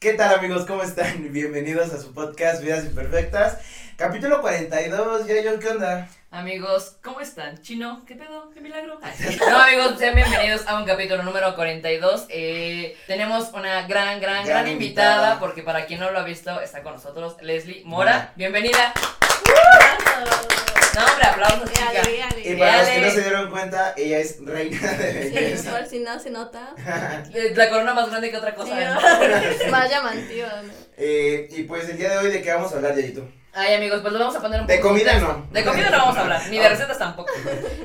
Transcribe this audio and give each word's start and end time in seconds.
¿Qué 0.00 0.14
tal 0.14 0.34
amigos? 0.34 0.64
¿Cómo 0.64 0.82
están? 0.82 1.30
Bienvenidos 1.32 1.92
a 1.92 2.00
su 2.00 2.14
podcast 2.14 2.62
Vidas 2.62 2.86
Imperfectas. 2.86 3.58
Capítulo 3.96 4.40
42, 4.40 5.26
ya 5.26 5.42
yo, 5.42 5.58
¿qué 5.58 5.68
onda? 5.68 6.08
Amigos, 6.30 6.96
¿cómo 7.04 7.20
están? 7.20 7.60
Chino, 7.60 8.02
¿qué 8.06 8.14
pedo? 8.14 8.48
¿Qué 8.48 8.62
milagro? 8.62 8.98
No, 9.50 9.58
amigos, 9.58 9.98
sean 9.98 10.14
bienvenidos 10.14 10.66
a 10.66 10.78
un 10.78 10.86
capítulo 10.86 11.22
número 11.22 11.54
42. 11.54 12.28
Eh, 12.30 12.96
tenemos 13.06 13.50
una 13.52 13.86
gran, 13.86 14.22
gran, 14.22 14.46
gran, 14.46 14.66
invitada, 14.68 15.16
invitada. 15.16 15.38
porque 15.38 15.62
para 15.62 15.84
quien 15.84 16.00
no 16.00 16.10
lo 16.10 16.20
ha 16.20 16.24
visto, 16.24 16.62
está 16.62 16.82
con 16.82 16.94
nosotros 16.94 17.36
Leslie 17.42 17.82
Mora. 17.84 18.32
Bienvenida. 18.36 18.94
No, 21.00 21.12
hombre, 21.12 21.26
aplausos, 21.26 21.72
chica. 21.72 21.92
Yale, 21.92 22.16
yale. 22.18 22.40
Y 22.50 22.56
para 22.56 22.78
los 22.78 22.88
que 22.88 23.00
no 23.00 23.10
se 23.10 23.20
dieron 23.22 23.50
cuenta, 23.50 23.94
ella 23.96 24.18
es 24.18 24.44
reina 24.44 24.92
de 24.92 25.22
Sí, 25.28 25.34
belleza. 25.34 25.70
por 25.78 25.86
si 25.86 25.98
no 26.00 26.18
se 26.20 26.30
nota. 26.30 26.74
Eh, 27.34 27.52
La 27.54 27.68
corona 27.70 27.94
más 27.94 28.08
grande 28.10 28.30
que 28.30 28.36
otra 28.36 28.54
cosa. 28.54 28.74
¿no? 28.74 29.00
Más 29.70 29.90
llamativa, 29.90 30.62
¿no? 30.62 30.72
Eh, 30.96 31.48
y 31.50 31.62
pues 31.64 31.88
el 31.88 31.96
día 31.96 32.10
de 32.10 32.18
hoy, 32.18 32.30
¿de 32.32 32.42
qué 32.42 32.52
vamos 32.52 32.72
a 32.72 32.76
hablar, 32.76 32.94
Yayito? 32.94 33.26
Ay, 33.52 33.74
amigos, 33.74 34.00
pues 34.00 34.12
los 34.12 34.20
vamos 34.20 34.36
a 34.36 34.40
poner 34.40 34.60
un 34.60 34.66
De 34.68 34.76
poco 34.76 34.88
en 34.88 34.94
comida 34.94 35.18
no. 35.18 35.46
De 35.50 35.64
comida 35.64 35.90
no 35.90 35.98
vamos 35.98 36.16
a 36.16 36.20
hablar, 36.20 36.42
ni 36.50 36.58
de 36.58 36.68
recetas 36.68 36.98
tampoco. 36.98 37.30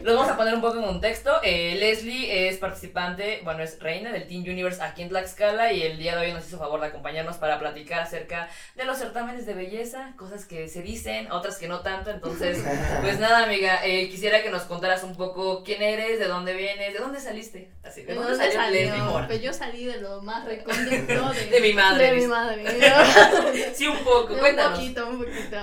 Los 0.04 0.16
vamos 0.16 0.32
a 0.32 0.38
poner 0.38 0.54
un 0.54 0.62
poco 0.62 0.78
en 0.78 0.84
contexto. 0.86 1.40
Eh, 1.42 1.76
Leslie 1.80 2.48
es 2.50 2.58
participante, 2.58 3.42
bueno, 3.44 3.64
es 3.64 3.80
reina 3.80 4.12
del 4.12 4.28
Teen 4.28 4.42
Universe 4.42 4.82
aquí 4.84 5.02
en 5.02 5.10
Tlaxcala 5.10 5.72
y 5.74 5.82
el 5.82 5.98
día 5.98 6.16
de 6.16 6.28
hoy 6.28 6.34
nos 6.34 6.46
hizo 6.48 6.60
favor 6.60 6.82
de 6.82 6.88
acompañarnos 6.88 7.38
para 7.38 7.58
platicar 7.58 8.02
acerca 8.02 8.48
de 8.76 8.86
los 8.86 8.98
certámenes 9.00 9.48
de 9.48 9.56
belleza, 9.56 10.14
cosas 10.18 10.46
que 10.46 10.68
se 10.68 10.84
dicen, 10.84 11.32
otras 11.32 11.58
que 11.58 11.68
no 11.68 11.80
tanto. 11.80 12.12
Entonces, 12.12 12.60
pues 13.02 13.20
nada, 13.20 13.44
amiga, 13.44 13.80
eh, 13.84 14.08
quisiera 14.10 14.44
que 14.44 14.52
nos 14.52 14.64
contaras 14.64 15.04
un 15.04 15.16
poco 15.16 15.64
quién 15.64 15.82
eres, 15.82 16.20
de 16.20 16.28
dónde 16.28 16.54
vienes, 16.54 16.94
de 16.94 17.00
dónde 17.00 17.20
saliste. 17.20 17.72
Así, 17.84 18.02
¿de 18.04 18.14
¿De 18.14 18.20
dónde 18.20 18.36
salió 18.36 18.62
Leslie? 18.70 19.02
Mora? 19.02 19.28
Pues 19.28 19.42
yo 19.42 19.52
salí 19.52 19.86
de 19.86 19.98
lo 20.02 20.22
más 20.22 20.46
recóndito 20.46 21.30
de, 21.34 21.46
De 21.48 21.60
mi 21.60 21.74
madre, 21.74 22.12
De 22.12 22.22
mi 22.22 22.28
madre. 22.28 23.74
Sí, 23.74 23.88
un 23.88 23.98
poco, 24.00 24.34
un 24.34 24.40
cuéntanos. 24.40 24.78
poquito, 24.80 25.08
un 25.08 25.18
poquito. 25.20 25.55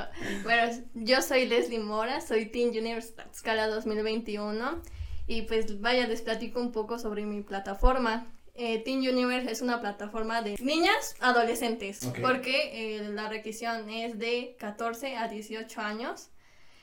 Bueno, 0.42 0.72
yo 0.94 1.22
soy 1.22 1.46
Leslie 1.46 1.78
Mora, 1.78 2.20
soy 2.20 2.46
Teen 2.46 2.70
Universe 2.70 3.12
Tlaxcala 3.12 3.68
2021 3.68 4.82
y 5.26 5.42
pues 5.42 5.80
vaya, 5.80 6.06
les 6.06 6.22
platico 6.22 6.60
un 6.60 6.72
poco 6.72 6.98
sobre 6.98 7.24
mi 7.24 7.42
plataforma. 7.42 8.26
Eh, 8.54 8.80
Teen 8.84 8.98
Universe 8.98 9.50
es 9.50 9.62
una 9.62 9.80
plataforma 9.80 10.42
de 10.42 10.56
niñas 10.60 11.14
adolescentes 11.20 12.00
porque 12.20 12.96
eh, 12.96 13.08
la 13.08 13.28
requisición 13.28 13.88
es 13.88 14.18
de 14.18 14.56
14 14.58 15.16
a 15.16 15.28
18 15.28 15.80
años 15.80 16.28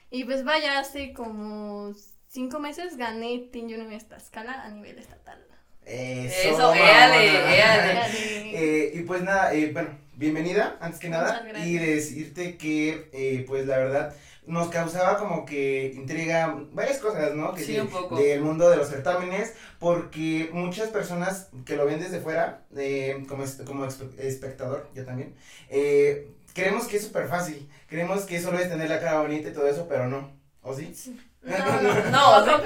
y 0.10 0.24
pues 0.24 0.44
vaya, 0.44 0.80
hace 0.80 1.14
como 1.14 1.94
5 2.30 2.60
meses 2.60 2.98
gané 2.98 3.50
Teen 3.52 3.66
Universe 3.66 4.08
Tlaxcala 4.08 4.64
a 4.64 4.70
nivel 4.70 4.98
estatal. 4.98 5.46
Eso, 5.86 6.50
Eso, 6.52 6.74
éale, 6.74 7.58
éale. 7.58 8.00
Eh, 8.52 8.92
y 8.96 9.02
pues 9.04 9.22
nada, 9.22 9.54
eh, 9.54 9.72
bueno, 9.72 9.90
bienvenida, 10.20 10.78
antes 10.82 11.00
que 11.00 11.08
nada, 11.10 11.42
y 11.66 11.78
decirte 11.78 12.58
que, 12.58 13.10
eh, 13.14 13.46
pues 13.48 13.66
la 13.66 13.78
verdad, 13.78 14.14
nos 14.46 14.68
causaba 14.70 15.18
como 15.18 15.46
que 15.46 15.94
intriga 15.96 16.56
varias 16.74 16.98
cosas, 16.98 17.34
¿no? 17.36 17.54
Que 17.54 17.64
Sí, 17.64 17.74
de- 17.74 17.82
un 17.82 17.88
poco. 17.88 18.18
Del 18.20 18.42
mundo 18.42 18.70
de 18.70 18.76
los 18.78 18.90
certámenes, 18.90 19.54
porque 19.80 20.50
muchas 20.52 20.90
personas 20.90 21.48
que 21.66 21.76
lo 21.78 21.86
ven 21.86 22.00
desde 22.02 22.20
fuera, 22.20 22.66
eh, 22.76 23.24
como, 23.30 23.46
como 23.66 23.86
espectador, 23.86 24.90
yo 24.94 25.06
también, 25.06 25.36
eh, 25.70 26.32
creemos 26.54 26.88
que 26.88 26.98
es 26.98 27.04
súper 27.04 27.28
fácil, 27.28 27.70
creemos 27.88 28.24
que 28.26 28.42
solo 28.42 28.60
es 28.60 28.68
tener 28.70 28.90
la 28.90 29.00
cara 29.00 29.22
bonita 29.22 29.50
y 29.50 29.54
todo 29.54 29.68
eso, 29.70 29.88
pero 29.88 30.08
no, 30.10 30.32
¿o 30.64 30.76
sí? 30.76 30.94
No, 31.16 31.29
no, 31.42 32.12
No, 32.12 32.46
no, 32.46 32.58
no. 32.58 32.64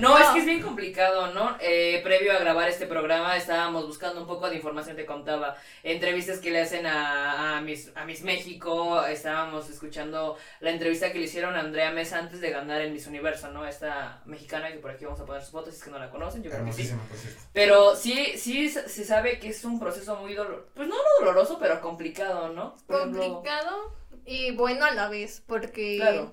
No, 0.00 0.18
es 0.18 0.28
que 0.28 0.38
es 0.40 0.44
bien 0.44 0.62
complicado, 0.62 1.32
¿no? 1.32 1.56
Eh, 1.60 2.00
previo 2.02 2.32
a 2.32 2.38
grabar 2.38 2.68
este 2.68 2.86
programa 2.86 3.36
estábamos 3.36 3.86
buscando 3.86 4.20
un 4.20 4.26
poco 4.26 4.48
de 4.48 4.56
información, 4.56 4.96
te 4.96 5.06
contaba, 5.06 5.56
entrevistas 5.82 6.38
que 6.38 6.50
le 6.50 6.60
hacen 6.60 6.86
a, 6.86 7.56
a, 7.56 7.60
Miss, 7.60 7.90
a 7.94 8.04
Miss 8.04 8.22
México, 8.22 9.04
estábamos 9.06 9.68
escuchando 9.70 10.36
la 10.60 10.70
entrevista 10.70 11.12
que 11.12 11.18
le 11.18 11.24
hicieron 11.24 11.56
a 11.56 11.60
Andrea 11.60 11.90
Mesa 11.90 12.18
antes 12.18 12.40
de 12.40 12.50
ganar 12.50 12.80
el 12.80 12.92
Miss 12.92 13.06
Universo, 13.06 13.50
¿no? 13.50 13.66
Esta 13.66 14.22
mexicana 14.26 14.70
que 14.72 14.78
por 14.78 14.90
aquí 14.90 15.04
vamos 15.04 15.20
a 15.20 15.24
poner 15.24 15.42
sus 15.42 15.52
fotos, 15.52 15.72
si 15.72 15.78
es 15.78 15.84
que 15.84 15.90
no 15.90 15.98
la 15.98 16.10
conocen, 16.10 16.42
yo 16.42 16.50
creo 16.50 16.64
que 16.64 16.72
sí. 16.72 16.82
Hermosísima, 16.82 17.02
por 17.08 17.16
cierto. 17.16 17.40
Pero 17.52 17.96
sí, 17.96 18.32
sí 18.36 18.68
se 18.68 19.04
sabe 19.04 19.38
que 19.38 19.48
es 19.48 19.64
un 19.64 19.80
proceso 19.80 20.16
muy 20.16 20.34
doloroso, 20.34 20.68
pues 20.74 20.88
no 20.88 20.96
doloroso, 21.18 21.58
pero 21.58 21.80
complicado, 21.80 22.50
¿no? 22.50 22.76
Por 22.86 22.96
ejemplo, 22.96 23.22
complicado 23.22 23.94
y 24.26 24.52
bueno 24.52 24.84
a 24.84 24.92
la 24.92 25.08
vez, 25.08 25.42
porque 25.46 25.96
Claro. 25.96 26.32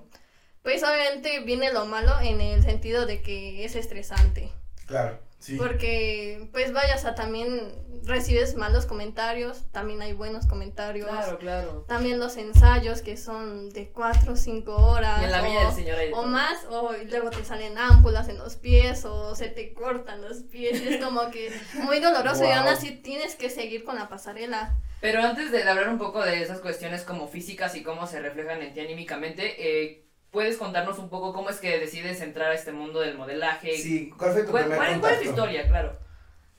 Pues 0.68 0.82
obviamente 0.82 1.40
viene 1.40 1.72
lo 1.72 1.86
malo 1.86 2.12
en 2.20 2.42
el 2.42 2.62
sentido 2.62 3.06
de 3.06 3.22
que 3.22 3.64
es 3.64 3.74
estresante, 3.74 4.52
Claro, 4.84 5.18
sí. 5.38 5.56
porque 5.56 6.46
pues 6.52 6.74
vaya, 6.74 6.94
o 6.94 6.98
sea, 6.98 7.14
también 7.14 7.72
recibes 8.04 8.54
malos 8.54 8.84
comentarios, 8.84 9.62
también 9.72 10.02
hay 10.02 10.12
buenos 10.12 10.46
comentarios, 10.46 11.08
Claro, 11.08 11.38
claro. 11.38 11.84
también 11.88 12.18
los 12.18 12.36
ensayos 12.36 13.00
que 13.00 13.16
son 13.16 13.70
de 13.70 13.88
4 13.92 14.34
o 14.34 14.36
5 14.36 14.76
horas 14.76 15.22
Y 15.22 15.24
en 15.24 15.30
la 15.30 15.40
o, 15.40 15.44
viña 15.46 15.64
del 15.64 15.72
señor 15.74 15.96
de 15.96 16.12
o 16.12 16.22
más, 16.24 16.64
o 16.68 16.92
luego 17.06 17.30
te 17.30 17.44
salen 17.46 17.78
ámpulas 17.78 18.28
en 18.28 18.36
los 18.36 18.56
pies 18.56 19.06
o 19.06 19.34
se 19.34 19.48
te 19.48 19.72
cortan 19.72 20.20
los 20.20 20.42
pies, 20.42 20.82
es 20.82 21.02
como 21.02 21.30
que 21.30 21.50
muy 21.76 21.98
doloroso 21.98 22.44
y 22.44 22.50
aún 22.50 22.64
Wow. 22.66 22.74
así 22.74 22.90
tienes 22.90 23.36
que 23.36 23.48
seguir 23.48 23.84
con 23.84 23.96
la 23.96 24.10
pasarela. 24.10 24.76
Pero 25.00 25.22
antes 25.22 25.50
de 25.50 25.62
hablar 25.62 25.88
un 25.88 25.96
poco 25.96 26.22
de 26.22 26.42
esas 26.42 26.60
cuestiones 26.60 27.04
como 27.04 27.26
físicas 27.26 27.74
y 27.74 27.82
cómo 27.82 28.06
se 28.06 28.20
reflejan 28.20 28.60
en 28.60 28.74
ti 28.74 28.80
anímicamente, 28.80 29.54
eh, 29.58 30.04
¿puedes 30.30 30.56
contarnos 30.56 30.98
un 30.98 31.08
poco 31.08 31.32
cómo 31.32 31.50
es 31.50 31.56
que 31.56 31.78
decides 31.78 32.20
entrar 32.20 32.50
a 32.50 32.54
este 32.54 32.72
mundo 32.72 33.00
del 33.00 33.16
modelaje? 33.16 33.76
Sí, 33.76 34.10
¿cuál 34.18 34.32
fue 34.32 34.42
tu 34.42 34.50
¿Cuál, 34.50 34.64
primer 34.64 34.78
cuál- 34.78 35.00
cuál 35.00 35.12
es 35.14 35.20
tu 35.22 35.28
historia? 35.28 35.66
Claro. 35.68 35.96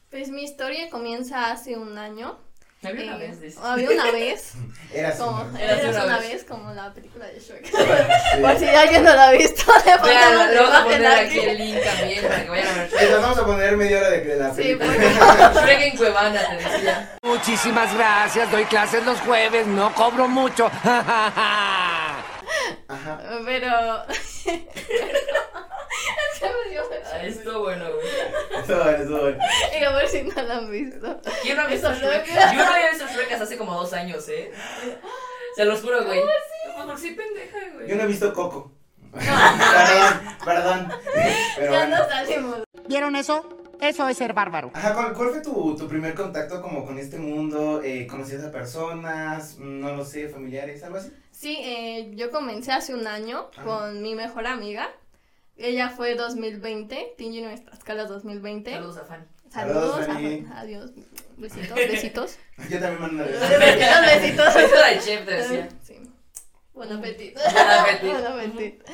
Pues 0.10 0.30
mi 0.30 0.44
historia 0.44 0.90
comienza 0.90 1.52
hace 1.52 1.78
un 1.78 1.98
año. 1.98 2.38
Había 2.82 3.04
una 3.04 3.18
Eh, 3.18 3.28
vez, 3.28 3.42
dice. 3.42 3.60
había 3.62 3.90
una 3.90 4.10
vez, 4.12 4.54
Era 4.94 5.10
así, 5.10 5.18
como, 5.22 5.44
¿no? 5.44 5.58
Era 5.60 5.74
así 5.74 5.82
era 5.82 5.90
una 5.92 6.04
una 6.06 6.20
vez. 6.20 6.32
vez 6.32 6.44
como 6.46 6.72
la 6.74 6.94
película 6.94 7.26
de 7.28 7.38
Shrek. 7.40 7.66
Sí. 7.66 7.74
Por 8.42 8.58
si 8.58 8.66
alguien 8.70 9.04
no 9.04 9.14
la 9.16 9.28
ha 9.28 9.32
visto, 9.34 9.72
le 9.86 9.98
Vean, 10.10 10.56
la 10.56 10.62
vamos 10.62 10.76
a 10.76 10.84
poner 10.86 11.06
aquí 11.08 11.40
el 11.40 11.58
link 11.58 11.78
también 11.84 12.26
para 12.26 12.42
que 12.44 12.50
vayan 12.50 12.68
a 12.70 12.74
ver 12.84 12.92
Les 12.94 13.22
vamos 13.22 13.38
a 13.38 13.46
poner 13.46 13.76
media 13.78 13.98
hora 13.98 14.10
de 14.12 14.24
que 14.24 14.36
la 14.36 14.50
Sí, 14.56 14.62
película. 14.78 14.88
porque 15.52 15.60
Shrek 15.62 15.82
en 15.92 15.98
Cuevana, 15.98 16.42
te 16.50 16.56
decía. 16.70 17.18
Muchísimas 17.22 17.94
gracias, 17.94 18.50
doy 18.50 18.64
clases 18.64 19.06
los 19.06 19.20
jueves, 19.20 19.68
no 19.68 19.94
cobro 19.94 20.30
mucho. 20.30 20.72
Ajá. 22.88 23.20
pero 23.46 24.04
Esto 27.24 27.60
bueno, 27.62 27.86
güey. 27.94 28.08
Eso, 28.64 28.90
eso. 28.90 29.30
Y 29.80 29.84
a 29.84 29.92
ver 29.92 30.08
si 30.08 30.24
no 30.24 30.42
la 30.42 30.58
han 30.58 30.72
visto. 30.72 31.20
¿Quién 31.42 31.58
no 31.58 31.64
ha 31.64 31.68
visto 31.68 31.92
Shrek? 31.94 32.26
Yo 32.28 32.34
no 32.64 32.72
había 32.74 32.90
visto 32.92 33.06
Shrek 33.08 33.32
hasta 33.32 33.44
hace 33.44 33.58
como 33.58 33.74
dos 33.74 33.92
años, 33.94 34.28
¿eh? 34.30 34.52
Se 35.56 35.66
los 35.66 35.82
juro, 35.82 36.04
güey. 36.06 36.22
Por 36.86 36.98
sí 36.98 37.12
pendeja, 37.12 37.58
güey. 37.76 37.88
Yo 37.90 37.96
no 37.96 38.04
he 38.04 38.08
visto 38.08 38.34
Coco. 38.34 38.72
perdón, 39.14 40.38
perdón. 40.46 40.92
Pero 41.58 41.72
Ya 41.74 41.80
bueno. 41.80 41.98
no 41.98 42.08
salimos. 42.08 42.58
¿Vieron 42.88 43.16
eso? 43.16 43.48
Eso 43.82 44.08
es 44.08 44.18
ser 44.18 44.34
bárbaro. 44.34 44.72
Ajá, 44.74 44.94
¿cuál, 44.94 45.14
cuál 45.14 45.30
fue 45.30 45.42
tu, 45.42 45.76
tu 45.78 45.88
primer 45.88 46.14
contacto 46.14 46.62
como 46.62 46.86
con 46.86 47.00
este 47.00 47.18
mundo? 47.18 47.82
Eh, 47.84 48.08
¿Conocías 48.08 48.44
a 48.44 48.52
personas? 48.52 49.58
No 49.58 49.96
lo 49.96 50.06
sé, 50.06 50.28
familiares, 50.30 50.84
algo 50.84 50.98
así? 50.98 51.12
Sí, 51.40 51.58
eh, 51.64 52.12
yo 52.16 52.32
comencé 52.32 52.74
hace 52.74 52.94
un 52.94 53.08
año 53.08 53.50
Ajá. 53.54 53.64
con 53.64 54.02
mi 54.02 54.14
mejor 54.14 54.46
amiga. 54.46 54.90
Ella 55.56 55.90
fue 55.90 56.16
2020, 56.16 57.14
Teen 57.18 57.30
Universe 57.32 57.64
Tlaxcala 57.64 58.04
2020. 58.08 58.70
Saludos 58.74 58.98
a 58.98 59.06
Fanny. 59.06 59.24
Saludos, 59.50 59.84
Saludos, 59.92 60.06
Fanny. 60.08 60.46
ajá, 60.46 60.60
adiós, 60.60 60.92
besitos, 61.38 61.76
besitos. 61.90 62.38
Yo 62.70 62.80
también 62.82 63.00
mando 63.00 63.24
una 63.24 63.32
besitos, 63.32 64.06
besitos. 64.06 64.56
Eso 64.58 64.76
era 64.76 64.92
el 64.92 65.00
chef, 65.00 65.26
te 65.26 65.32
decía. 65.32 65.70
Sí. 65.82 65.96
Buen 66.74 66.92
apetito. 66.92 67.40
Buen 67.40 67.68
apetito. 67.70 68.34
Buen 68.34 68.52
apetito. 68.52 68.86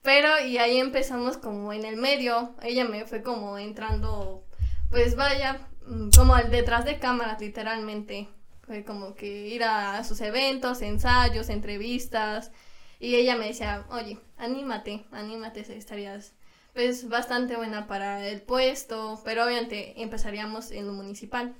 Pero 0.00 0.40
y 0.46 0.56
ahí 0.56 0.78
empezamos 0.78 1.36
como 1.36 1.74
en 1.74 1.84
el 1.84 1.96
medio. 1.96 2.54
Ella 2.62 2.86
me 2.86 3.04
fue 3.04 3.22
como 3.22 3.58
entrando, 3.58 4.46
pues 4.88 5.14
vaya, 5.14 5.68
mm, 5.86 6.08
como 6.16 6.34
al 6.36 6.50
detrás 6.50 6.86
de 6.86 6.98
cámaras 6.98 7.38
literalmente. 7.38 8.28
Fue 8.66 8.84
como 8.84 9.14
que 9.14 9.48
ir 9.48 9.62
a 9.64 10.02
sus 10.04 10.20
eventos, 10.20 10.82
ensayos, 10.82 11.48
entrevistas. 11.48 12.50
Y 12.98 13.14
ella 13.14 13.36
me 13.36 13.46
decía, 13.48 13.86
oye, 13.90 14.18
anímate, 14.36 15.04
anímate, 15.12 15.60
estarías 15.76 16.32
pues 16.74 17.08
bastante 17.08 17.56
buena 17.56 17.86
para 17.86 18.26
el 18.26 18.42
puesto. 18.42 19.20
Pero 19.24 19.44
obviamente 19.44 20.02
empezaríamos 20.02 20.70
en 20.72 20.86
lo 20.86 20.92
municipal. 20.92 21.54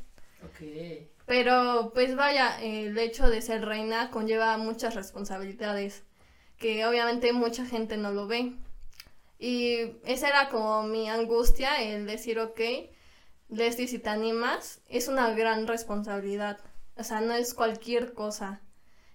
Ok. 0.44 0.66
Pero 1.26 1.90
pues 1.94 2.14
vaya, 2.14 2.60
el 2.62 2.96
hecho 2.98 3.28
de 3.28 3.42
ser 3.42 3.64
reina 3.64 4.10
conlleva 4.10 4.56
muchas 4.58 4.94
responsabilidades 4.94 6.04
que 6.58 6.86
obviamente 6.86 7.32
mucha 7.32 7.66
gente 7.66 7.96
no 7.96 8.12
lo 8.12 8.26
ve. 8.26 8.52
Y 9.38 9.92
esa 10.04 10.28
era 10.28 10.48
como 10.48 10.84
mi 10.84 11.08
angustia, 11.08 11.82
el 11.82 12.06
decir, 12.06 12.38
ok, 12.38 12.60
Leslie, 13.48 13.88
si 13.88 13.98
te 13.98 14.08
animas, 14.08 14.80
es 14.88 15.08
una 15.08 15.30
gran 15.32 15.66
responsabilidad. 15.66 16.58
O 16.96 17.04
sea, 17.04 17.20
no 17.20 17.34
es 17.34 17.54
cualquier 17.54 18.12
cosa. 18.14 18.60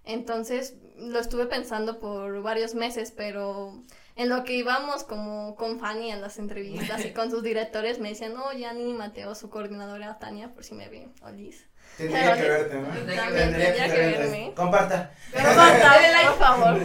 Entonces, 0.04 0.76
lo 0.98 1.20
estuve 1.20 1.46
pensando 1.46 2.00
por 2.00 2.42
varios 2.42 2.76
meses, 2.76 3.12
pero 3.16 3.84
en 4.16 4.30
lo 4.30 4.44
que 4.44 4.54
íbamos 4.54 5.04
como 5.04 5.56
con 5.56 5.80
Fanny 5.80 6.12
en 6.12 6.22
las 6.22 6.40
entrevistas 6.40 7.06
y 7.06 7.12
con 7.12 7.30
sus 7.30 7.44
directores 7.44 8.00
me 8.00 8.10
decían, 8.10 8.36
oye, 8.38 8.66
anímate, 8.66 9.26
o 9.26 9.36
su 9.36 9.50
coordinadora 9.50 10.18
Tania, 10.20 10.52
por 10.52 10.64
si 10.64 10.76
me 10.76 10.90
ven, 10.90 11.14
Olis. 11.22 11.68
Tendría 11.98 12.36
que 12.36 12.50
verte, 12.50 12.80
¿no? 12.80 12.90
Tendría 12.90 13.24
También 13.24 13.52
tendría 13.52 13.94
que 13.94 13.98
verme. 13.98 14.54
Comparta. 14.56 15.14
Pero 15.32 15.56
basta, 15.56 16.28
por 16.28 16.38
favor. 16.38 16.82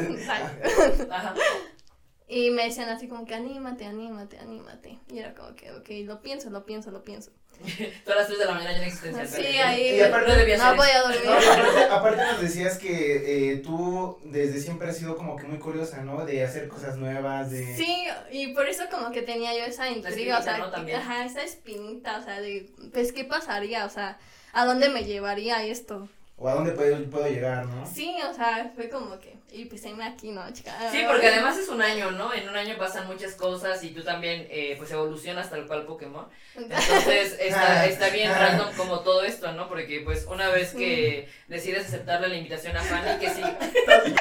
Ajá. 1.11 1.35
Y 2.29 2.51
me 2.51 2.65
decían 2.65 2.89
así 2.89 3.07
como 3.07 3.25
que 3.25 3.35
anímate, 3.35 3.87
anímate, 3.87 4.39
anímate. 4.39 4.99
Y 5.09 5.19
era 5.19 5.35
como 5.35 5.55
que, 5.55 5.71
ok, 5.73 5.89
lo 6.05 6.23
pienso, 6.23 6.51
lo 6.51 6.67
pienso, 6.67 6.91
lo 6.91 7.05
pienso. 7.05 7.31
Todas 8.05 8.19
las 8.21 8.27
3 8.27 8.39
de 8.39 8.45
la 8.45 8.53
mañana 8.53 8.73
ya 8.73 8.79
en 8.79 8.85
existencia. 8.85 9.27
Sí, 9.27 9.43
pero- 9.53 9.67
ahí 9.69 9.97
Y 9.97 10.01
aparte- 10.01 10.29
no 10.29 10.37
debía 10.37 10.57
no 10.59 10.77
podía 10.77 10.99
No, 10.99 11.09
dormir. 11.09 11.31
aparte, 11.31 11.85
aparte 11.91 12.23
nos 12.33 12.41
decías 12.41 12.79
que 12.79 13.53
eh, 13.53 13.57
tú 13.59 14.19
desde 14.25 14.61
siempre 14.61 14.89
has 14.91 14.97
sido 14.97 15.17
como 15.17 15.37
que 15.37 15.45
muy 15.45 15.59
curiosa, 15.59 16.03
¿no? 16.03 16.25
De 16.25 16.45
hacer 16.45 16.69
cosas 16.69 16.97
nuevas, 16.97 17.51
de... 17.51 17.77
Sí, 17.77 18.05
y 18.31 18.49
por 18.55 18.69
eso 18.69 18.85
como 18.91 19.11
que 19.13 19.23
tenía 19.23 19.55
yo 19.57 19.65
esa 19.65 19.89
intriga, 19.89 20.39
o 20.39 20.43
sea, 20.43 20.59
esa 21.25 21.43
espinita, 21.43 22.19
o 22.19 22.23
sea, 22.25 22.41
de, 22.41 22.71
pues, 22.93 23.13
¿qué 23.13 23.25
pasaría? 23.25 23.85
O 23.87 23.91
sea, 23.91 24.19
¿a 24.53 24.65
dónde 24.65 24.89
me 24.89 25.05
llevaría 25.05 25.65
esto? 25.65 26.09
O 26.39 26.47
a 26.49 26.55
dónde 26.55 26.73
puedo, 26.73 27.03
puedo 27.11 27.27
llegar, 27.29 27.65
¿no? 27.65 27.87
Sí, 27.87 28.15
o 28.29 28.35
sea, 28.35 28.71
fue 28.75 28.91
como 28.91 29.19
que, 29.19 29.39
y 29.51 29.65
pues 29.65 29.83
heme 29.87 30.05
aquí, 30.05 30.33
¿no, 30.33 30.53
chica? 30.53 30.73
Sí, 30.93 31.03
porque 31.07 31.29
además 31.29 31.57
es 31.57 31.71
un 31.71 31.81
año, 31.81 32.11
¿no? 32.11 32.35
En 32.35 32.47
un 32.47 32.55
año 32.55 32.77
pasan 32.77 33.07
muchas 33.07 33.35
cosas 33.37 33.83
y 33.83 33.91
tú 33.91 34.03
también, 34.03 34.47
eh, 34.51 34.75
pues, 34.77 34.91
evolucionas 34.91 35.49
tal 35.49 35.67
cual 35.67 35.87
Pokémon. 35.87 36.29
Entonces, 36.55 37.37
está, 37.41 37.87
está 37.87 38.11
bien 38.11 38.31
random 38.31 38.75
como 38.77 39.01
todo 39.01 39.23
esto, 39.23 39.51
¿no? 39.53 39.67
Porque, 39.67 40.03
pues, 40.05 40.27
una 40.27 40.51
vez 40.51 40.75
que 40.75 41.27
decides 41.49 41.87
aceptarle 41.87 42.29
la 42.29 42.37
invitación 42.37 42.77
a 42.77 42.83
Fanny, 42.83 43.19
que 43.19 43.31
sí. 43.31 43.43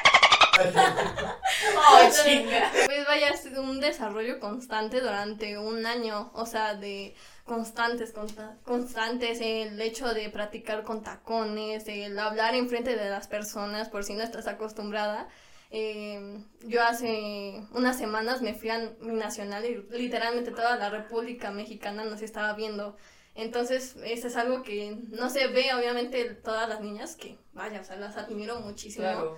¡Oh, 1.78 2.10
chinga! 2.24 2.72
Pues 2.86 3.06
vaya, 3.06 3.30
es 3.30 3.46
un 3.58 3.82
desarrollo 3.82 4.40
constante 4.40 5.02
durante 5.02 5.58
un 5.58 5.86
año, 5.86 6.32
o 6.34 6.46
sea, 6.46 6.76
de 6.76 7.14
constantes, 7.46 8.14
consta- 8.14 8.58
constantes, 8.64 9.40
el 9.42 9.80
hecho 9.82 10.14
de 10.14 10.30
practicar 10.30 10.84
con 10.84 11.04
tacones, 11.04 11.88
el 11.88 12.18
hablar 12.20 12.56
enfrente 12.56 12.96
de 12.96 13.10
las 13.10 13.28
personas 13.28 13.90
por 13.90 14.04
si 14.04 14.14
no 14.14 14.24
estás 14.24 14.48
acostumbrada. 14.48 15.28
Eh, 15.72 16.44
yo 16.66 16.84
hace 16.84 17.64
unas 17.72 17.98
semanas 17.98 18.42
me 18.42 18.54
fui 18.54 18.70
a 18.70 18.92
mi 19.00 19.14
nacional 19.14 19.66
y 19.66 19.76
literalmente 19.98 20.52
toda 20.52 20.76
la 20.78 20.90
República 20.90 21.52
Mexicana 21.52 22.04
nos 22.04 22.22
estaba 22.22 22.54
viendo. 22.54 22.98
Entonces, 23.36 23.96
eso 24.06 24.28
es 24.28 24.36
algo 24.38 24.64
que 24.64 24.98
no 25.10 25.30
se 25.30 25.48
ve, 25.48 25.74
obviamente, 25.74 26.24
todas 26.36 26.70
las 26.70 26.80
niñas, 26.82 27.16
que 27.16 27.38
vaya, 27.54 27.82
o 27.82 27.84
sea, 27.84 27.98
las 27.98 28.16
admiro 28.18 28.62
muchísimo 28.62 29.04
Claro. 29.04 29.38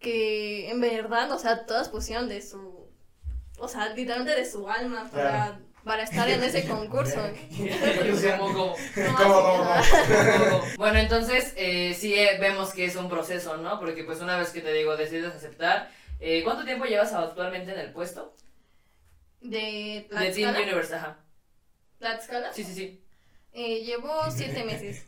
que 0.00 0.70
en 0.70 0.80
verdad, 0.80 1.30
o 1.30 1.38
sea, 1.38 1.66
todas 1.66 1.88
pusieron 1.90 2.28
de 2.28 2.40
su, 2.40 2.88
o 3.58 3.68
sea, 3.68 3.90
literalmente 3.90 4.34
de 4.34 4.46
su 4.50 4.68
alma 4.68 5.10
para, 5.12 5.30
Claro. 5.30 5.58
Para 5.84 6.02
estar 6.04 6.28
en 6.28 6.42
ese 6.42 6.66
concurso. 6.66 7.20
Como, 8.38 8.52
como, 8.52 8.76
No, 8.96 9.16
¿Cómo, 9.16 9.72
así, 9.72 9.90
cómo, 9.90 10.08
ah, 10.14 10.48
como- 10.50 10.64
Bueno, 10.78 10.98
entonces, 10.98 11.52
eh, 11.56 11.94
sí 11.98 12.14
eh, 12.14 12.38
vemos 12.40 12.72
que 12.72 12.86
es 12.86 12.96
un 12.96 13.08
proceso, 13.08 13.56
¿no? 13.58 13.78
Porque, 13.78 14.04
pues, 14.04 14.20
una 14.20 14.36
vez 14.38 14.50
que 14.50 14.60
te 14.60 14.72
digo, 14.72 14.96
decides 14.96 15.34
aceptar. 15.34 15.90
eh, 16.20 16.42
¿Cuánto 16.44 16.64
tiempo 16.64 16.84
llevas 16.86 17.12
actualmente 17.12 17.72
en 17.72 17.78
el 17.80 17.92
puesto? 17.92 18.34
De 19.40 19.58
De 19.58 20.06
Team 20.10 20.32
Tlaxcala. 20.32 20.60
Universe, 20.62 20.94
ajá. 20.94 21.16
Tlaxcala. 21.98 22.52
Sí, 22.52 22.64
sí, 22.64 22.74
sí. 22.74 23.00
Eh, 23.52 23.84
llevo 23.84 24.10
siete 24.30 24.64
meses. 24.64 25.06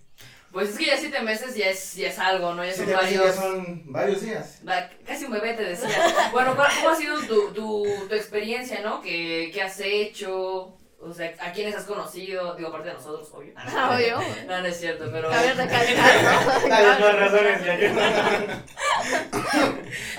Pues 0.52 0.70
es 0.70 0.78
que 0.78 0.86
ya 0.86 0.96
siete 0.96 1.20
meses 1.20 1.54
ya 1.54 1.68
es, 1.68 1.94
ya 1.94 2.08
es 2.08 2.18
algo, 2.18 2.54
¿no? 2.54 2.64
Ya 2.64 2.72
son 2.74 2.86
ya 2.86 2.96
varios. 2.96 3.34
son 3.34 3.82
varios 3.92 4.22
días. 4.22 4.60
Casi 5.04 5.24
un 5.26 5.32
bebé 5.32 5.52
te 5.54 5.64
decía. 5.64 5.88
Bueno, 6.32 6.56
¿cuál- 6.56 6.70
¿cómo 6.76 6.88
ha 6.90 6.96
sido 6.96 7.18
tu, 7.20 7.52
tu, 7.52 7.84
tu 8.08 8.14
experiencia, 8.14 8.80
no? 8.80 9.00
¿Qué, 9.02 9.50
¿Qué 9.52 9.62
has 9.62 9.78
hecho? 9.80 10.78
O 11.08 11.14
sea, 11.14 11.32
¿a 11.40 11.52
quiénes 11.52 11.74
has 11.74 11.84
conocido? 11.84 12.54
Digo, 12.56 12.68
aparte 12.68 12.88
de 12.88 12.94
nosotros, 12.94 13.28
obvio. 13.32 13.52
Ah, 13.56 13.92
obvio. 13.94 14.18
No, 14.46 14.60
no 14.60 14.66
es 14.66 14.76
cierto, 14.78 15.08
pero... 15.12 15.30
Cabe 15.30 15.52
recalcar, 15.54 17.00
¿no? 17.00 17.12
Razones, 17.12 17.60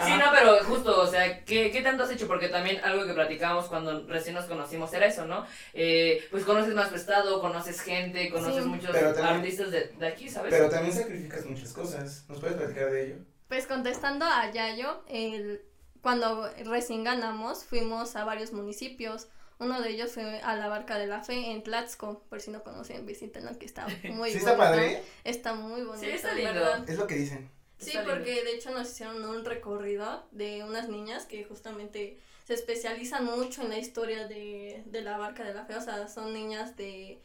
Sí, 0.06 0.12
no, 0.18 0.26
pero 0.32 0.64
justo, 0.64 1.02
o 1.02 1.08
sea, 1.08 1.44
¿qué, 1.44 1.72
¿qué 1.72 1.82
tanto 1.82 2.04
has 2.04 2.12
hecho? 2.12 2.28
Porque 2.28 2.48
también 2.50 2.80
algo 2.84 3.06
que 3.06 3.14
platicábamos 3.14 3.66
cuando 3.66 4.06
recién 4.08 4.36
nos 4.36 4.46
conocimos 4.46 4.94
era 4.94 5.06
eso, 5.08 5.26
¿no? 5.26 5.46
Eh, 5.74 6.26
pues 6.32 6.44
conoces 6.46 6.74
más 6.74 6.90
tu 6.90 6.96
estado, 6.96 7.42
conoces 7.42 7.82
gente, 7.82 8.30
conoces 8.30 8.64
Sí. 8.64 8.70
muchos 8.70 8.92
también- 8.92 9.26
artistas 9.26 9.72
de, 9.72 9.88
de 9.90 10.08
aquí, 10.08 10.30
¿sabes? 10.30 10.54
Pero 10.54 10.70
también 10.70 10.94
sacrificas 10.96 11.46
muchas 11.46 11.74
cosas. 11.74 12.26
¿Nos 12.30 12.40
puedes 12.40 12.56
platicar 12.58 12.92
de 12.92 13.04
ello? 13.06 13.16
Pues 13.48 13.66
contestando 13.68 14.26
a 14.26 14.50
Yayo, 14.52 15.04
el, 15.10 15.62
cuando 16.02 16.50
recién 16.66 17.04
ganamos 17.04 17.66
fuimos 17.66 18.16
a 18.16 18.24
varios 18.24 18.54
municipios. 18.54 19.28
Uno 19.60 19.82
de 19.82 19.90
ellos 19.90 20.12
fue 20.12 20.40
a 20.42 20.56
la 20.56 20.68
Barca 20.68 21.00
de 21.00 21.08
la 21.08 21.24
Fe 21.24 21.52
en 21.52 21.64
Tlaxco, 21.64 22.24
por 22.30 22.40
si 22.42 22.52
no 22.52 22.64
conocen, 22.64 23.06
visítenlo 23.06 23.58
que 23.58 23.66
está 23.66 23.88
muy 24.04 24.04
¿Sí 24.04 24.10
bonito. 24.10 24.38
está 24.38 24.58
padre? 24.58 25.02
Está 25.24 25.54
muy 25.56 25.82
bonito. 25.84 26.06
Sí, 26.06 26.12
está 26.12 26.32
en 26.32 26.38
lindo. 26.38 26.54
verdad. 26.54 26.90
Es 26.90 26.98
lo 26.98 27.08
que 27.08 27.16
dicen. 27.16 27.50
Sí, 27.80 27.90
Está 27.90 28.02
lindo. 28.02 28.16
porque 28.16 28.44
de 28.44 28.52
hecho 28.56 28.72
nos 28.72 28.90
hicieron 28.92 29.24
un 29.26 29.46
recorrido 29.46 30.26
de 30.32 30.64
unas 30.64 30.90
niñas 30.90 31.26
que 31.26 31.44
justamente 31.44 32.20
se 32.46 32.54
especializan 32.54 33.26
mucho 33.26 33.62
en 33.64 33.70
la 33.70 33.78
historia 33.78 34.28
de, 34.28 34.84
de 34.86 35.02
la 35.02 35.18
barca 35.18 35.44
de 35.44 35.54
la 35.54 35.66
fe. 35.66 35.76
O 35.76 35.82
sea, 35.82 36.08
son 36.08 36.34
niñas 36.34 36.76
de... 36.78 37.22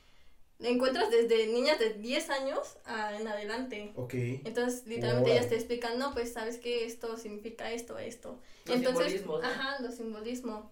Encuentras 0.58 1.10
desde 1.10 1.48
niñas 1.48 1.78
de 1.80 1.94
10 1.94 2.30
años 2.30 2.76
a- 2.84 3.16
en 3.18 3.26
adelante. 3.26 3.92
Ok. 3.96 4.14
Entonces, 4.14 4.86
literalmente 4.86 5.32
ellas 5.32 5.48
te 5.48 5.56
explican, 5.56 5.98
no, 5.98 6.12
pues 6.14 6.32
sabes 6.32 6.58
que 6.58 6.86
esto 6.86 7.16
significa 7.16 7.72
esto, 7.72 7.98
esto. 7.98 8.38
Los 8.66 8.76
Entonces, 8.76 9.06
simbolismos, 9.12 9.42
¿no? 9.42 9.48
ajá, 9.48 9.80
los 9.82 9.94
simbolismos. 9.96 10.64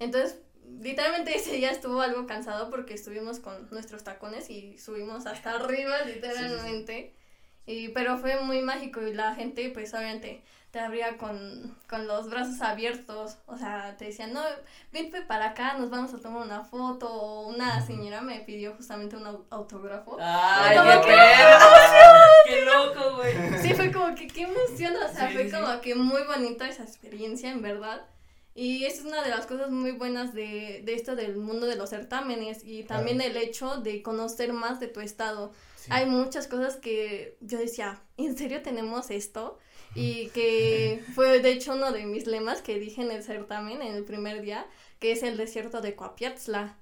Entonces, 0.00 0.38
literalmente 0.80 1.36
ese 1.36 1.52
día 1.52 1.70
estuvo 1.70 2.00
algo 2.00 2.26
cansado 2.26 2.70
porque 2.70 2.94
estuvimos 2.94 3.38
con 3.40 3.68
nuestros 3.70 4.04
tacones 4.04 4.50
y 4.50 4.78
subimos 4.78 5.26
hasta 5.26 5.50
arriba, 5.56 6.00
literalmente. 6.02 7.14
Y, 7.66 7.88
pero 7.88 8.16
fue 8.16 8.40
muy 8.40 8.62
mágico 8.62 9.02
y 9.02 9.12
la 9.12 9.34
gente, 9.34 9.68
pues 9.74 9.92
obviamente, 9.92 10.42
te 10.70 10.78
abría 10.80 11.18
con, 11.18 11.76
con 11.86 12.06
los 12.06 12.30
brazos 12.30 12.62
abiertos. 12.62 13.36
O 13.46 13.58
sea, 13.58 13.94
te 13.98 14.06
decían, 14.06 14.32
no, 14.32 14.40
vente 14.90 15.20
para 15.20 15.50
acá, 15.50 15.74
nos 15.74 15.90
vamos 15.90 16.14
a 16.14 16.18
tomar 16.18 16.46
una 16.46 16.64
foto. 16.64 17.12
O 17.12 17.48
una 17.48 17.84
señora 17.84 18.22
me 18.22 18.40
pidió 18.40 18.74
justamente 18.74 19.16
un 19.16 19.24
au- 19.26 19.44
autógrafo. 19.50 20.16
¡Ay, 20.18 20.78
qué 21.02 21.08
que-! 21.08 22.54
¡Qué 22.54 22.64
loco, 22.64 23.16
güey! 23.16 23.34
Sí, 23.60 23.74
fue 23.74 23.92
como 23.92 24.14
que 24.14 24.26
qué 24.28 24.42
emoción, 24.42 24.94
o 24.96 25.12
sea, 25.12 25.28
fue 25.30 25.50
como 25.50 25.80
que 25.82 25.94
muy 25.94 26.22
bonita 26.22 26.66
esa 26.68 26.84
experiencia, 26.84 27.50
en 27.50 27.60
verdad. 27.60 28.06
Y 28.58 28.86
esa 28.86 29.02
es 29.02 29.04
una 29.04 29.22
de 29.22 29.30
las 29.30 29.46
cosas 29.46 29.70
muy 29.70 29.92
buenas 29.92 30.34
de, 30.34 30.82
de 30.84 30.94
esto 30.94 31.14
del 31.14 31.36
mundo 31.36 31.64
de 31.64 31.76
los 31.76 31.90
certámenes 31.90 32.64
y 32.64 32.82
también 32.82 33.20
el 33.20 33.36
hecho 33.36 33.76
de 33.76 34.02
conocer 34.02 34.52
más 34.52 34.80
de 34.80 34.88
tu 34.88 34.98
estado. 34.98 35.52
Sí. 35.76 35.88
Hay 35.92 36.06
muchas 36.06 36.48
cosas 36.48 36.74
que 36.74 37.36
yo 37.40 37.56
decía, 37.56 38.02
¿en 38.16 38.36
serio 38.36 38.60
tenemos 38.60 39.10
esto? 39.10 39.60
Y 39.94 40.30
que 40.30 41.04
fue 41.14 41.38
de 41.38 41.52
hecho 41.52 41.74
uno 41.74 41.92
de 41.92 42.04
mis 42.06 42.26
lemas 42.26 42.60
que 42.60 42.80
dije 42.80 43.00
en 43.00 43.12
el 43.12 43.22
certamen, 43.22 43.80
en 43.80 43.94
el 43.94 44.04
primer 44.04 44.42
día, 44.42 44.66
que 44.98 45.12
es 45.12 45.22
el 45.22 45.36
desierto 45.36 45.80
de 45.80 45.94
Coapiatzla. 45.94 46.76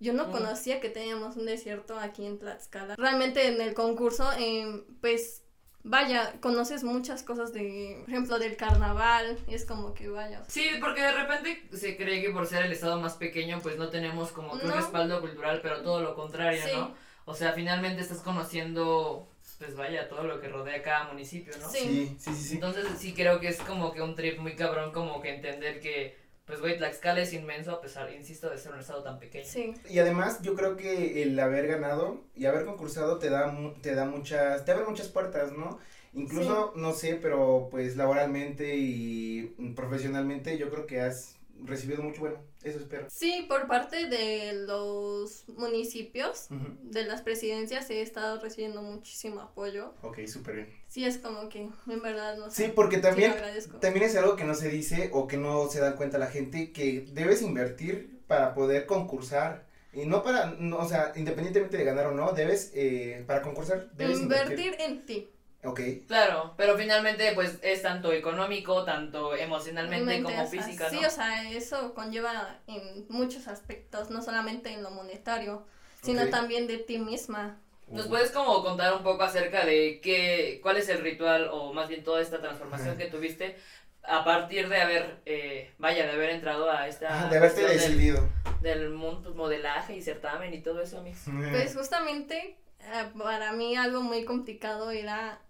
Yo 0.00 0.12
no 0.14 0.32
conocía 0.32 0.80
que 0.80 0.88
teníamos 0.88 1.36
un 1.36 1.46
desierto 1.46 1.96
aquí 1.96 2.26
en 2.26 2.40
Tlaxcala. 2.40 2.96
Realmente 2.96 3.46
en 3.46 3.60
el 3.60 3.74
concurso, 3.74 4.28
eh, 4.36 4.82
pues, 5.00 5.44
vaya, 5.82 6.34
conoces 6.40 6.84
muchas 6.84 7.22
cosas 7.22 7.52
de, 7.52 7.98
por 8.00 8.10
ejemplo, 8.10 8.38
del 8.38 8.56
carnaval. 8.56 9.38
Y 9.46 9.54
es 9.54 9.64
como 9.64 9.94
que, 9.94 10.08
vaya. 10.08 10.42
Sí, 10.48 10.68
porque 10.80 11.02
de 11.02 11.12
repente 11.12 11.62
se 11.72 11.96
cree 11.96 12.20
que 12.22 12.30
por 12.30 12.46
ser 12.46 12.66
el 12.66 12.72
estado 12.72 13.00
más 13.00 13.14
pequeño, 13.14 13.60
pues 13.62 13.76
no 13.76 13.88
tenemos 13.88 14.32
como 14.32 14.58
que 14.58 14.66
un 14.66 14.72
respaldo 14.72 15.20
cultural, 15.20 15.60
pero 15.62 15.82
todo 15.82 16.00
lo 16.02 16.14
contrario, 16.14 16.62
Sí. 16.64 16.70
¿no? 16.74 16.94
O 17.26 17.34
sea, 17.34 17.52
finalmente 17.52 18.00
estás 18.00 18.22
conociendo, 18.22 19.28
pues 19.58 19.76
vaya, 19.76 20.08
todo 20.08 20.24
lo 20.24 20.40
que 20.40 20.48
rodea 20.48 20.82
cada 20.82 21.04
municipio, 21.04 21.52
¿no? 21.60 21.68
Sí, 21.68 22.16
sí, 22.18 22.34
sí. 22.34 22.54
Entonces 22.54 22.86
sí 22.98 23.12
creo 23.14 23.38
que 23.38 23.48
es 23.48 23.58
como 23.58 23.92
que 23.92 24.02
un 24.02 24.14
trip 24.14 24.38
muy 24.40 24.56
cabrón, 24.56 24.90
como 24.92 25.20
que 25.20 25.34
entender 25.34 25.80
que, 25.80 26.18
pues 26.50 26.60
güey, 26.60 26.76
Tlaxcala 26.76 27.20
es 27.22 27.32
inmenso 27.32 27.70
a 27.72 27.80
pesar, 27.80 28.12
insisto, 28.12 28.50
de 28.50 28.58
ser 28.58 28.72
un 28.72 28.80
estado 28.80 29.02
tan 29.02 29.18
pequeño. 29.18 29.46
Sí. 29.48 29.72
Y 29.88 29.98
además 29.98 30.42
yo 30.42 30.54
creo 30.54 30.76
que 30.76 31.22
el 31.22 31.38
haber 31.40 31.66
ganado 31.66 32.20
y 32.36 32.44
haber 32.44 32.64
concursado 32.66 33.18
te 33.18 33.30
da 33.30 33.46
mu- 33.48 33.72
te 33.80 33.94
da 33.94 34.04
muchas 34.04 34.64
te 34.64 34.72
abre 34.72 34.84
muchas 34.84 35.08
puertas, 35.08 35.52
¿no? 35.52 35.78
Incluso 36.12 36.72
no 36.76 36.92
sé, 36.92 37.14
pero 37.22 37.68
pues 37.70 37.96
laboralmente 37.96 38.76
y 38.76 39.54
profesionalmente 39.76 40.58
yo 40.58 40.68
creo 40.70 40.86
que 40.86 41.00
has 41.00 41.36
recibido 41.64 42.02
mucho 42.02 42.20
bueno, 42.20 42.38
eso 42.62 42.78
espero. 42.78 43.06
Sí, 43.10 43.46
por 43.48 43.66
parte 43.66 44.06
de 44.06 44.52
los 44.66 45.44
municipios, 45.48 46.48
de 46.82 47.04
las 47.04 47.22
presidencias, 47.22 47.88
he 47.90 48.02
estado 48.02 48.40
recibiendo 48.40 48.82
muchísimo 48.82 49.40
apoyo. 49.40 49.94
Ok, 50.02 50.26
súper 50.26 50.56
bien. 50.56 50.68
Sí, 50.88 51.04
es 51.04 51.18
como 51.18 51.48
que, 51.48 51.68
en 51.86 52.02
verdad, 52.02 52.36
no 52.36 52.50
sé. 52.50 52.66
Sí, 52.66 52.72
porque 52.74 52.98
también 52.98 53.34
Sí, 53.58 53.70
también 53.80 54.06
es 54.06 54.16
algo 54.16 54.36
que 54.36 54.44
no 54.44 54.54
se 54.54 54.68
dice 54.68 55.10
o 55.12 55.26
que 55.26 55.36
no 55.36 55.68
se 55.68 55.80
da 55.80 55.96
cuenta 55.96 56.18
la 56.18 56.26
gente 56.26 56.72
que 56.72 57.06
debes 57.12 57.42
invertir 57.42 58.20
para 58.26 58.54
poder 58.54 58.86
concursar. 58.86 59.68
Y 59.92 60.06
no 60.06 60.22
para, 60.22 60.46
no, 60.46 60.78
o 60.78 60.88
sea, 60.88 61.12
independientemente 61.16 61.76
de 61.76 61.84
ganar 61.84 62.06
o 62.06 62.12
no, 62.12 62.32
debes, 62.32 62.70
eh, 62.74 63.24
para 63.26 63.42
concursar, 63.42 63.90
debes 63.92 64.20
invertir. 64.20 64.58
Invertir 64.60 64.80
en 64.80 65.06
ti. 65.06 65.30
Ok, 65.62 65.80
Claro, 66.08 66.54
pero 66.56 66.76
finalmente 66.78 67.32
pues 67.34 67.58
es 67.62 67.82
tanto 67.82 68.12
económico, 68.12 68.84
tanto 68.84 69.36
emocionalmente 69.36 70.06
Mente, 70.06 70.22
como 70.22 70.44
o 70.44 70.48
sea, 70.50 70.62
física, 70.62 70.84
¿no? 70.90 70.98
Sí, 70.98 71.04
o 71.04 71.10
sea, 71.10 71.50
eso 71.50 71.92
conlleva 71.94 72.56
en 72.66 73.06
muchos 73.10 73.46
aspectos, 73.46 74.08
no 74.08 74.22
solamente 74.22 74.72
en 74.72 74.82
lo 74.82 74.90
monetario, 74.90 75.66
sino 76.02 76.22
Ok. 76.22 76.30
también 76.30 76.66
de 76.66 76.78
ti 76.78 76.98
misma. 76.98 77.60
¿Nos 77.88 78.06
puedes 78.06 78.30
como 78.30 78.62
contar 78.62 78.94
un 78.94 79.02
poco 79.02 79.22
acerca 79.24 79.66
de 79.66 80.00
qué, 80.00 80.60
cuál 80.62 80.76
es 80.76 80.88
el 80.88 81.00
ritual 81.02 81.48
o 81.52 81.72
más 81.72 81.88
bien 81.88 82.04
toda 82.04 82.22
esta 82.22 82.40
transformación 82.40 82.96
que 82.96 83.06
tuviste 83.06 83.56
a 84.04 84.24
partir 84.24 84.68
de 84.68 84.80
haber, 84.80 85.20
eh, 85.26 85.72
vaya, 85.76 86.06
de 86.06 86.12
haber 86.12 86.30
entrado 86.30 86.70
a 86.70 86.88
esta... 86.88 87.26
Ah, 87.26 87.28
de 87.28 87.36
haberte 87.36 87.62
cuestión 87.62 87.66
del- 87.68 87.98
decidido. 87.98 88.28
Del, 88.62 88.90
mundo, 88.90 89.22
pues, 89.24 89.34
modelaje 89.34 89.96
y 89.96 90.02
certamen 90.02 90.54
y 90.54 90.62
todo 90.62 90.80
eso, 90.80 90.98
amigos. 91.00 91.20
Pues 91.50 91.74
justamente 91.76 92.56
eh, 92.80 93.04
para 93.18 93.52
mí 93.52 93.76
algo 93.76 94.00
muy 94.02 94.24
complicado 94.24 94.90
era 94.90 95.40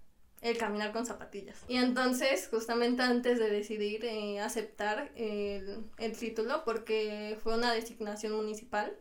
el 0.41 0.57
caminar 0.57 0.93
con 0.93 1.05
zapatillas. 1.07 1.59
Y 1.69 1.77
entonces, 1.77 2.49
justamente 2.51 3.03
antes 3.03 3.39
de 3.39 3.51
decidir 3.51 4.05
eh, 4.05 4.41
aceptar 4.41 5.11
el, 5.17 5.85
el 5.99 6.17
título, 6.17 6.63
porque 6.65 7.39
fue 7.43 7.55
una 7.55 7.73
designación 7.75 8.33
municipal, 8.33 8.97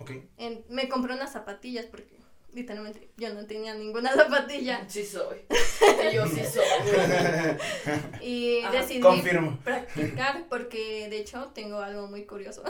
Ok. 0.00 0.10
en- 0.38 0.64
me 0.68 0.88
compré 0.88 1.14
unas 1.14 1.32
zapatillas 1.32 1.86
porque 1.86 2.16
literalmente 2.52 3.10
yo 3.16 3.32
no 3.34 3.46
tenía 3.46 3.74
ninguna 3.74 4.12
zapatilla. 4.14 4.84
Sí 4.88 5.04
soy. 5.06 5.38
Y 6.10 6.14
yo 6.14 6.26
sí 6.26 6.40
soy. 6.44 6.64
Y 8.20 8.60
Ajá, 8.62 8.72
decidí 8.72 9.00
Confirmo. 9.00 9.58
practicar 9.62 10.46
porque 10.48 11.08
de 11.08 11.18
hecho 11.18 11.50
tengo 11.54 11.78
algo 11.80 12.06
muy 12.08 12.24
curioso. 12.24 12.62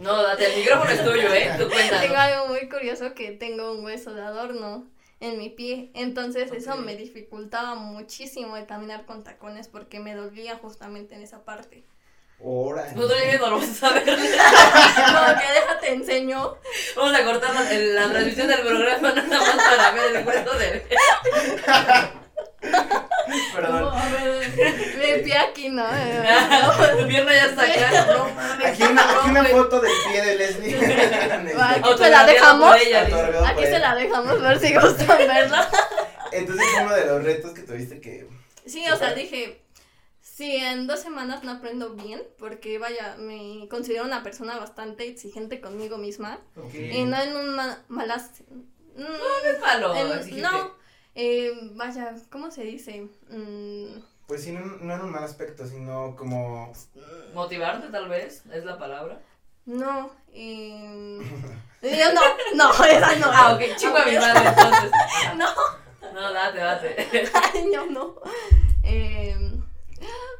No, 0.00 0.22
date, 0.22 0.52
el 0.52 0.60
micrófono 0.60 0.90
es 0.90 1.04
tuyo, 1.04 1.32
¿eh? 1.32 1.50
Tú 1.58 1.68
Tengo 2.00 2.16
algo 2.16 2.48
muy 2.48 2.68
curioso 2.68 3.14
que 3.14 3.32
tengo 3.32 3.72
un 3.72 3.84
hueso 3.84 4.12
de 4.14 4.22
adorno 4.22 4.90
en 5.24 5.38
mi 5.38 5.48
pie. 5.48 5.90
Entonces 5.94 6.52
eso 6.52 6.76
me 6.76 6.96
dificultaba 6.96 7.74
muchísimo 7.74 8.56
el 8.56 8.66
caminar 8.66 9.06
con 9.06 9.24
tacones 9.24 9.68
porque 9.68 10.00
me 10.00 10.14
dolía 10.14 10.56
justamente 10.56 11.14
en 11.14 11.22
esa 11.22 11.44
parte. 11.44 11.84
Ahora. 12.42 12.92
Nosotros 12.94 13.18
ya 13.24 13.38
no 13.38 13.50
lo 13.50 13.58
vamos 13.58 13.82
a 13.82 13.92
ver. 13.92 14.06
No, 14.06 15.40
que 15.40 15.52
déjate 15.52 15.92
enseño. 15.92 16.56
Vamos 16.96 17.14
a 17.14 17.24
cortar 17.24 17.54
la, 17.54 17.62
la 17.62 18.10
transmisión 18.10 18.48
del 18.48 18.60
programa 18.60 19.12
nada 19.12 19.40
más 19.40 19.56
para 19.56 19.90
ver 19.92 20.16
el 20.16 20.26
hueso 20.26 20.58
de... 20.58 20.86
Perdón. 23.54 23.92
a 23.96 24.08
ver, 24.10 24.56
mi 25.18 25.22
pie 25.24 25.38
aquí, 25.38 25.68
¿no? 25.68 25.84
Tu 26.98 27.06
pierna 27.08 27.32
ya 27.32 27.44
está 27.46 27.62
acá. 27.62 28.06
No. 28.14 28.66
Aquí 28.66 28.82
una, 28.82 29.02
aquí 29.02 29.30
una 29.30 29.42
No, 29.42 29.48
foto 29.48 29.80
del 29.80 29.92
pie 30.10 30.22
de 30.22 30.34
Leslie. 30.36 30.76
Aquí 30.76 31.90
se 31.98 32.10
la 32.10 32.24
dejamos. 32.26 32.76
Aquí 33.46 33.62
se 33.64 33.78
la 33.78 33.94
dejamos 33.94 34.40
ver 34.40 34.58
si 34.60 34.74
gustan 34.74 35.18
verla. 35.18 35.68
Entonces 36.32 36.66
uno 36.80 36.94
de 36.94 37.06
los 37.06 37.24
retos 37.24 37.52
que 37.52 37.62
tuviste 37.62 38.00
que. 38.00 38.26
Sí, 38.66 38.84
o 38.90 38.96
sea, 38.96 39.12
dije, 39.14 39.62
si 40.20 40.56
en 40.56 40.86
dos 40.86 41.00
semanas 41.00 41.44
no 41.44 41.52
aprendo 41.52 41.90
bien, 41.90 42.22
porque 42.38 42.78
vaya, 42.78 43.14
me 43.18 43.68
considero 43.68 44.04
una 44.04 44.22
persona 44.22 44.58
bastante 44.58 45.06
exigente 45.06 45.60
conmigo 45.60 45.98
misma. 45.98 46.38
Y 46.72 47.04
no 47.04 47.20
en 47.20 47.36
un 47.36 47.54
ma- 47.54 47.82
malas... 47.88 48.30
mm, 48.96 49.02
es 49.54 49.60
malo, 49.60 49.94
en- 49.94 50.12
exigente. 50.12 50.42
no, 50.42 50.74
eh, 51.14 51.52
vaya, 51.74 52.14
¿cómo 52.30 52.50
se 52.50 52.64
dice? 52.64 53.08
Mm, 53.30 54.00
Pues 54.26 54.42
sí, 54.44 54.52
no, 54.52 54.60
no 54.60 54.94
en 54.94 55.00
un 55.02 55.10
mal 55.12 55.24
aspecto, 55.24 55.66
sino 55.66 56.14
como. 56.16 56.72
Motivarte, 57.34 57.88
tal 57.88 58.08
vez, 58.08 58.42
es 58.52 58.64
la 58.64 58.78
palabra. 58.78 59.20
no, 59.66 60.10
eh, 60.32 61.18
yo 61.82 62.12
no, 62.12 62.20
no, 62.54 62.84
esa 62.84 63.16
no. 63.16 63.26
Ah, 63.32 63.54
ok, 63.54 63.76
chingo 63.76 63.96
a 63.98 64.04
mi 64.06 64.16
madre, 64.16 64.48
entonces. 64.48 64.90
No, 65.36 65.48
No, 66.12 66.32
date, 66.32 66.58
date. 66.58 67.30
ay, 67.34 67.70
yo 67.72 67.86
no. 67.86 68.16
Eh, 68.82 69.36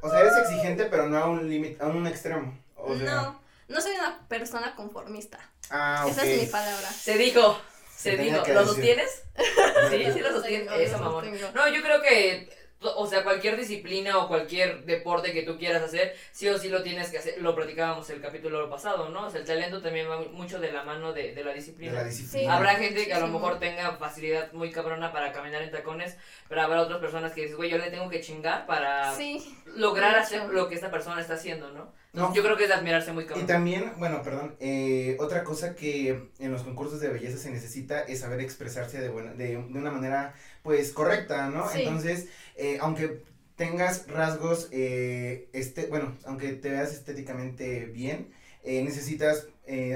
O 0.03 0.09
sea, 0.11 0.21
eres 0.21 0.37
exigente, 0.37 0.85
pero 0.87 1.09
no 1.09 1.19
a 1.19 1.27
un 1.29 1.49
límite, 1.49 1.83
a 1.83 1.87
un 1.89 2.07
extremo. 2.07 2.57
O 2.77 2.95
sea, 2.97 3.05
no, 3.23 3.41
no 3.69 3.81
soy 3.81 3.93
una 3.95 4.27
persona 4.29 4.75
conformista. 4.77 5.39
Ah, 5.71 6.03
ok. 6.05 6.11
Esa 6.13 6.25
es 6.27 6.43
mi 6.43 6.47
palabra. 6.49 6.89
Se 6.91 7.17
dijo, 7.17 7.59
se 7.97 8.17
dijo. 8.17 8.43
¿Lo 8.53 8.65
sostienes? 8.67 9.23
Sí, 9.91 10.07
sí 10.13 10.21
lo 10.21 10.31
sostienes. 10.33 10.71
Eso, 10.79 10.99
mamón. 10.99 11.31
No, 11.55 11.69
yo 11.69 11.83
creo 11.83 12.01
que, 12.03 12.49
o 12.81 13.07
sea, 13.07 13.23
cualquier 13.25 13.57
disciplina 13.57 14.19
o 14.19 14.29
cualquier 14.29 14.85
deporte 14.85 15.33
que 15.33 15.43
tú 15.43 15.57
quieras 15.59 15.83
hacer, 15.83 16.15
sí 16.33 16.49
o 16.49 16.59
sí 16.59 16.69
lo 16.69 16.83
tienes 16.83 17.11
que 17.11 17.19
hacer. 17.19 17.41
Lo 17.41 17.55
platicábamos 17.55 18.09
el 18.11 18.21
capítulo 18.21 18.69
pasado, 18.69 19.09
¿no? 19.09 19.27
O 19.27 19.31
sea, 19.31 19.41
el 19.41 19.47
talento 19.47 19.81
también 19.81 20.09
va 20.09 20.19
mucho 20.21 20.61
de 20.61 20.71
la 20.73 20.83
mano 20.85 21.13
de, 21.13 21.35
de 21.35 21.45
la 21.45 21.51
De 21.51 21.57
disciplina. 21.57 21.93
la 21.95 22.05
disciplina. 22.05 22.57
Habrá 22.57 22.75
gente 22.75 23.07
que 23.07 23.15
a 23.15 23.21
lo 23.21 23.29
mejor 23.29 23.59
tenga 23.59 23.97
facilidad 23.97 24.53
muy 24.53 24.71
cabrona 24.71 25.13
para 25.13 25.33
caminar 25.33 25.63
en 25.63 25.71
tacones, 25.71 26.17
pero 26.49 26.63
habrá 26.63 26.83
otras 26.83 26.99
personas 27.01 27.33
que 27.33 27.43
dices, 27.43 27.57
güey, 27.57 27.71
yo 27.71 27.79
le 27.79 27.91
tengo 27.91 28.09
que 28.11 28.21
chingar 28.21 28.67
para 28.67 29.15
Sí, 29.15 29.57
lograr 29.77 30.17
hacer 30.17 30.43
lo 30.51 30.69
que 30.69 30.75
esta 30.75 30.91
persona 30.91 31.21
está 31.21 31.35
haciendo, 31.35 31.71
¿no? 31.71 31.93
No. 32.15 32.33
Yo 32.33 32.45
creo 32.45 32.57
que 32.57 32.63
es 32.63 32.69
de 32.69 32.77
admirarse 32.77 33.13
muy 33.13 33.25
Y 33.25 33.27
cabrón. 33.27 33.47
también, 33.47 33.93
bueno, 33.99 34.23
perdón, 34.23 34.55
eh, 34.61 35.17
otra 35.19 35.43
cosa 35.43 35.75
que 35.75 36.31
en 36.39 36.53
los 36.53 36.63
concursos 36.63 37.01
de 37.01 37.09
belleza 37.09 37.39
se 37.39 37.51
necesita 37.51 38.03
es 38.03 38.21
saber 38.21 38.41
expresarse 38.41 39.01
de, 39.01 39.09
buena, 39.09 39.33
de, 39.35 39.49
de 39.49 39.57
una 39.57 39.91
manera, 39.91 40.33
pues, 40.63 40.93
correcta, 40.93 41.49
¿no? 41.51 41.69
Sí. 41.69 41.81
Entonces, 41.81 42.29
eh, 42.57 42.79
aunque 42.81 43.25
tengas 43.57 44.07
rasgos, 44.07 44.69
eh, 44.71 45.49
este, 45.53 45.87
bueno, 45.87 46.17
aunque 46.25 46.53
te 46.53 46.71
veas 46.71 46.93
estéticamente 46.93 47.87
bien, 47.87 48.33
eh, 48.63 48.83
necesitas 48.85 49.49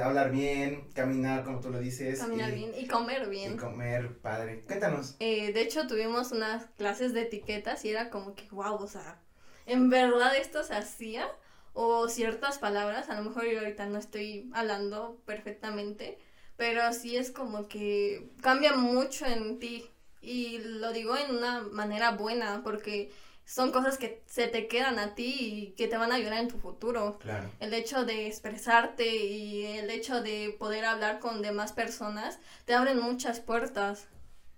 hablar 0.03 0.31
bien, 0.33 0.89
caminar, 0.95 1.45
como 1.45 1.61
tú 1.61 1.71
lo 1.71 1.79
dices. 1.79 2.19
caminar 2.19 2.51
y, 2.51 2.55
bien 2.55 2.73
y 2.77 2.87
comer 2.89 3.25
Y 3.27 3.31
bien. 3.31 3.57
comer 3.59 4.17
padre. 4.19 4.63
Cuéntanos. 4.67 5.17
De 5.19 5.61
hecho, 5.61 5.87
tuvimos 5.87 6.33
unas 6.33 6.65
clases 6.79 7.13
de 7.13 7.23
etiquetas 7.23 7.85
y 7.85 7.91
era 7.91 8.09
como 8.11 8.35
que, 8.35 8.49
wow, 8.51 8.75
o 8.77 8.89
sea, 8.89 9.21
¿en 9.67 9.89
verdad 9.91 10.37
esto 10.37 10.65
se 10.65 10.75
hacía? 10.75 11.29
O 11.73 12.09
ciertas 12.09 12.59
palabras, 12.59 13.09
a 13.09 13.15
lo 13.15 13.23
mejor 13.23 13.45
yo 13.47 13.61
ahorita 13.61 13.87
no 13.87 13.99
estoy 13.99 14.51
hablando 14.53 15.19
perfectamente, 15.27 16.19
pero 16.57 16.93
sí 16.93 17.17
es 17.17 17.31
como 17.31 17.69
que 17.69 18.29
cambia 18.41 18.75
mucho 18.75 19.27
en 19.27 19.59
ti. 19.59 19.89
Y 20.21 20.59
lo 20.59 20.93
digo 20.93 21.17
en 21.17 21.37
una 21.37 21.61
manera 21.61 22.11
buena, 22.13 22.63
porque 22.65 23.11
son 23.45 23.71
cosas 23.73 23.97
que 23.97 24.21
se 24.27 24.47
te 24.49 24.67
quedan 24.67 24.99
a 24.99 25.15
ti 25.15 25.37
y 25.41 25.67
que 25.77 25.89
te 25.89 25.97
van 25.97 26.13
a 26.13 26.17
ayudar 26.17 26.35
en 26.41 26.49
tu 26.49 26.59
futuro. 26.59 27.19
Claro. 27.21 27.49
El 27.61 27.73
hecho 27.73 28.05
de 28.05 28.27
expresarte 28.27 29.07
y 29.07 29.65
el 29.65 29.89
hecho 29.91 30.21
de 30.21 30.55
poder 30.59 30.85
hablar 30.85 31.19
con 31.21 31.41
demás 31.41 31.73
personas 31.73 32.39
te 32.67 32.75
abren 32.75 32.99
muchas 33.01 33.41
puertas. 33.41 34.07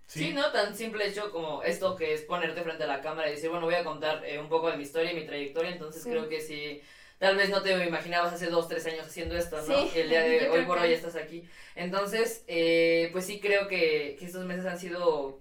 Sí. 0.08 0.32
¿no? 0.32 0.50
Tan 0.50 0.74
simple 0.74 1.06
hecho 1.06 1.30
como 1.30 1.62
esto 1.62 1.94
que 1.94 2.14
es 2.14 2.22
ponerte 2.22 2.62
frente 2.62 2.82
a 2.82 2.88
la 2.88 3.00
cámara 3.00 3.28
y 3.28 3.34
decir, 3.36 3.48
bueno, 3.48 3.66
voy 3.66 3.76
a 3.76 3.84
contar 3.84 4.24
eh, 4.24 4.40
un 4.40 4.48
poco 4.48 4.68
de 4.68 4.76
mi 4.76 4.82
historia 4.82 5.12
y 5.12 5.14
mi 5.14 5.24
trayectoria, 5.24 5.70
entonces 5.70 6.02
Sí. 6.02 6.08
creo 6.10 6.28
que 6.28 6.40
sí, 6.40 6.80
tal 7.20 7.36
vez 7.36 7.50
no 7.50 7.62
te 7.62 7.70
imaginabas 7.86 8.32
hace 8.32 8.46
dos, 8.46 8.66
tres 8.66 8.84
años 8.86 9.06
haciendo 9.06 9.36
esto, 9.36 9.58
¿no? 9.58 9.62
Sí, 9.62 9.90
el 9.94 10.08
día 10.08 10.22
de 10.22 10.48
hoy 10.50 10.64
por 10.64 10.78
que- 10.78 10.84
hoy 10.84 10.92
estás 10.94 11.14
aquí. 11.14 11.48
Entonces, 11.76 12.44
eh, 12.48 13.10
pues 13.12 13.26
sí 13.26 13.38
creo 13.40 13.68
que, 13.68 14.16
que 14.18 14.24
estos 14.26 14.44
meses 14.46 14.66
han 14.66 14.78
sido 14.80 15.38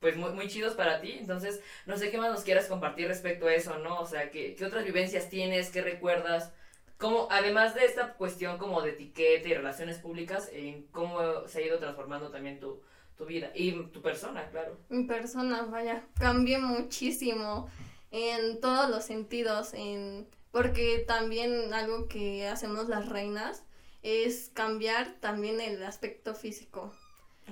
pues 0.00 0.16
muy, 0.16 0.32
muy 0.32 0.48
chidos 0.48 0.74
para 0.74 1.00
ti, 1.00 1.16
entonces 1.18 1.60
no 1.86 1.96
sé 1.96 2.10
qué 2.10 2.18
más 2.18 2.30
nos 2.30 2.44
quieras 2.44 2.66
compartir 2.66 3.08
respecto 3.08 3.46
a 3.46 3.54
eso, 3.54 3.78
¿no? 3.78 4.00
O 4.00 4.06
sea, 4.06 4.30
¿qué, 4.30 4.54
qué 4.54 4.66
otras 4.66 4.84
vivencias 4.84 5.30
tienes? 5.30 5.70
¿Qué 5.70 5.80
recuerdas? 5.82 6.52
Como, 6.98 7.26
además 7.30 7.74
de 7.74 7.86
esta 7.86 8.12
cuestión 8.14 8.58
como 8.58 8.82
de 8.82 8.90
etiqueta 8.90 9.48
y 9.48 9.54
relaciones 9.54 9.98
públicas, 9.98 10.50
en 10.52 10.86
cómo 10.88 11.48
se 11.48 11.58
ha 11.58 11.66
ido 11.66 11.78
transformando 11.78 12.30
también 12.30 12.60
tu, 12.60 12.82
tu 13.16 13.24
vida 13.24 13.50
y 13.54 13.72
tu 13.88 14.02
persona, 14.02 14.46
claro. 14.50 14.76
Mi 14.90 15.04
persona, 15.04 15.62
vaya, 15.62 16.04
cambié 16.20 16.58
muchísimo 16.58 17.68
en 18.10 18.60
todos 18.60 18.90
los 18.90 19.04
sentidos, 19.04 19.72
en 19.74 20.28
porque 20.54 21.04
también 21.04 21.74
algo 21.74 22.06
que 22.06 22.46
hacemos 22.46 22.88
las 22.88 23.08
reinas 23.08 23.64
es 24.02 24.52
cambiar 24.54 25.16
también 25.18 25.60
el 25.60 25.82
aspecto 25.82 26.32
físico. 26.32 26.94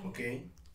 Ok. 0.05 0.19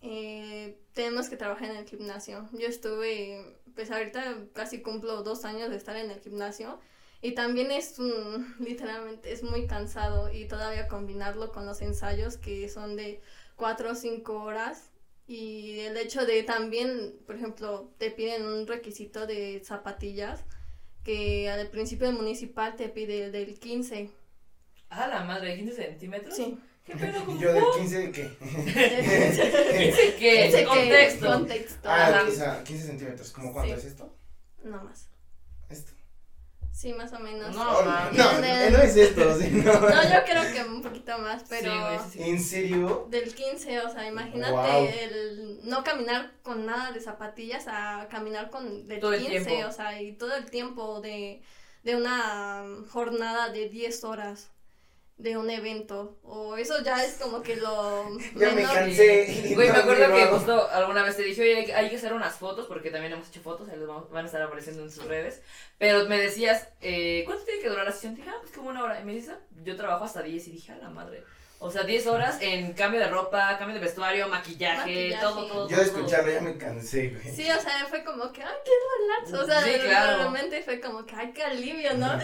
Eh, 0.02 0.78
tenemos 0.92 1.30
que 1.30 1.38
trabajar 1.38 1.70
en 1.70 1.76
el 1.78 1.88
gimnasio. 1.88 2.47
Yo 2.52 2.66
estuve, 2.66 3.56
pues 3.75 3.90
ahorita 3.90 4.44
casi 4.52 4.82
cumplo 4.82 5.23
dos 5.23 5.47
años 5.47 5.70
de 5.70 5.76
estar 5.76 5.97
en 5.97 6.11
el 6.11 6.20
gimnasio 6.20 6.78
y 7.23 7.32
también 7.32 7.70
es 7.70 7.99
un, 7.99 8.54
literalmente, 8.61 9.32
es 9.32 9.42
muy 9.42 9.66
cansado 9.66 10.30
y 10.30 10.47
todavía 10.47 10.87
combinarlo 10.87 11.50
con 11.50 11.64
los 11.64 11.80
ensayos 11.80 12.37
que 12.37 12.68
son 12.68 12.94
de 12.94 13.23
cuatro 13.56 13.92
o 13.92 13.94
cinco 13.94 14.42
horas 14.42 14.90
y 15.26 15.80
el 15.80 15.97
hecho 15.97 16.26
de 16.26 16.42
también, 16.42 17.18
por 17.26 17.37
ejemplo, 17.37 17.90
te 17.97 18.11
piden 18.11 18.44
un 18.44 18.66
requisito 18.66 19.26
de 19.26 19.62
zapatillas 19.64 20.44
que 21.05 21.49
al 21.49 21.69
principio 21.69 22.09
el 22.09 22.14
municipal 22.14 22.76
te 22.76 22.88
pide 22.88 23.26
el 23.26 23.33
del 23.33 23.59
15. 23.59 24.11
Ah, 24.90 25.07
la 25.09 25.25
madre, 25.25 25.57
15 25.57 25.75
centímetros. 25.75 26.35
Sí. 26.37 26.59
¿Qué 26.85 26.97
pedo? 26.97 27.23
¿Y 27.35 27.38
yo 27.40 27.52
del 27.52 27.64
15 27.78 28.12
qué? 28.12 28.28
¿15 28.40 30.17
qué? 30.19 30.64
Contexto. 30.67 31.26
contexto. 31.26 31.88
Ah, 31.90 32.25
o 32.26 32.31
sea, 32.31 32.64
15 32.64 32.87
centímetros. 32.87 33.31
¿Cómo 33.33 33.52
cuánto 33.52 33.75
Sí. 33.75 33.81
es 33.81 33.85
esto? 33.87 34.17
No 34.64 34.83
más. 34.85 35.09
Esto. 35.69 35.93
Sí, 36.78 36.92
más 36.92 37.12
o 37.12 37.18
menos. 37.18 37.56
No, 37.56 37.82
no, 37.82 38.40
Del- 38.40 38.73
no 38.73 38.78
es 38.78 38.94
esto, 38.97 39.25
no. 39.25 39.32
Yo 39.35 40.25
creo 40.25 40.52
que 40.52 40.62
un 40.62 40.80
poquito 40.80 41.18
más, 41.18 41.42
pero 41.49 41.73
Sí. 42.08 42.23
¿En 42.23 42.40
serio? 42.40 43.08
del 43.11 43.35
15, 43.35 43.80
o 43.80 43.90
sea, 43.90 44.06
imagínate 44.06 45.02
el 45.04 45.58
no 45.64 45.82
caminar 45.82 46.30
con 46.44 46.66
nada 46.66 46.92
de 46.92 47.00
zapatillas 47.00 47.64
a 47.66 48.06
caminar 48.08 48.50
con 48.50 48.87
del 48.87 49.00
Todo 49.00 49.12
el 49.14 49.26
15, 49.26 49.44
tiempo. 49.44 49.68
o 49.68 49.73
sea, 49.73 50.00
y 50.00 50.12
todo 50.12 50.37
el 50.37 50.49
tiempo 50.50 51.00
de, 51.00 51.42
de 51.82 51.97
una 51.97 52.64
jornada 52.90 53.49
de 53.49 53.68
10 53.68 54.04
horas. 54.04 54.52
De 55.19 55.37
un 55.37 55.51
evento. 55.51 56.17
O 56.23 56.57
eso 56.57 56.83
ya 56.83 57.05
es 57.05 57.15
como 57.15 57.43
que 57.43 57.57
lo 57.57 58.09
Ya 58.37 58.51
me 58.53 58.63
cansé. 58.63 59.53
Güey, 59.55 59.71
me 59.71 59.79
acuerdo 59.79 60.09
no, 60.09 60.15
que 60.17 60.27
justo 60.27 60.69
alguna 60.71 61.03
vez 61.03 61.17
te 61.17 61.23
dije, 61.25 61.43
oye, 61.43 61.57
hay 61.59 61.67
que- 61.67 61.75
hay 61.75 61.91
que 61.91 61.97
hacer 61.97 62.13
unas 62.13 62.37
fotos, 62.37 62.67
porque 62.67 62.91
también 62.91 63.13
hemos 63.13 63.29
hecho 63.29 63.41
fotos, 63.41 63.69
ahí 63.69 63.79
vamos- 63.81 64.09
van 64.11 64.25
a 64.25 64.27
estar 64.27 64.41
apareciendo 64.43 64.83
en 64.83 64.91
sus 64.91 65.05
redes. 65.05 65.43
Pero 65.79 66.09
me 66.09 66.19
decías, 66.19 66.69
eh, 66.81 67.23
¿cuánto 67.27 67.45
tiene 67.45 67.61
que 67.61 67.69
durar 67.69 67.85
la 67.85 67.93
sesión? 67.93 68.15
Dije, 68.15 68.31
ah, 68.31 68.39
pues 68.41 68.53
como 68.55 68.71
una 68.71 68.83
hora. 68.85 69.01
Y 69.01 69.05
me 69.05 69.13
dices, 69.13 69.31
"Ah, 69.35 69.41
yo 69.65 69.77
trabajo 69.77 70.05
hasta 70.05 70.23
10 70.23 70.47
y 70.49 70.53
dije, 70.53 70.73
a 70.73 70.79
la 70.79 70.89
madre. 70.91 71.25
O 71.61 71.73
sea, 71.73 71.83
10 71.83 72.07
horas 72.07 72.38
en 72.41 72.73
cambio 72.73 73.00
de 73.00 73.09
ropa, 73.09 73.57
cambio 73.59 73.75
de 73.75 73.81
vestuario, 73.81 74.29
maquillaje, 74.29 74.77
Maquillaje. 74.79 75.21
todo, 75.21 75.47
todo. 75.47 75.69
Yo 75.69 75.77
de 75.77 75.83
escucharlo 75.83 76.31
ya 76.33 76.41
me 76.41 76.57
cansé, 76.57 77.09
güey. 77.09 77.35
Sí, 77.35 77.50
o 77.50 77.61
sea, 77.61 77.85
fue 77.88 78.05
como 78.05 78.31
que, 78.33 78.45
ay, 78.45 78.55
qué 78.65 78.71
relax. 79.27 79.43
O 79.43 79.45
sea, 79.45 79.61
Sí, 79.62 79.81
claro. 79.81 80.19
realmente 80.19 80.62
fue 80.62 80.81
como 80.81 81.05
que, 81.05 81.17
ay, 81.17 81.33
qué 81.35 81.43
alivio, 81.43 81.95
¿no? 81.95 82.17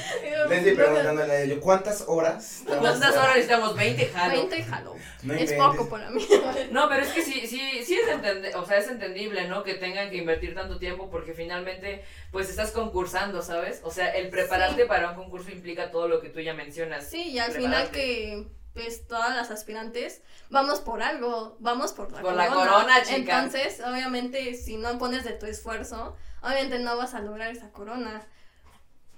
Preguntándole 0.48 1.32
a 1.32 1.42
ellos, 1.42 1.58
¿cuántas 1.60 2.04
horas? 2.06 2.62
¿Cuántas 2.66 3.16
horas 3.16 3.34
necesitamos? 3.34 3.74
20, 3.76 4.06
jalo. 4.06 4.32
20 4.36 4.62
jalo. 4.62 4.94
No 5.24 5.34
es 5.34 5.40
inventes. 5.50 5.58
poco 5.58 5.88
para 5.88 6.10
mí. 6.10 6.24
No, 6.70 6.88
pero 6.88 7.02
es 7.02 7.08
que 7.12 7.22
sí, 7.22 7.46
sí, 7.46 7.82
sí 7.84 7.94
es 7.98 8.08
entende- 8.08 8.54
o 8.54 8.64
sea, 8.64 8.78
es 8.78 8.88
entendible, 8.88 9.48
¿no? 9.48 9.62
Que 9.64 9.74
tengan 9.74 10.10
que 10.10 10.16
invertir 10.16 10.54
tanto 10.54 10.78
tiempo 10.78 11.10
porque 11.10 11.34
finalmente, 11.34 12.04
pues 12.30 12.48
estás 12.50 12.70
concursando, 12.70 13.42
¿sabes? 13.42 13.80
O 13.84 13.90
sea, 13.90 14.10
el 14.10 14.28
prepararte 14.28 14.82
Sí. 14.82 14.88
para 14.88 15.10
un 15.10 15.16
concurso 15.16 15.50
implica 15.50 15.90
todo 15.90 16.08
lo 16.08 16.20
que 16.20 16.28
tú 16.30 16.40
ya 16.40 16.54
mencionas. 16.54 17.08
Sí, 17.08 17.30
y 17.30 17.38
al 17.38 17.52
final 17.52 17.90
que 17.90 18.44
pues 18.74 19.06
todas 19.06 19.34
las 19.36 19.50
aspirantes 19.50 20.20
vamos 20.50 20.80
por 20.80 21.02
algo, 21.02 21.56
vamos 21.60 21.92
por 21.92 22.10
la 22.12 22.20
Por 22.20 22.32
corona. 22.34 22.44
la 22.46 22.52
corona, 22.54 23.02
chica. 23.04 23.16
Entonces, 23.44 23.80
obviamente, 23.80 24.54
si 24.54 24.76
no 24.76 24.98
pones 24.98 25.24
de 25.24 25.32
tu 25.32 25.46
esfuerzo, 25.46 26.16
obviamente 26.42 26.80
no 26.80 26.96
vas 26.96 27.14
a 27.14 27.20
lograr 27.20 27.50
esa 27.52 27.70
corona. 27.70 28.26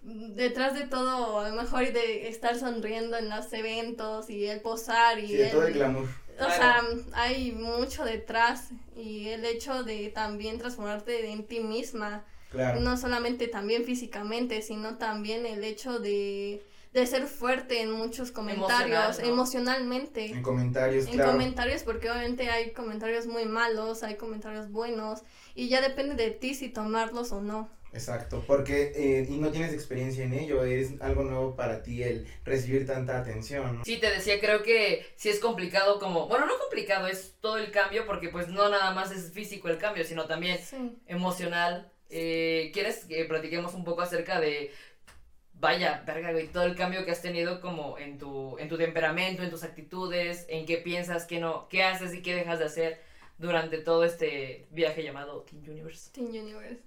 Detrás 0.03 0.75
de 0.75 0.83
todo, 0.87 1.41
a 1.41 1.49
lo 1.49 1.57
mejor 1.61 1.93
de 1.93 2.29
estar 2.29 2.57
sonriendo 2.57 3.17
en 3.17 3.29
los 3.29 3.53
eventos 3.53 4.31
y 4.31 4.47
el 4.47 4.61
posar 4.61 5.19
y 5.19 5.27
Sí, 5.29 5.41
el- 5.43 5.51
todo 5.51 5.67
el 5.67 5.75
glamour. 5.75 6.07
o 6.39 6.45
sea, 6.51 6.81
hay 7.15 7.51
mucho 7.53 8.05
detrás 8.05 8.69
y 8.95 9.31
el 9.31 9.45
hecho 9.45 9.83
de 9.83 10.11
también 10.11 10.59
transformarte 10.59 11.31
en 11.33 11.45
ti 11.47 11.59
misma, 11.61 12.25
Claro. 12.51 12.81
no 12.81 12.97
solamente 12.97 13.49
también 13.49 13.85
físicamente, 13.85 14.63
sino 14.63 14.97
también 14.97 15.45
el 15.45 15.65
hecho 15.65 15.99
de, 15.99 16.63
de 16.97 17.07
ser 17.07 17.27
fuerte 17.27 17.83
en 17.83 17.91
muchos 17.93 18.33
comentarios, 18.33 18.89
Emocional, 18.89 19.17
¿no? 19.23 19.29
emocionalmente. 19.29 20.25
En 20.27 20.43
comentarios, 20.43 21.07
En 21.07 21.13
claro. 21.13 21.33
comentarios, 21.33 21.83
porque 21.83 22.11
obviamente 22.11 22.49
hay 22.49 22.73
comentarios 22.73 23.27
muy 23.27 23.45
malos, 23.45 24.03
hay 24.03 24.15
comentarios 24.17 24.71
buenos, 24.71 25.21
y 25.55 25.69
ya 25.69 25.83
depende 25.83 26.15
de 26.15 26.31
ti 26.31 26.55
si 26.55 26.71
tomarlos 26.71 27.33
o 27.33 27.43
no. 27.43 27.69
Exacto, 27.93 28.43
porque 28.47 28.93
eh, 28.97 29.27
y 29.29 29.37
no 29.37 29.51
tienes 29.51 29.73
experiencia 29.75 30.25
en 30.25 30.33
ello, 30.33 30.65
es 30.65 31.01
algo 31.01 31.23
nuevo 31.23 31.55
para 31.55 31.83
ti 31.83 32.03
el 32.03 32.27
recibir 32.45 32.87
tanta 32.87 33.19
atención, 33.19 33.79
¿no? 33.79 33.85
Sí, 33.85 33.99
te 33.99 34.11
decía, 34.11 34.41
creo 34.41 34.63
que 34.63 35.07
sí 35.17 35.29
es 35.29 35.39
complicado 35.39 35.99
como, 35.99 36.29
bueno, 36.29 36.47
no 36.47 36.59
complicado, 36.59 37.07
es 37.09 37.37
todo 37.41 37.59
el 37.59 37.71
cambio 37.71 38.07
porque 38.07 38.29
pues 38.31 38.49
no 38.49 38.69
nada 38.71 38.93
más 38.93 39.11
es 39.13 39.33
físico 39.33 39.69
el 39.69 39.77
cambio, 39.79 40.03
sino 40.05 40.27
también 40.27 40.59
Sí. 40.59 40.97
emocional. 41.07 41.91
Eh, 42.09 42.71
¿Quieres 42.73 43.05
que 43.05 43.25
platiquemos 43.25 43.75
un 43.75 43.83
poco 43.85 44.03
acerca 44.03 44.41
de, 44.41 44.71
vaya, 45.61 46.03
verga, 46.07 46.33
güey, 46.33 46.49
todo 46.49 46.65
el 46.65 46.77
cambio 46.77 47.05
que 47.05 47.11
has 47.13 47.23
tenido 47.23 47.61
como 47.61 47.99
en 47.99 48.19
tu, 48.19 48.59
en 48.59 48.69
tu 48.69 48.77
temperamento, 48.79 49.43
en 49.43 49.51
tus 49.51 49.63
actitudes, 49.65 50.47
en 50.49 50.67
qué 50.67 50.79
piensas, 50.79 51.27
qué 51.27 51.41
no, 51.41 51.69
qué 51.69 51.83
haces 51.85 52.15
y 52.15 52.23
qué 52.23 52.35
dejas 52.35 52.59
de 52.59 52.67
hacer 52.67 53.01
durante 53.39 53.79
todo 53.79 54.05
este 54.05 54.67
viaje 54.71 55.03
llamado 55.03 55.43
Teen 55.43 55.69
Universe? 55.69 56.11
Teen 56.13 56.29
Universe. 56.29 56.83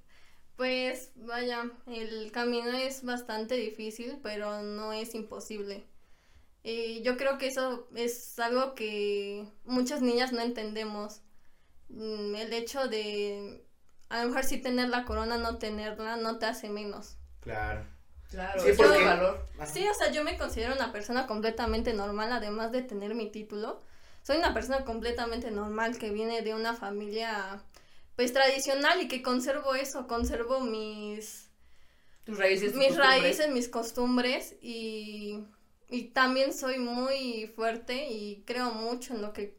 Pues 0.55 1.11
vaya, 1.15 1.71
el 1.87 2.31
camino 2.31 2.71
es 2.77 3.03
bastante 3.03 3.55
difícil, 3.55 4.19
pero 4.21 4.61
no 4.61 4.91
es 4.93 5.15
imposible. 5.15 5.85
Y 6.63 7.01
yo 7.03 7.17
creo 7.17 7.37
que 7.37 7.47
eso 7.47 7.87
es 7.95 8.39
algo 8.39 8.75
que 8.75 9.47
muchas 9.65 10.01
niñas 10.01 10.31
no 10.33 10.41
entendemos. 10.41 11.21
Mm, 11.89 12.35
El 12.35 12.53
hecho 12.53 12.87
de 12.87 13.65
a 14.09 14.23
lo 14.23 14.29
mejor 14.29 14.45
sí 14.45 14.59
tener 14.61 14.89
la 14.89 15.05
corona, 15.05 15.37
no 15.37 15.57
tenerla, 15.59 16.17
no 16.17 16.39
te 16.39 16.47
hace 16.47 16.69
menos. 16.69 17.17
Claro. 17.41 17.85
Claro, 18.29 18.61
Sí, 18.61 18.71
porque- 18.77 19.03
valor. 19.03 19.45
Ajá. 19.57 19.65
Sí, 19.65 19.87
o 19.87 19.93
sea, 19.93 20.11
yo 20.11 20.23
me 20.23 20.37
considero 20.37 20.73
una 20.75 20.91
persona 20.91 21.25
completamente 21.27 21.93
normal, 21.93 22.31
además 22.31 22.71
de 22.71 22.81
tener 22.83 23.15
mi 23.15 23.29
título. 23.31 23.81
Soy 24.21 24.37
una 24.37 24.53
persona 24.53 24.85
completamente 24.85 25.49
normal 25.49 25.97
que 25.97 26.11
viene 26.11 26.41
de 26.43 26.53
una 26.53 26.75
familia, 26.75 27.63
pues, 28.15 28.31
tradicional 28.33 29.01
y 29.01 29.07
que 29.07 29.21
conservo 29.23 29.73
eso, 29.75 30.05
conservo 30.07 30.59
mis, 30.59 31.49
Tus 32.25 32.37
raíces. 32.37 32.71
tus 32.71 32.77
mis 32.77 32.87
costumbres. 32.89 33.21
raíces, 33.21 33.49
mis 33.49 33.69
costumbres 33.69 34.55
y, 34.61 35.43
y 35.89 36.03
también 36.09 36.53
soy 36.53 36.77
muy 36.77 37.47
fuerte 37.55 38.09
y 38.11 38.43
creo 38.45 38.71
mucho 38.71 39.15
en 39.15 39.21
lo 39.23 39.33
que... 39.33 39.57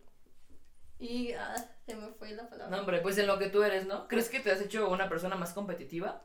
Y 1.00 1.32
ah, 1.32 1.56
se 1.86 1.96
me 1.96 2.08
fue 2.12 2.30
la 2.32 2.48
palabra. 2.48 2.70
No, 2.76 2.82
hombre, 2.82 3.00
pues 3.00 3.16
en 3.18 3.26
lo 3.26 3.38
que 3.38 3.48
tú 3.48 3.62
eres, 3.62 3.86
¿no? 3.86 4.06
¿Crees 4.06 4.28
que 4.28 4.38
te 4.38 4.52
has 4.52 4.60
hecho 4.60 4.88
una 4.90 5.08
persona 5.08 5.34
más 5.34 5.54
competitiva? 5.54 6.22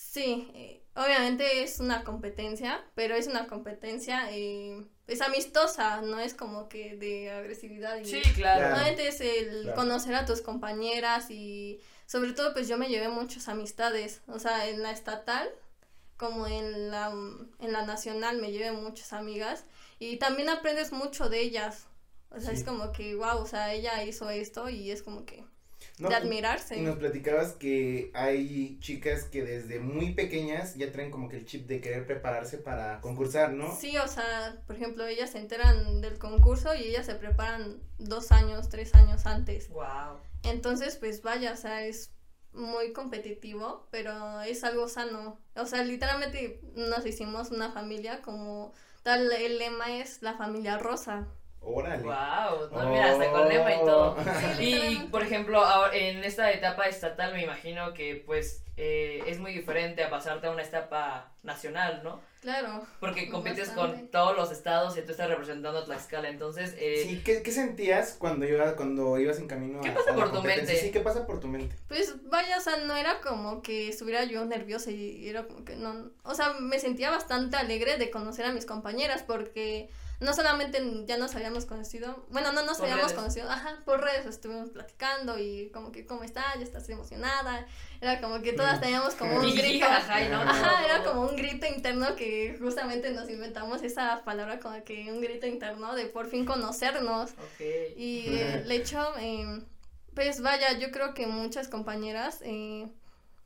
Sí, 0.00 0.48
eh, 0.54 0.84
obviamente 0.94 1.64
es 1.64 1.80
una 1.80 2.04
competencia, 2.04 2.84
pero 2.94 3.16
es 3.16 3.26
una 3.26 3.48
competencia 3.48 4.28
eh, 4.30 4.86
es 5.08 5.20
amistosa, 5.22 6.02
no 6.02 6.20
es 6.20 6.34
como 6.34 6.68
que 6.68 6.94
de 6.96 7.32
agresividad. 7.32 7.98
Y, 7.98 8.04
Sí, 8.04 8.22
claro. 8.34 8.74
Obviamente 8.76 9.08
es 9.08 9.20
el 9.20 9.62
Claro. 9.62 9.74
conocer 9.74 10.14
a 10.14 10.24
tus 10.24 10.40
compañeras 10.40 11.30
y 11.32 11.80
sobre 12.06 12.32
todo 12.32 12.52
pues 12.52 12.68
yo 12.68 12.78
me 12.78 12.88
llevé 12.88 13.08
muchas 13.08 13.48
amistades, 13.48 14.22
o 14.28 14.38
sea, 14.38 14.68
en 14.68 14.82
la 14.84 14.92
estatal 14.92 15.48
como 16.16 16.46
en 16.46 16.92
la, 16.92 17.08
en 17.10 17.72
la 17.72 17.84
nacional 17.84 18.40
me 18.40 18.52
llevé 18.52 18.70
muchas 18.70 19.12
amigas 19.12 19.64
y 19.98 20.18
también 20.18 20.48
aprendes 20.48 20.92
mucho 20.92 21.28
de 21.28 21.40
ellas. 21.40 21.88
O 22.30 22.38
sea, 22.38 22.50
Sí. 22.50 22.58
es 22.58 22.64
como 22.64 22.92
que, 22.92 23.16
wow, 23.16 23.38
o 23.38 23.46
sea, 23.46 23.74
ella 23.74 24.04
hizo 24.04 24.30
esto 24.30 24.68
y 24.68 24.92
es 24.92 25.02
como 25.02 25.24
que 25.24 25.44
No, 26.00 26.08
de 26.08 26.14
admirarse. 26.14 26.76
Y 26.76 26.82
nos 26.82 26.96
platicabas 26.96 27.52
que 27.52 28.10
hay 28.14 28.78
chicas 28.80 29.24
que 29.24 29.42
desde 29.42 29.80
muy 29.80 30.14
pequeñas 30.14 30.76
ya 30.76 30.92
traen 30.92 31.10
como 31.10 31.28
que 31.28 31.36
el 31.36 31.44
chip 31.44 31.66
de 31.66 31.80
querer 31.80 32.06
prepararse 32.06 32.58
para 32.58 33.00
concursar, 33.00 33.52
¿no? 33.52 33.76
Sí, 33.76 33.96
o 33.98 34.08
sea, 34.08 34.62
por 34.66 34.76
ejemplo, 34.76 35.06
ellas 35.06 35.30
se 35.30 35.38
enteran 35.38 36.00
del 36.00 36.18
concurso 36.18 36.74
y 36.74 36.84
ellas 36.84 37.06
se 37.06 37.14
preparan 37.14 37.80
dos 37.98 38.32
años, 38.32 38.68
tres 38.68 38.94
años 38.94 39.26
antes. 39.26 39.68
Wow. 39.70 40.20
Entonces, 40.44 40.96
pues 40.96 41.22
vaya, 41.22 41.52
o 41.52 41.56
sea, 41.56 41.84
es 41.84 42.12
muy 42.52 42.92
competitivo, 42.92 43.88
pero 43.90 44.40
es 44.42 44.64
algo 44.64 44.88
sano. 44.88 45.38
O 45.56 45.66
sea, 45.66 45.84
literalmente 45.84 46.60
nos 46.74 47.06
hicimos 47.06 47.50
una 47.50 47.72
familia 47.72 48.22
como 48.22 48.72
tal, 49.02 49.30
el 49.32 49.58
lema 49.58 49.98
es 49.98 50.22
la 50.22 50.34
familia 50.34 50.78
rosa. 50.78 51.28
Órale. 51.60 52.02
Wow, 52.02 52.70
no, 52.72 52.88
mira, 52.90 53.10
hasta 53.12 53.30
con 53.30 53.48
lema 53.48 53.74
y 53.74 53.78
todo. 53.80 54.16
Sí, 54.56 54.98
Y, 55.02 55.08
por 55.10 55.22
ejemplo, 55.22 55.60
ahora, 55.62 55.94
en 55.94 56.24
esta 56.24 56.50
etapa 56.52 56.84
estatal 56.86 57.32
me 57.34 57.42
imagino 57.42 57.92
que 57.94 58.22
pues 58.24 58.62
eh, 58.76 59.22
es 59.26 59.38
muy 59.38 59.52
diferente 59.52 60.02
a 60.04 60.08
pasarte 60.10 60.46
a 60.46 60.50
una 60.50 60.62
etapa 60.62 61.32
nacional, 61.42 62.00
¿no? 62.04 62.20
Claro. 62.40 62.86
Porque 63.00 63.28
compites 63.30 63.68
Bastante. 63.74 63.98
con 63.98 64.08
todos 64.08 64.36
los 64.36 64.50
estados 64.52 64.96
y 64.96 65.02
tú 65.02 65.10
estás 65.10 65.28
representando 65.28 65.80
a 65.80 65.84
Tlaxcala, 65.84 66.28
entonces... 66.28 66.74
Eh, 66.78 67.02
Sí, 67.06 67.20
¿qué, 67.24 67.42
qué 67.42 67.50
sentías 67.50 68.14
cuando, 68.18 68.46
iba, 68.46 68.76
cuando 68.76 69.18
ibas 69.18 69.38
en 69.38 69.48
camino 69.48 69.80
¿Qué 69.80 69.88
a- 69.90 69.94
pasa 69.94 70.10
a 70.12 70.16
la 70.16 70.24
por 70.24 70.32
tu 70.32 70.42
mente? 70.42 70.76
Sí, 70.76 70.90
¿qué 70.92 71.00
pasa 71.00 71.26
por 71.26 71.40
tu 71.40 71.48
mente? 71.48 71.74
Pues 71.88 72.14
vaya, 72.30 72.56
o 72.56 72.60
sea, 72.60 72.76
no 72.78 72.96
era 72.96 73.20
como 73.20 73.60
que 73.62 73.88
estuviera 73.88 74.24
yo 74.24 74.44
nerviosa 74.44 74.90
y 74.92 75.28
era 75.28 75.42
como 75.42 75.64
que 75.64 75.74
no, 75.76 76.10
o 76.22 76.34
sea, 76.34 76.54
me 76.60 76.78
sentía 76.78 77.10
bastante 77.10 77.56
alegre 77.56 77.96
de 77.98 78.10
conocer 78.10 78.46
a 78.46 78.52
mis 78.52 78.64
compañeras 78.64 79.24
porque 79.26 79.90
no 80.20 80.34
solamente 80.34 80.82
ya 81.06 81.16
nos 81.16 81.34
habíamos 81.36 81.64
conocido, 81.64 82.26
bueno, 82.30 82.52
no 82.52 82.64
nos 82.64 82.78
Por 82.78 82.86
habíamos 82.86 83.12
redes. 83.12 83.18
conocido, 83.18 83.50
ajá, 83.50 83.82
por 83.84 84.00
redes 84.02 84.26
estuvimos 84.26 84.70
platicando 84.70 85.38
y 85.38 85.70
como 85.70 85.92
que, 85.92 86.06
¿cómo 86.06 86.24
estás? 86.24 86.56
¿Ya 86.56 86.62
estás 86.64 86.88
emocionada? 86.88 87.66
Era 88.00 88.20
como 88.20 88.42
que 88.42 88.52
todas 88.52 88.80
teníamos 88.80 89.14
como 89.14 89.36
un 89.38 89.54
grito. 89.54 89.86
no, 89.86 89.92
Ajá, 89.92 90.20
no, 90.72 90.78
era 90.84 91.04
como 91.04 91.22
un 91.22 91.36
grito 91.36 91.66
interno 91.66 92.16
que 92.16 92.56
justamente 92.58 93.10
nos 93.12 93.30
inventamos 93.30 93.82
esa 93.82 94.24
palabra 94.24 94.58
como 94.58 94.82
que 94.84 95.12
un 95.12 95.20
grito 95.20 95.46
interno 95.46 95.94
de 95.94 96.06
por 96.06 96.26
fin 96.28 96.44
conocernos. 96.44 97.30
Ok. 97.32 97.60
Y 97.96 98.38
el 98.38 98.70
hecho, 98.72 98.98
eh, 99.18 99.62
pues 100.14 100.40
vaya, 100.40 100.78
yo 100.78 100.90
creo 100.90 101.14
que 101.14 101.26
muchas 101.26 101.68
compañeras 101.68 102.40
eh, 102.42 102.88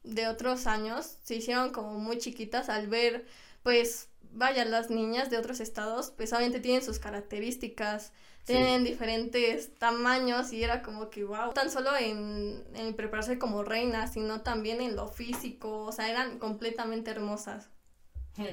de 0.04 0.28
otros 0.28 0.66
años 0.66 1.18
se 1.22 1.34
hicieron 1.36 1.70
como 1.72 1.98
muy 1.98 2.18
chiquitas 2.18 2.68
al 2.68 2.88
ver, 2.88 3.26
pues 3.62 4.08
vaya, 4.32 4.64
las 4.64 4.90
niñas 4.90 5.30
de 5.30 5.38
otros 5.38 5.60
estados, 5.60 6.12
pues 6.16 6.32
obviamente 6.32 6.60
tienen 6.60 6.82
sus 6.82 6.98
características, 6.98 8.12
Sí. 8.44 8.54
tienen 8.54 8.82
diferentes 8.82 9.72
tamaños 9.78 10.52
y 10.52 10.64
era 10.64 10.82
como 10.82 11.10
que 11.10 11.22
wow, 11.22 11.52
tan 11.52 11.70
solo 11.70 11.96
en, 11.96 12.64
en 12.74 12.94
prepararse 12.94 13.38
como 13.38 13.62
reinas, 13.62 14.14
sino 14.14 14.40
también 14.40 14.80
en 14.80 14.96
lo 14.96 15.06
físico, 15.06 15.84
o 15.84 15.92
sea, 15.92 16.10
eran 16.10 16.40
completamente 16.40 17.12
hermosas. 17.12 17.68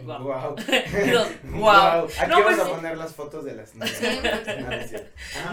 Guau. 0.04 0.20
Wow. 0.24 0.56
Los- 1.08 1.28
guau. 1.44 2.06
Aquí 2.06 2.28
No, 2.30 2.36
vamos 2.40 2.44
pues 2.46 2.60
a 2.60 2.66
sí. 2.66 2.72
poner 2.72 2.98
las 2.98 3.16
fotos 3.16 3.46
de 3.46 3.56
las 3.56 3.74
niñas. 3.76 3.92
Sí. 4.90 4.98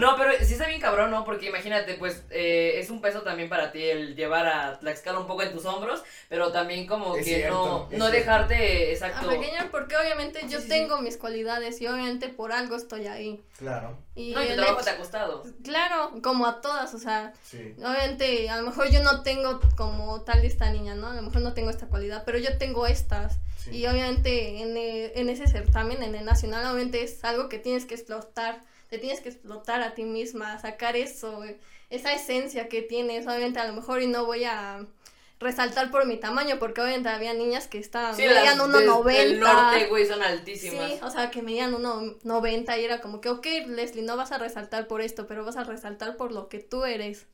No, 0.01 0.17
pero 0.17 0.31
sí 0.43 0.53
está 0.53 0.67
bien 0.67 0.81
cabrón, 0.81 1.11
¿no? 1.11 1.23
Porque 1.23 1.47
imagínate, 1.47 1.93
pues 1.93 2.23
eh, 2.29 2.73
es 2.79 2.89
un 2.89 2.99
peso 2.99 3.21
también 3.21 3.47
para 3.47 3.71
ti 3.71 3.81
el 3.83 4.15
llevar 4.15 4.45
a 4.47 4.79
Tlaxcala 4.79 5.19
un 5.19 5.27
poco 5.27 5.43
en 5.43 5.53
tus 5.53 5.63
hombros, 5.65 6.03
pero 6.27 6.51
también 6.51 6.87
como 6.87 7.15
Es 7.15 7.25
que 7.25 7.35
cierto, 7.35 7.55
no, 7.65 7.79
no 7.83 7.87
cierto. 7.89 8.09
dejarte, 8.09 8.55
A 8.55 8.91
exacto. 8.91 9.29
pequeña, 9.29 9.69
porque 9.71 9.95
obviamente 9.95 10.41
yo 10.49 10.57
Sí, 10.57 10.63
sí, 10.63 10.69
tengo 10.69 10.99
mis 11.01 11.15
cualidades 11.17 11.79
y 11.81 11.87
obviamente 11.87 12.27
por 12.27 12.51
algo 12.51 12.75
estoy 12.75 13.07
ahí. 13.07 13.41
Claro, 13.57 13.97
Y 14.15 14.33
No, 14.33 14.41
y 14.43 14.45
tu 14.47 14.51
el 14.51 14.57
trabajo 14.57 14.77
hecho- 14.81 14.85
te 14.85 14.89
ha 14.91 14.97
costado. 14.97 15.43
Claro, 15.63 16.11
como 16.21 16.45
a 16.47 16.59
todas, 16.59 16.93
o 16.93 16.99
sea, 16.99 17.31
sí. 17.43 17.75
obviamente 17.77 18.49
a 18.49 18.57
lo 18.57 18.63
mejor 18.67 18.89
yo 18.89 19.01
no 19.03 19.23
tengo 19.23 19.61
como 19.77 20.21
tal 20.23 20.43
esta 20.43 20.69
niña, 20.69 20.95
¿no? 20.95 21.07
A 21.07 21.13
lo 21.13 21.21
mejor 21.21 21.41
no 21.41 21.53
tengo 21.53 21.69
esta 21.69 21.87
cualidad, 21.87 22.23
pero 22.25 22.37
yo 22.39 22.57
tengo 22.57 22.85
estas. 22.87 23.39
Sí. 23.69 23.77
Y 23.77 23.87
obviamente 23.87 24.61
en, 24.61 24.77
e- 24.77 25.11
en 25.15 25.29
ese 25.29 25.47
certamen, 25.47 26.03
en 26.03 26.15
el 26.15 26.25
nacional, 26.25 26.65
obviamente 26.65 27.01
es 27.03 27.23
algo 27.23 27.49
que 27.49 27.59
tienes 27.59 27.85
que 27.85 27.95
explotar, 27.95 28.61
te 28.89 28.97
tienes 28.97 29.21
que 29.21 29.29
explotar 29.29 29.81
a 29.81 29.93
ti 29.95 30.03
misma, 30.03 30.57
sacar 30.59 30.95
eso, 30.95 31.43
esa 31.89 32.13
esencia 32.13 32.67
que 32.69 32.81
tienes, 32.81 33.27
obviamente 33.27 33.59
a 33.59 33.65
lo 33.67 33.73
mejor 33.73 34.01
y 34.01 34.07
no 34.07 34.25
voy 34.25 34.43
a 34.45 34.85
resaltar 35.39 35.91
por 35.91 36.07
mi 36.07 36.17
tamaño, 36.17 36.57
porque 36.57 36.81
obviamente 36.81 37.09
había 37.09 37.31
niñas 37.33 37.67
que 37.67 37.77
estaban, 37.77 38.15
Sí, 38.15 38.23
medían 38.23 38.57
las 38.57 38.57
1.90. 38.57 39.03
del- 39.17 39.29
del 39.33 39.39
norte, 39.39 39.85
güey, 39.87 40.05
son 40.07 40.23
altísimas. 40.23 40.91
Sí, 40.93 40.99
o 41.03 41.11
sea, 41.11 41.29
que 41.29 41.43
medían 41.43 41.73
1.90 41.75 42.77
y 42.79 42.83
era 42.85 43.01
como 43.01 43.21
que, 43.21 43.29
ok, 43.29 43.45
Leslie, 43.67 44.01
no 44.03 44.17
vas 44.17 44.31
a 44.31 44.39
resaltar 44.39 44.87
por 44.87 45.01
esto, 45.01 45.27
pero 45.27 45.45
vas 45.45 45.55
a 45.57 45.63
resaltar 45.63 46.17
por 46.17 46.31
lo 46.31 46.49
que 46.49 46.57
tú 46.59 46.85
eres. 46.85 47.27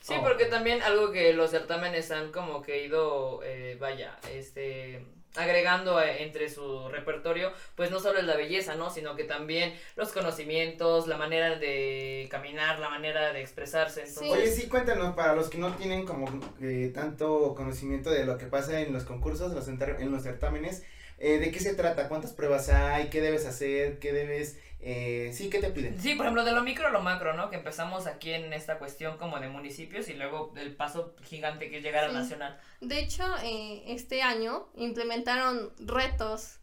Sí, 0.00 0.14
Oh. 0.18 0.22
porque 0.22 0.46
también 0.46 0.80
algo 0.82 1.12
que 1.12 1.34
los 1.34 1.50
certámenes 1.50 2.10
han 2.10 2.32
como 2.32 2.62
que 2.62 2.82
ido, 2.86 3.42
eh, 3.44 3.76
vaya, 3.78 4.18
este, 4.32 5.04
agregando 5.36 6.00
eh, 6.00 6.22
entre 6.22 6.48
su 6.48 6.88
repertorio, 6.88 7.52
pues 7.76 7.90
no 7.90 8.00
solo 8.00 8.18
es 8.18 8.24
la 8.24 8.36
belleza, 8.36 8.74
¿no? 8.74 8.90
Sino 8.90 9.16
que 9.16 9.24
también 9.24 9.74
los 9.96 10.12
conocimientos, 10.12 11.06
la 11.06 11.16
manera 11.16 11.58
de 11.58 12.28
caminar, 12.30 12.78
la 12.78 12.88
manera 12.88 13.32
de 13.32 13.40
expresarse. 13.40 14.00
Entonces, 14.00 14.32
Oye, 14.32 14.50
sí, 14.50 14.68
cuéntanos, 14.68 15.14
para 15.14 15.34
los 15.34 15.48
que 15.48 15.58
no 15.58 15.74
tienen 15.76 16.04
como 16.04 16.26
eh, 16.60 16.90
tanto 16.92 17.54
conocimiento 17.54 18.10
de 18.10 18.24
lo 18.24 18.38
que 18.38 18.46
pasa 18.46 18.80
en 18.80 18.92
los 18.92 19.04
concursos, 19.04 19.52
los 19.52 19.68
en 19.68 20.10
los 20.12 20.22
certámenes, 20.22 20.82
eh, 21.18 21.38
¿de 21.38 21.50
qué 21.50 21.60
se 21.60 21.74
trata? 21.74 22.08
¿Cuántas 22.08 22.32
pruebas 22.32 22.70
hay? 22.70 23.10
¿Qué 23.10 23.20
debes 23.20 23.46
hacer? 23.46 23.98
¿Qué 23.98 24.12
debes...? 24.12 24.58
Eh, 24.82 25.30
sí, 25.34 25.50
¿qué 25.50 25.58
te 25.58 25.68
piden? 25.70 26.00
Sí, 26.00 26.14
por 26.14 26.24
ejemplo, 26.24 26.42
de 26.44 26.52
lo 26.52 26.62
micro 26.62 26.86
a 26.86 26.90
lo 26.90 27.02
macro, 27.02 27.34
¿no? 27.34 27.50
Que 27.50 27.56
empezamos 27.56 28.06
aquí 28.06 28.32
en 28.32 28.52
esta 28.54 28.78
cuestión 28.78 29.18
como 29.18 29.38
de 29.38 29.48
municipios 29.48 30.08
y 30.08 30.14
luego 30.14 30.54
el 30.56 30.74
paso 30.74 31.14
gigante 31.22 31.68
que 31.68 31.78
es 31.78 31.82
llegar 31.82 32.04
al 32.04 32.10
Sí. 32.12 32.16
nacional. 32.16 32.58
De 32.80 32.98
hecho, 32.98 33.24
eh, 33.42 33.82
este 33.88 34.22
año 34.22 34.68
implementaron 34.76 35.70
retos. 35.80 36.56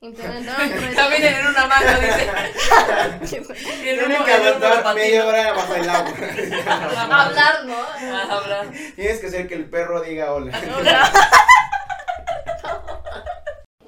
Implementaron 0.00 0.68
retos. 0.78 0.94
También 0.94 1.24
en 1.24 1.46
una 1.46 1.66
mano, 1.66 1.86
dice. 2.00 3.40
Tienen 3.82 4.24
que 4.24 4.32
aguantar 4.32 4.94
media 4.94 5.26
hora 5.26 5.52
bajo 5.54 5.74
el 5.74 5.88
agua. 5.88 6.12
Hablar, 7.24 7.64
¿no? 7.64 7.76
Ah, 7.78 8.26
habla. 8.30 8.70
Tienes 8.94 9.20
que 9.20 9.26
hacer 9.28 9.48
que 9.48 9.54
el 9.54 9.64
perro 9.70 10.02
diga 10.02 10.34
hola. 10.34 10.60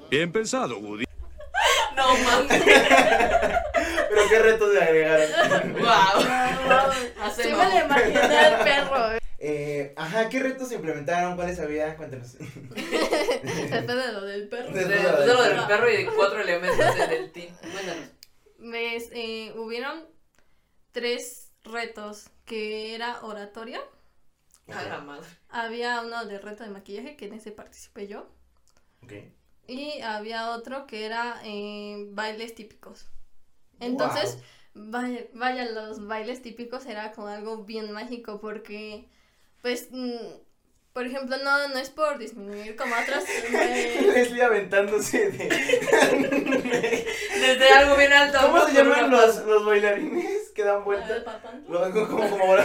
Bien 0.09 0.31
pensado, 0.31 0.79
Woody. 0.79 1.06
Mames. 2.23 2.63
Pero 4.09 4.21
qué 4.29 4.39
retos 4.39 4.73
le 4.73 4.81
agregaron. 4.81 5.73
Wow. 5.73 6.21
Sí 6.21 7.07
Hacemos. 7.21 7.57
me 7.59 7.79
lo 7.79 7.85
imaginé 7.85 8.19
al 8.37 8.63
perro. 8.63 9.11
eh. 9.13 9.19
Eh, 9.39 9.93
ajá, 9.95 10.29
¿qué 10.29 10.39
retos 10.39 10.69
se 10.69 10.75
implementaron? 10.75 11.35
¿Cuáles 11.35 11.59
había? 11.59 11.95
Cuéntanos. 11.95 12.37
Después 12.39 13.87
de 13.87 14.11
lo 14.11 14.21
del 14.25 14.49
perro. 14.49 14.71
De, 14.73 14.85
de 14.85 15.03
lo 15.03 15.43
del 15.43 15.65
perro 15.67 15.89
y 15.91 15.97
de 15.97 16.05
cuatro 16.07 16.41
elementos 16.41 16.95
en 16.95 17.11
el 17.11 17.31
team. 17.31 17.55
Cuéntanos. 17.71 18.09
¿Ves? 18.59 19.09
Eh, 19.13 19.53
hubieron 19.55 20.05
tres 20.91 21.51
retos, 21.63 22.29
que 22.45 22.95
era 22.95 23.19
oratoria, 23.21 23.79
A 24.73 24.81
la 24.83 24.99
madre. 25.01 25.27
había 25.49 26.01
uno 26.01 26.25
de 26.25 26.39
reto 26.39 26.63
de 26.63 26.69
maquillaje, 26.71 27.15
que 27.15 27.25
en 27.25 27.33
ese 27.35 27.51
participé 27.51 28.07
yo, 28.07 28.27
Ok. 29.03 29.13
Y 29.67 30.01
había 30.01 30.51
otro 30.51 30.87
que 30.87 31.05
era 31.05 31.41
eh, 31.43 32.07
bailes 32.11 32.55
típicos. 32.55 33.07
Entonces, 33.79 34.39
vaya, 34.73 35.25
vaya, 35.33 35.65
los 35.65 36.07
bailes 36.07 36.41
típicos 36.41 36.85
era 36.85 37.11
como 37.11 37.27
algo 37.27 37.63
bien 37.63 37.91
mágico 37.91 38.39
porque, 38.39 39.07
pues, 39.61 39.89
mm, 39.91 40.15
por 40.93 41.05
ejemplo, 41.05 41.37
no, 41.43 41.67
no 41.67 41.77
es 41.77 41.91
por 41.91 42.17
disminuir 42.17 42.75
como 42.75 42.95
otros. 42.95 43.23
eh, 43.53 44.09
Leslie 44.13 44.41
aventándose 44.41 45.29
de... 45.29 45.47
Desde 47.39 47.69
algo 47.69 47.95
bien 47.97 48.13
alto. 48.13 48.39
¿Cómo 48.41 48.65
se 48.65 48.73
llaman 48.73 49.11
los, 49.11 49.45
los 49.45 49.63
bailarines 49.63 50.49
que 50.55 50.63
dan 50.63 50.77
el 50.77 50.83
vueltas? 50.83 51.23
Lo 51.69 51.83
hago 51.83 52.07
como, 52.07 52.27
como. 52.29 52.55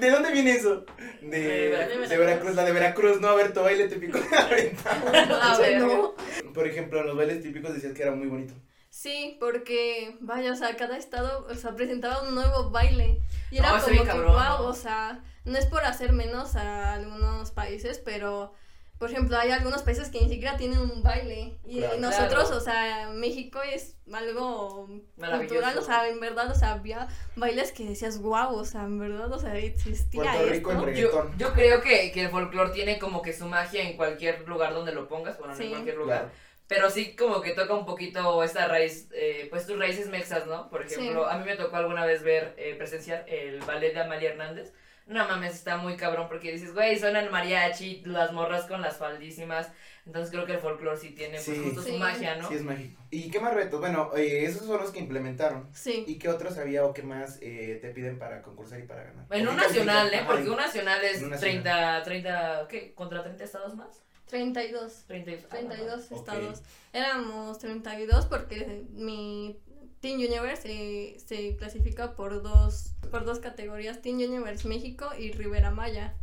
¿De 0.00 0.10
dónde 0.10 0.32
viene 0.32 0.52
eso? 0.52 0.84
De, 1.22 1.38
De 1.40 1.68
Veracruz. 1.68 2.08
de 2.08 2.16
Veracruz, 2.18 2.54
la 2.54 2.64
de 2.64 2.72
Veracruz, 2.72 3.20
no, 3.20 3.28
a 3.28 3.34
ver, 3.34 3.52
tu 3.52 3.60
baile 3.60 3.88
típico. 3.88 4.18
A 4.36 4.46
ver. 4.48 5.78
No. 5.78 6.14
Por 6.54 6.66
ejemplo, 6.66 7.02
los 7.04 7.16
bailes 7.16 7.42
típicos 7.42 7.74
decías 7.74 7.92
que 7.94 8.02
era 8.02 8.12
muy 8.12 8.26
bonito. 8.28 8.54
Sí, 8.88 9.36
porque, 9.38 10.16
vaya, 10.20 10.52
o 10.52 10.56
sea, 10.56 10.76
cada 10.76 10.96
estado, 10.96 11.46
o 11.48 11.54
sea, 11.54 11.76
presentaba 11.76 12.22
un 12.22 12.34
nuevo 12.34 12.70
baile. 12.70 13.20
Y 13.50 13.58
era 13.58 13.76
No, 13.76 13.82
como 13.84 14.00
que, 14.02 14.04
cabrón, 14.08 14.32
wow, 14.32 14.58
¿no? 14.64 14.68
o 14.68 14.74
sea, 14.74 15.20
no 15.44 15.56
es 15.58 15.66
por 15.66 15.84
hacer 15.84 16.12
menos 16.12 16.56
a 16.56 16.94
algunos 16.94 17.52
países, 17.52 17.98
pero, 18.04 18.52
por 19.00 19.10
ejemplo, 19.10 19.36
hay 19.38 19.50
algunos 19.50 19.82
países 19.82 20.10
que 20.10 20.20
ni 20.20 20.28
siquiera 20.28 20.58
tienen 20.58 20.78
un 20.78 21.02
baile. 21.02 21.56
Y 21.66 21.78
Claro. 21.78 21.98
nosotros, 22.00 22.44
Claro. 22.44 22.56
o 22.58 22.60
sea, 22.60 23.08
México 23.14 23.58
es 23.62 23.96
algo 24.12 24.88
cultural, 25.16 25.78
o 25.78 25.82
sea, 25.82 26.06
en 26.08 26.20
verdad, 26.20 26.50
o 26.50 26.54
sea, 26.54 26.72
había 26.72 27.08
bailes 27.34 27.72
que 27.72 27.86
decías, 27.86 28.20
wow, 28.20 28.54
o 28.54 28.64
sea, 28.66 28.82
en 28.84 28.98
verdad, 28.98 29.32
o 29.32 29.38
sea, 29.38 29.56
existía 29.56 30.22
Puerto 30.22 30.46
Rico 30.50 30.72
esto. 30.72 30.90
Yo, 30.92 31.30
yo 31.38 31.52
creo 31.54 31.80
que, 31.80 32.12
que 32.12 32.24
el 32.24 32.28
folclore 32.28 32.72
tiene 32.72 32.98
como 32.98 33.22
que 33.22 33.32
su 33.32 33.46
magia 33.46 33.82
en 33.88 33.96
cualquier 33.96 34.46
lugar 34.46 34.74
donde 34.74 34.92
lo 34.92 35.08
pongas, 35.08 35.38
bueno, 35.38 35.56
Sí. 35.56 35.64
en 35.64 35.70
cualquier 35.70 35.96
lugar. 35.96 36.18
Claro. 36.18 36.32
Pero 36.70 36.88
sí 36.88 37.16
como 37.16 37.40
que 37.42 37.50
toca 37.50 37.74
un 37.74 37.84
poquito 37.84 38.42
esta 38.44 38.68
raíz, 38.68 39.08
eh, 39.12 39.48
pues 39.50 39.66
tus 39.66 39.76
raíces 39.76 40.08
mexas, 40.08 40.46
¿no? 40.46 40.70
Por 40.70 40.82
ejemplo, 40.86 41.24
Sí. 41.28 41.34
a 41.34 41.36
mí 41.38 41.44
me 41.44 41.56
tocó 41.56 41.76
alguna 41.76 42.06
vez 42.06 42.22
ver, 42.22 42.54
eh, 42.56 42.76
presenciar 42.76 43.24
el 43.28 43.58
ballet 43.62 43.92
de 43.92 44.00
Amalia 44.00 44.30
Hernández. 44.30 44.72
No 45.06 45.26
mames, 45.26 45.54
está 45.54 45.76
muy 45.78 45.96
cabrón 45.96 46.28
porque 46.28 46.52
dices, 46.52 46.72
güey, 46.72 46.96
suena 46.96 47.18
el 47.18 47.30
mariachi, 47.30 48.02
las 48.06 48.30
morras 48.32 48.66
con 48.66 48.80
las 48.82 48.98
faldísimas. 48.98 49.68
Entonces 50.06 50.30
creo 50.30 50.46
que 50.46 50.52
el 50.52 50.58
folclore 50.60 50.96
sí 50.96 51.10
tiene 51.10 51.32
pues 51.34 51.44
Sí. 51.44 51.60
justo 51.64 51.82
Sí. 51.82 51.90
su 51.90 51.98
magia, 51.98 52.36
¿no? 52.36 52.46
Sí, 52.46 52.54
es 52.54 52.62
mágico. 52.62 53.02
¿Y 53.10 53.28
qué 53.32 53.40
más 53.40 53.52
retos? 53.52 53.80
Bueno, 53.80 54.12
eh, 54.16 54.44
esos 54.44 54.64
son 54.68 54.80
los 54.80 54.92
que 54.92 55.00
implementaron. 55.00 55.68
Sí. 55.74 56.04
¿Y 56.06 56.18
qué 56.20 56.28
otros 56.28 56.56
había 56.58 56.84
o 56.84 56.94
qué 56.94 57.02
más 57.02 57.38
eh, 57.42 57.80
te 57.82 57.88
piden 57.90 58.16
para 58.20 58.42
concursar 58.42 58.78
y 58.78 58.84
para 58.84 59.02
ganar? 59.02 59.26
En 59.30 59.48
¿O 59.48 59.50
un 59.50 59.56
nacional, 59.56 60.14
¿eh? 60.14 60.22
Porque 60.24 60.48
un 60.48 60.56
nacional 60.56 61.02
es 61.04 61.20
un 61.20 61.32
30, 61.36 62.02
30, 62.04 62.66
¿qué? 62.68 62.94
¿Contra 62.94 63.24
30 63.24 63.42
estados 63.42 63.74
más? 63.74 64.00
32. 64.30 65.04
30, 65.06 65.30
y- 65.32 65.34
ah, 65.44 65.48
32 65.50 66.04
Ok. 66.06 66.18
estados. 66.18 66.62
Éramos 66.92 67.58
32 67.58 68.26
porque 68.26 68.84
mi 68.92 69.58
Teen 70.00 70.16
Universe 70.16 70.62
eh, 70.70 71.18
se 71.20 71.56
clasifica 71.56 72.14
por 72.14 72.42
dos, 72.42 72.92
por 73.10 73.24
dos 73.24 73.38
categorías, 73.40 74.00
Teen 74.00 74.16
Universe 74.16 74.66
México 74.66 75.08
y 75.18 75.32
Rivera 75.32 75.70
Maya. 75.70 76.14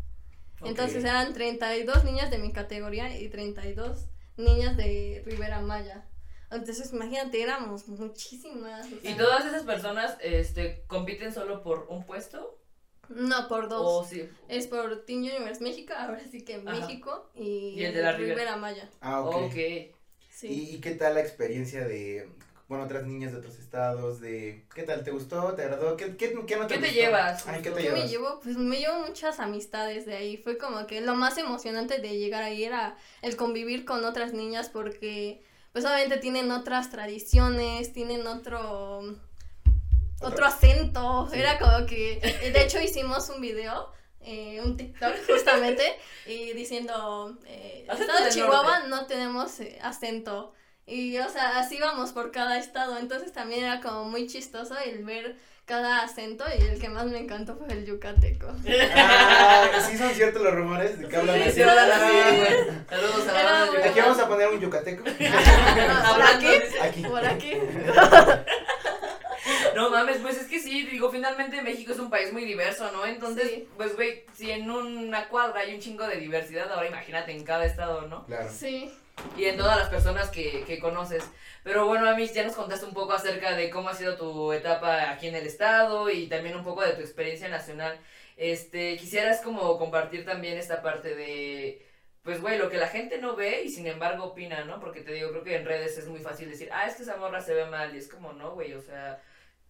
Entonces 0.64 1.04
eran 1.04 1.34
32 1.34 2.04
niñas 2.04 2.32
de 2.32 2.40
mi 2.40 2.52
categoría 2.52 3.16
y 3.20 3.30
32 3.30 4.08
niñas 4.38 4.76
de 4.76 5.22
Rivera 5.26 5.62
Maya. 5.62 6.06
Entonces 6.50 6.92
imagínate, 6.94 7.42
éramos 7.42 7.88
muchísimas. 7.88 8.88
o 8.88 9.08
¿Y 9.08 9.14
todas 9.16 9.46
esas 9.46 9.64
personas 9.64 10.18
este, 10.22 10.84
compiten 10.88 11.34
solo 11.34 11.62
por 11.62 11.86
un 11.90 12.06
puesto? 12.06 12.57
No, 13.10 13.48
por 13.48 13.66
¿O 13.66 13.70
dos. 13.70 14.08
sí? 14.08 14.30
Es 14.50 14.68
por 14.68 15.06
Teen 15.06 15.20
Universe 15.20 15.64
México, 15.64 15.94
ahora 15.98 16.22
sí 16.30 16.42
que 16.44 16.56
Ajá. 16.56 16.64
México 16.64 17.30
y, 17.36 17.74
Y 17.76 17.84
el 17.86 17.94
de 17.94 18.02
la 18.02 18.12
Rivera. 18.14 18.58
Maya. 18.58 18.90
Ah, 19.02 19.22
ok. 19.22 19.36
ok. 19.36 19.56
Sí. 20.30 20.48
¿Y, 20.48 20.76
y 20.76 20.82
qué 20.82 20.92
tal 20.92 21.16
la 21.16 21.22
experiencia 21.22 21.86
de, 21.88 22.30
bueno, 22.68 22.84
otras 22.84 23.06
niñas 23.06 23.32
de 23.32 23.40
otros 23.40 23.58
estados? 23.60 24.20
de 24.22 24.66
¿Qué 24.76 24.84
tal? 24.84 25.04
¿Te 25.04 25.12
gustó? 25.12 25.54
¿Te 25.54 25.64
agradó? 25.64 25.98
¿Qué, 25.98 26.16
qué, 26.16 26.34
qué 26.46 26.56
no 26.58 26.68
te 26.68 26.76
¿Qué 26.76 26.80
te 26.82 26.88
gustó? 26.88 26.92
llevas, 27.02 27.48
Ay, 27.48 27.62
¿qué 27.62 27.72
te 27.72 27.82
¿Qué 27.82 27.90
me 27.92 27.96
llevas? 27.96 28.12
llevo? 28.12 28.40
Pues 28.44 28.58
me 28.58 28.78
llevo 28.78 29.00
muchas 29.08 29.40
amistades 29.40 30.06
de 30.06 30.16
ahí. 30.16 30.38
Fue 30.38 30.58
como 30.58 30.86
que 30.86 31.02
lo 31.02 31.16
más 31.16 31.38
emocionante 31.38 32.00
de 32.00 32.18
llegar 32.18 32.44
ahí 32.44 32.64
era 32.64 32.98
el 33.22 33.36
convivir 33.36 33.86
con 33.86 34.06
otras 34.06 34.34
niñas 34.34 34.70
porque 34.70 35.42
pues 35.72 35.86
obviamente 35.86 36.18
tienen 36.18 36.52
otras 36.52 36.90
tradiciones, 36.90 37.94
tienen 37.94 38.26
otro 38.28 39.16
otro 40.22 40.46
acento. 40.46 41.28
Sí. 41.32 41.40
Era 41.40 41.60
como 41.60 41.86
que 41.86 42.20
de 42.54 42.64
hecho 42.64 42.82
hicimos 42.82 43.30
un 43.30 43.42
video 43.42 43.92
eh, 44.30 44.60
un 44.62 44.76
TikTok 44.76 45.16
justamente 45.28 45.84
y 46.26 46.52
diciendo 46.52 47.38
eh, 47.46 47.88
estado 47.90 48.26
de 48.26 48.30
Chihuahua 48.30 48.80
norte. 48.80 48.90
no 48.90 49.06
tenemos 49.06 49.58
eh, 49.62 49.80
acento 49.82 50.54
Y, 50.86 51.18
o 51.20 51.30
sea, 51.30 51.60
así 51.60 51.80
vamos 51.80 52.12
por 52.12 52.32
cada 52.32 52.58
estado. 52.60 52.98
Entonces 52.98 53.32
también 53.32 53.64
era 53.64 53.80
como 53.80 54.04
muy 54.04 54.28
chistoso 54.28 54.76
el 54.78 55.06
ver 55.06 55.38
cada 55.66 56.02
acento 56.02 56.46
y 56.58 56.62
el 56.62 56.80
que 56.80 56.90
más 56.90 57.06
me 57.06 57.20
encantó 57.20 57.56
fue 57.58 57.68
el 57.72 57.86
yucateco. 57.86 58.48
Ah, 58.96 59.70
sí 59.90 59.98
son 59.98 60.14
ciertos 60.14 60.42
los 60.42 60.54
rumores 60.54 61.00
de 61.00 61.08
que 61.08 61.16
hablan 61.16 61.36
Sí, 61.44 61.62
así. 61.62 61.62
Saludos 62.90 63.28
a 63.28 63.88
Aquí 63.90 64.00
vamos 64.00 64.20
a 64.20 64.28
poner 64.28 64.48
un 64.50 64.60
yucateco. 64.60 65.04
¿Por 65.06 66.22
aquí? 66.22 66.48
Aquí. 66.82 67.02
Por 67.04 67.26
aquí. 67.26 67.52
No 69.78 69.92
mames, 69.92 70.18
pues 70.18 70.38
es 70.38 70.48
que 70.48 70.60
sí, 70.60 70.84
digo, 70.88 71.12
finalmente 71.12 71.62
México 71.62 71.92
es 71.92 72.00
un 72.00 72.10
país 72.10 72.34
muy 72.34 72.46
diverso, 72.46 72.92
¿no? 72.92 73.06
Entonces, 73.06 73.48
Sí. 73.50 73.70
pues 73.78 73.96
güey, 73.96 74.26
si 74.34 74.50
en 74.52 74.70
una 74.72 75.30
cuadra 75.30 75.60
hay 75.62 75.76
un 75.76 75.80
chingo 75.80 76.08
de 76.08 76.18
diversidad, 76.18 76.72
ahora 76.72 76.88
imagínate 76.88 77.32
en 77.32 77.44
cada 77.44 77.64
estado, 77.66 78.02
¿no? 78.08 78.26
Claro. 78.26 78.50
Sí. 78.52 78.92
Y 79.38 79.46
en 79.46 79.58
todas 79.58 79.78
las 79.78 79.90
personas 79.90 80.30
que, 80.30 80.64
que 80.66 80.80
conoces. 80.80 81.24
Pero 81.64 81.86
bueno, 81.86 82.10
Amis, 82.10 82.34
ya 82.34 82.44
nos 82.44 82.56
contaste 82.56 82.86
un 82.86 82.94
poco 82.94 83.14
acerca 83.14 83.56
de 83.56 83.70
cómo 83.70 83.90
ha 83.90 83.94
sido 83.94 84.16
tu 84.18 84.52
etapa 84.52 85.12
aquí 85.12 85.28
en 85.28 85.36
el 85.36 85.46
estado 85.46 86.10
y 86.10 86.28
también 86.28 86.56
un 86.56 86.64
poco 86.64 86.82
de 86.84 86.94
tu 86.94 87.02
experiencia 87.02 87.48
nacional. 87.50 88.00
Este, 88.36 88.98
quisieras 88.98 89.42
como 89.42 89.78
compartir 89.78 90.24
también 90.26 90.58
esta 90.58 90.82
parte 90.82 91.16
de, 91.16 91.86
pues 92.24 92.42
güey, 92.42 92.58
lo 92.58 92.70
que 92.70 92.78
la 92.78 92.88
gente 92.88 93.18
no 93.20 93.36
ve 93.36 93.64
y 93.64 93.70
sin 93.70 93.88
embargo 93.88 94.26
opina, 94.26 94.64
¿no? 94.66 94.80
Porque 94.80 95.02
te 95.02 95.12
digo, 95.14 95.30
creo 95.32 95.44
que 95.44 95.56
en 95.56 95.66
redes 95.66 95.98
es 95.98 96.08
muy 96.08 96.20
fácil 96.20 96.50
decir, 96.50 96.70
ah, 96.72 96.86
es 96.88 96.96
que 96.96 97.04
esa 97.04 97.18
morra 97.18 97.42
se 97.42 97.54
ve 97.56 97.66
mal 97.66 97.94
y 97.96 98.00
es 98.00 98.08
como, 98.08 98.34
no, 98.34 98.52
güey, 98.52 98.74
o 98.74 98.82
sea, 98.82 99.22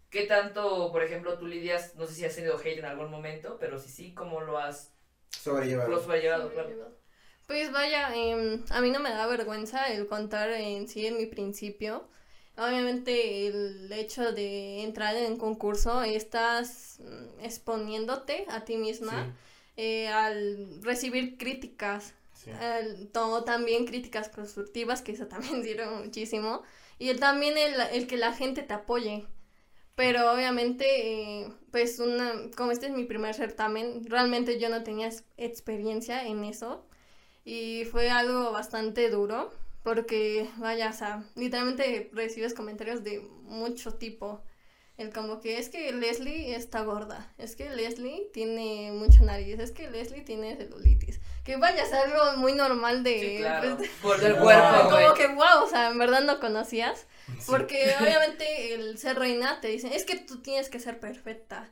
¿qué 0.10 0.24
tanto, 0.24 0.92
por 0.92 1.04
ejemplo, 1.04 1.38
tú 1.38 1.48
lidias, 1.48 1.96
no 1.96 2.06
sé 2.08 2.14
si 2.16 2.26
has 2.26 2.36
tenido 2.36 2.58
hate 2.58 2.80
en 2.80 2.86
algún 2.86 3.12
momento, 3.12 3.58
pero 3.60 3.80
si 3.80 3.90
sí, 3.90 4.14
¿cómo 4.14 4.42
lo 4.42 4.58
has, 4.58 4.94
Sobrellevado. 5.30 5.90
lo 5.90 5.98
has 5.98 6.04
sobrellevado, 6.04 6.52
claro? 6.52 6.98
Pues 7.48 7.72
vaya, 7.72 8.14
em, 8.14 8.64
a 8.70 8.82
mí 8.82 8.90
no 8.92 9.00
me 9.00 9.10
da 9.10 9.26
vergüenza 9.28 9.88
el 9.88 10.08
contar 10.08 10.50
en 10.52 10.88
sí 10.88 11.06
en 11.08 11.18
mi 11.18 11.26
principio. 11.28 12.08
Obviamente 12.58 13.48
el 13.48 13.92
hecho 13.94 14.32
de 14.34 14.84
entrar 14.84 15.16
en 15.16 15.38
concurso 15.38 16.02
estás 16.02 17.00
mm, 17.00 17.40
exponiéndote 17.46 18.46
a 18.50 18.66
ti 18.66 18.78
misma 18.78 19.34
eh, 19.78 20.08
al 20.10 20.82
recibir 20.84 21.38
críticas, 21.38 22.14
Sí. 22.34 22.52
todo 23.14 23.44
también 23.44 23.86
críticas 23.86 24.30
constructivas, 24.30 25.02
que 25.02 25.12
eso 25.14 25.28
también 25.28 25.64
sirve 25.64 25.86
muchísimo, 25.88 26.64
y 27.00 27.10
el, 27.10 27.20
también 27.20 27.58
el, 27.58 27.74
el 27.94 28.08
que 28.08 28.18
la 28.18 28.34
gente 28.34 28.62
te 28.64 28.74
apoye. 28.74 29.26
Pero 29.98 30.32
obviamente, 30.34 30.86
eh, 31.44 31.54
pues 31.72 32.00
una, 32.00 32.52
como 32.58 32.72
este 32.72 32.88
es 32.88 32.94
mi 32.94 33.06
primer 33.06 33.36
certamen, 33.36 34.06
realmente 34.08 34.60
yo 34.60 34.70
no 34.70 34.84
tenía 34.84 35.08
ex- 35.08 35.26
experiencia 35.38 36.26
en 36.28 36.46
eso 36.46 36.86
y 37.46 37.86
fue 37.86 38.10
algo 38.12 38.52
bastante 38.52 39.10
duro 39.12 39.52
porque, 39.84 40.50
vaya, 40.60 40.92
o 40.92 40.94
sea, 40.94 41.24
literalmente 41.36 42.10
recibes 42.14 42.54
comentarios 42.56 43.04
de 43.04 43.22
mucho 43.44 43.94
tipo. 43.96 44.44
El 44.98 45.14
como 45.14 45.40
que 45.40 45.60
es 45.60 45.70
que 45.70 45.92
Leslie 45.92 46.56
está 46.56 46.82
gorda, 46.82 47.32
es 47.38 47.56
que 47.56 47.70
Leslie 47.70 48.30
tiene 48.34 48.92
mucha 48.92 49.24
nariz, 49.24 49.60
es 49.60 49.72
que 49.72 49.90
Leslie 49.92 50.22
tiene 50.22 50.58
celulitis. 50.58 51.20
Que 51.44 51.56
vaya, 51.58 51.84
es 51.84 51.94
algo 51.94 52.38
muy 52.38 52.54
normal 52.54 53.04
de... 53.04 53.20
Sí, 53.20 53.38
claro, 53.38 53.78
pues, 53.78 53.90
por 54.02 54.20
del 54.20 54.36
cuerpo, 54.38 54.90
como 54.90 55.14
que 55.14 55.28
wow, 55.28 55.64
o 55.64 55.70
sea, 55.70 55.90
en 55.90 56.00
verdad 56.00 56.22
no 56.22 56.40
conocías. 56.40 57.06
Sí. 57.28 57.46
Porque 57.46 57.94
obviamente 58.02 58.74
el 58.74 58.98
ser 58.98 59.20
reina 59.20 59.62
te 59.62 59.68
dicen, 59.68 59.94
es 59.94 60.04
que 60.04 60.18
tú 60.18 60.42
tienes 60.42 60.70
que 60.70 60.80
ser 60.80 61.00
perfecta. 61.00 61.70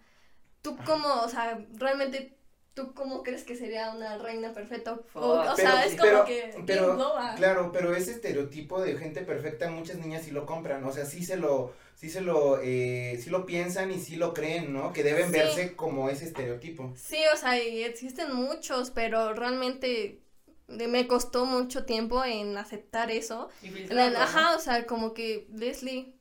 Tú 0.62 0.78
como, 0.86 1.22
o 1.22 1.30
sea, 1.30 1.60
realmente, 1.74 2.38
¿tú 2.76 2.94
cómo 2.94 3.24
crees 3.24 3.44
que 3.44 3.56
sería 3.56 3.92
una 3.92 4.18
reina 4.20 4.54
perfecta? 4.54 4.94
O, 4.94 5.20
o 5.20 5.44
Fuck. 5.46 5.56
sea, 5.56 5.86
es 5.86 5.96
como 5.96 6.04
pero, 6.04 6.26
que... 6.26 6.64
pero, 6.68 6.98
claro, 7.36 7.72
pero 7.72 7.96
ese 7.96 8.12
estereotipo 8.12 8.82
de 8.82 8.98
gente 8.98 9.22
perfecta, 9.22 9.70
muchas 9.72 9.98
niñas 9.98 10.24
sí 10.24 10.32
lo 10.32 10.46
compran, 10.46 10.84
o 10.84 10.92
sea, 10.92 11.06
sí 11.06 11.24
se 11.26 11.38
lo, 11.38 11.74
sí 11.96 12.10
se 12.10 12.22
lo, 12.22 12.60
eh, 12.62 13.20
sí 13.22 13.30
lo 13.30 13.46
piensan 13.46 13.92
y 13.92 14.00
sí 14.00 14.16
lo 14.18 14.34
creen, 14.34 14.74
¿no? 14.74 14.94
Que 14.94 15.04
deben 15.04 15.28
Sí. 15.28 15.32
verse 15.32 15.76
como 15.76 16.10
ese 16.10 16.26
estereotipo. 16.26 16.94
Sí, 16.96 17.18
o 17.34 17.38
sea, 17.38 17.62
y 17.62 17.84
existen 17.84 18.34
muchos, 18.34 18.90
pero 18.92 19.34
realmente 19.34 20.22
me 20.68 21.08
costó 21.08 21.46
mucho 21.46 21.86
tiempo 21.86 22.24
en 22.24 22.58
aceptar 22.58 23.12
eso. 23.12 23.50
Y 23.62 23.68
En 23.68 24.00
ajá, 24.16 24.56
o 24.56 24.60
sea, 24.60 24.86
como 24.86 25.14
que, 25.14 25.48
Leslie, 25.54 26.15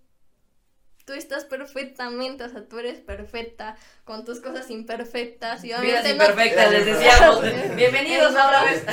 tú 1.04 1.12
estás 1.12 1.44
perfectamente, 1.44 2.44
o 2.44 2.48
sea, 2.48 2.66
tú 2.66 2.78
eres 2.78 2.98
perfecta 3.00 3.76
con 4.04 4.24
tus 4.24 4.40
cosas 4.40 4.70
imperfectas 4.70 5.62
y 5.64 5.68
Vidas 5.68 5.80
obviamente 5.80 6.08
no, 6.14 6.24
imperfectas, 6.24 6.70
les 6.72 6.86
decíamos. 6.86 7.42
Bienvenidos 7.76 8.30
otra 8.32 8.64
vez. 8.64 8.84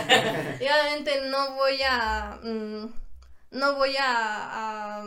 y 0.60 0.64
obviamente 0.66 1.22
no 1.30 1.56
voy 1.56 1.80
a, 1.88 2.40
mm, 2.44 2.86
no 3.52 3.76
voy 3.76 3.96
a, 3.98 4.06
a- 5.00 5.06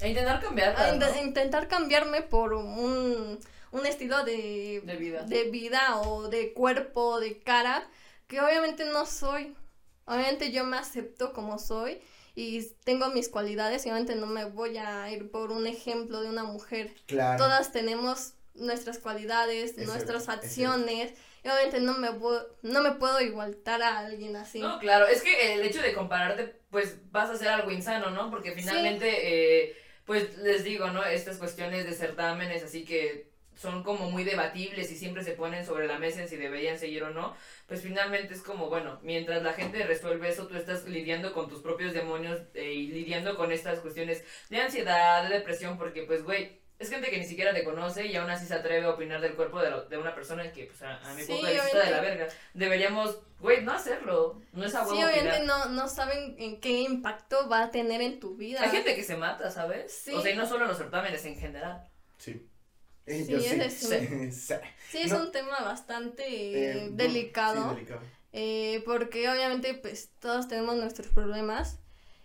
A 0.00 0.06
intentar 0.06 0.40
cambiar, 0.40 0.76
a 0.78 0.92
¿no? 0.92 1.06
int- 1.06 1.22
intentar 1.22 1.66
cambiarme 1.68 2.22
por 2.22 2.52
un, 2.54 3.38
un 3.72 3.86
estilo 3.86 4.24
de, 4.24 4.82
De 4.84 4.96
vida. 4.96 5.22
de 5.22 5.44
vida 5.44 5.98
o 6.00 6.28
de 6.28 6.52
cuerpo, 6.52 7.20
de 7.20 7.38
cara, 7.40 7.88
que 8.26 8.40
obviamente 8.40 8.84
no 8.84 9.06
soy. 9.06 9.56
Obviamente 10.04 10.52
yo 10.52 10.64
me 10.64 10.76
acepto 10.78 11.32
como 11.32 11.58
soy 11.58 12.00
y 12.38 12.70
tengo 12.84 13.08
mis 13.08 13.28
cualidades 13.28 13.84
y 13.84 13.88
obviamente 13.88 14.14
no 14.14 14.26
me 14.26 14.44
voy 14.44 14.78
a 14.78 15.10
ir 15.10 15.28
por 15.28 15.50
un 15.50 15.66
ejemplo 15.66 16.20
de 16.20 16.28
una 16.28 16.44
mujer. 16.44 16.94
Claro. 17.06 17.36
Todas 17.36 17.72
tenemos 17.72 18.34
nuestras 18.54 18.98
cualidades, 18.98 19.76
Es 19.76 19.88
nuestras 19.88 20.26
cierto, 20.26 20.46
acciones 20.46 21.14
y 21.42 21.48
obviamente 21.48 21.80
no 21.80 21.94
me, 21.94 22.10
no 22.62 22.82
me 22.82 22.92
puedo 22.92 23.20
igualtar 23.20 23.82
a 23.82 23.98
alguien 23.98 24.36
así. 24.36 24.60
No, 24.60 24.78
claro, 24.78 25.08
es 25.08 25.22
que 25.22 25.54
el 25.54 25.62
hecho 25.62 25.82
de 25.82 25.92
compararte, 25.92 26.60
pues 26.70 26.98
vas 27.10 27.28
a 27.28 27.32
hacer 27.32 27.48
algo 27.48 27.72
insano, 27.72 28.10
¿no? 28.10 28.30
Porque 28.30 28.52
finalmente, 28.52 29.64
eh, 29.64 29.76
pues 30.04 30.38
les 30.38 30.62
digo, 30.62 30.92
¿no? 30.92 31.04
Estas 31.04 31.38
cuestiones 31.38 31.86
de 31.86 31.92
certámenes, 31.92 32.62
así 32.62 32.84
que 32.84 33.27
son 33.58 33.82
como 33.82 34.10
muy 34.10 34.22
debatibles 34.24 34.90
y 34.92 34.96
siempre 34.96 35.24
se 35.24 35.32
ponen 35.32 35.66
sobre 35.66 35.86
la 35.86 35.98
mesa 35.98 36.22
en 36.22 36.28
si 36.28 36.36
deberían 36.36 36.78
seguir 36.78 37.02
o 37.02 37.10
no, 37.10 37.36
pues 37.66 37.82
finalmente 37.82 38.32
es 38.32 38.40
como, 38.42 38.68
bueno, 38.68 39.00
mientras 39.02 39.42
la 39.42 39.52
gente 39.52 39.84
resuelve 39.84 40.28
eso, 40.28 40.46
tú 40.46 40.56
estás 40.56 40.84
lidiando 40.86 41.32
con 41.32 41.48
tus 41.48 41.60
propios 41.60 41.92
demonios 41.92 42.40
eh, 42.54 42.72
y 42.72 42.86
lidiando 42.86 43.36
con 43.36 43.50
estas 43.50 43.80
cuestiones 43.80 44.22
de 44.48 44.60
ansiedad, 44.60 45.28
de 45.28 45.34
depresión, 45.38 45.76
porque 45.76 46.04
pues, 46.04 46.22
güey, 46.22 46.56
es 46.78 46.88
gente 46.90 47.10
que 47.10 47.18
ni 47.18 47.24
siquiera 47.24 47.52
te 47.52 47.64
conoce 47.64 48.06
y 48.06 48.14
aún 48.14 48.30
así 48.30 48.46
se 48.46 48.54
atreve 48.54 48.86
a 48.86 48.90
opinar 48.90 49.20
del 49.20 49.34
cuerpo 49.34 49.60
de, 49.60 49.70
lo- 49.70 49.86
de 49.86 49.98
una 49.98 50.14
persona 50.14 50.52
que, 50.52 50.66
pues, 50.66 50.80
a, 50.82 50.98
a 51.10 51.12
mi 51.14 51.22
Sí, 51.22 51.32
punto 51.32 51.46
de 51.48 51.54
vista 51.54 51.80
de 51.84 51.90
la 51.90 52.00
verga. 52.00 52.28
Deberíamos, 52.54 53.18
güey, 53.40 53.64
no 53.64 53.72
hacerlo. 53.72 54.40
No 54.52 54.64
es 54.64 54.74
a 54.76 54.84
Sí, 54.84 54.90
obviamente 54.92 55.40
no, 55.44 55.64
no 55.70 55.88
saben 55.88 56.36
en 56.38 56.60
qué 56.60 56.82
impacto 56.82 57.48
va 57.48 57.64
a 57.64 57.70
tener 57.72 58.00
en 58.00 58.20
tu 58.20 58.36
vida. 58.36 58.62
Hay 58.62 58.70
gente 58.70 58.94
que 58.94 59.02
se 59.02 59.16
mata, 59.16 59.50
¿sabes? 59.50 59.92
Sí. 59.92 60.14
O 60.14 60.22
sea, 60.22 60.30
y 60.30 60.36
no 60.36 60.46
solo 60.46 60.62
en 60.62 60.68
los 60.68 60.78
certámenes, 60.78 61.24
en 61.24 61.34
general. 61.36 61.84
Sí. 62.18 62.47
Eh, 63.08 63.24
Sí, 63.24 63.32
yo 63.32 63.38
ese 63.38 63.70
sí. 63.70 63.86
sí. 63.86 64.30
Sí. 64.32 64.54
Sí, 64.90 64.98
es 64.98 65.10
No. 65.12 65.20
un 65.24 65.32
tema 65.32 65.60
bastante 65.60 66.24
Eh, 66.26 66.72
eh, 66.72 66.88
no, 66.90 66.96
delicado. 66.96 67.74
delicado. 67.74 68.00
Eh, 68.32 68.82
porque 68.84 69.28
obviamente 69.30 69.74
pues 69.74 70.10
todos 70.20 70.48
tenemos 70.48 70.76
nuestros 70.76 71.08
problemas 71.08 71.78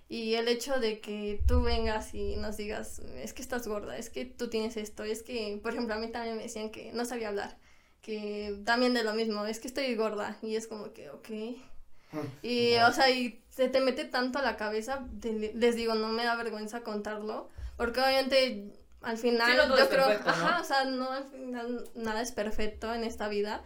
y 0.10 0.36
el 0.36 0.48
hecho 0.50 0.80
de 0.80 1.00
que 1.00 1.42
tú 1.48 1.62
vengas 1.64 2.14
y 2.14 2.36
nos 2.36 2.58
digas 2.58 3.00
es 3.18 3.34
que 3.34 3.42
estás 3.42 3.68
gorda, 3.68 3.98
es 3.98 4.10
que 4.10 4.26
tú 4.26 4.50
tienes 4.50 4.76
esto, 4.78 5.04
es 5.04 5.24
que 5.24 5.60
por 5.64 5.72
ejemplo 5.72 5.96
a 5.96 5.98
mí 5.98 6.10
también 6.12 6.36
me 6.38 6.44
decían 6.44 6.70
que 6.72 6.92
no 6.94 7.06
sabía 7.06 7.30
hablar, 7.30 7.58
que 8.02 8.60
también 8.66 8.94
de 8.94 9.04
lo 9.04 9.14
mismo, 9.14 9.46
es 9.46 9.60
que 9.60 9.68
estoy 9.70 9.96
gorda 9.96 10.38
y 10.42 10.56
es 10.58 10.68
como 10.68 10.92
que 10.94 11.10
ok. 11.10 11.30
Y 12.44 12.76
Wow. 12.76 12.90
o 12.90 12.94
sea, 12.94 13.10
y 13.10 13.42
se 13.50 13.70
te 13.70 13.80
mete 13.82 14.06
tanto 14.06 14.40
a 14.40 14.44
la 14.44 14.56
cabeza, 14.58 15.08
te- 15.22 15.54
les 15.56 15.76
digo, 15.76 15.96
no 15.96 16.10
me 16.10 16.24
da 16.26 16.36
vergüenza 16.36 16.82
contarlo, 16.84 17.50
porque 17.78 18.02
obviamente 18.02 18.72
al 19.04 19.18
final 19.18 19.52
Sí, 19.52 19.54
no 19.58 19.68
todo 19.68 19.78
yo 19.78 19.84
es 19.84 19.90
creo, 19.90 20.06
perfecto, 20.06 20.30
¿no? 20.32 20.32
ajá, 20.32 20.62
o 20.62 20.64
sea, 20.64 20.86
no 20.86 21.12
al 21.12 21.26
final 21.26 21.90
nada 21.96 22.22
es 22.22 22.32
perfecto 22.32 22.94
en 22.94 23.04
esta 23.04 23.28
vida, 23.30 23.64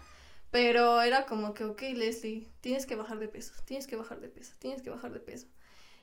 pero 0.51 1.01
era 1.01 1.25
como 1.25 1.53
que, 1.53 1.65
ok, 1.65 1.81
Leslie, 1.95 2.47
tienes 2.61 2.85
que 2.85 2.95
bajar 2.95 3.19
de 3.19 3.27
peso, 3.29 3.53
tienes 3.65 3.87
que 3.87 3.95
bajar 3.95 4.19
de 4.21 4.29
peso, 4.29 4.53
tienes 4.59 4.81
que 4.81 4.89
bajar 4.89 5.11
de 5.13 5.19
peso. 5.19 5.47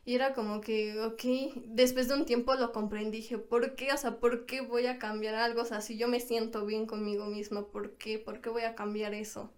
Y 0.06 0.14
era 0.16 0.34
como 0.34 0.60
que, 0.60 1.00
ok, 1.00 1.22
después 1.66 2.08
de 2.08 2.14
un 2.14 2.26
tiempo 2.26 2.54
lo 2.56 2.72
comprendí, 2.72 3.18
dije, 3.18 3.38
¿por 3.38 3.74
qué? 3.76 3.92
O 3.92 3.96
sea, 3.98 4.18
¿por 4.20 4.46
qué 4.46 4.60
voy 4.62 4.86
a 4.86 4.98
cambiar 4.98 5.34
algo? 5.34 5.62
O 5.62 5.64
sea, 5.66 5.80
si 5.80 5.98
yo 5.98 6.08
me 6.08 6.20
siento 6.20 6.66
bien 6.66 6.86
conmigo 6.86 7.26
misma, 7.26 7.66
¿por 7.68 7.92
qué? 7.98 8.18
¿Por 8.18 8.40
qué 8.40 8.50
voy 8.50 8.62
a 8.64 8.74
cambiar 8.74 9.14
eso? 9.14 9.52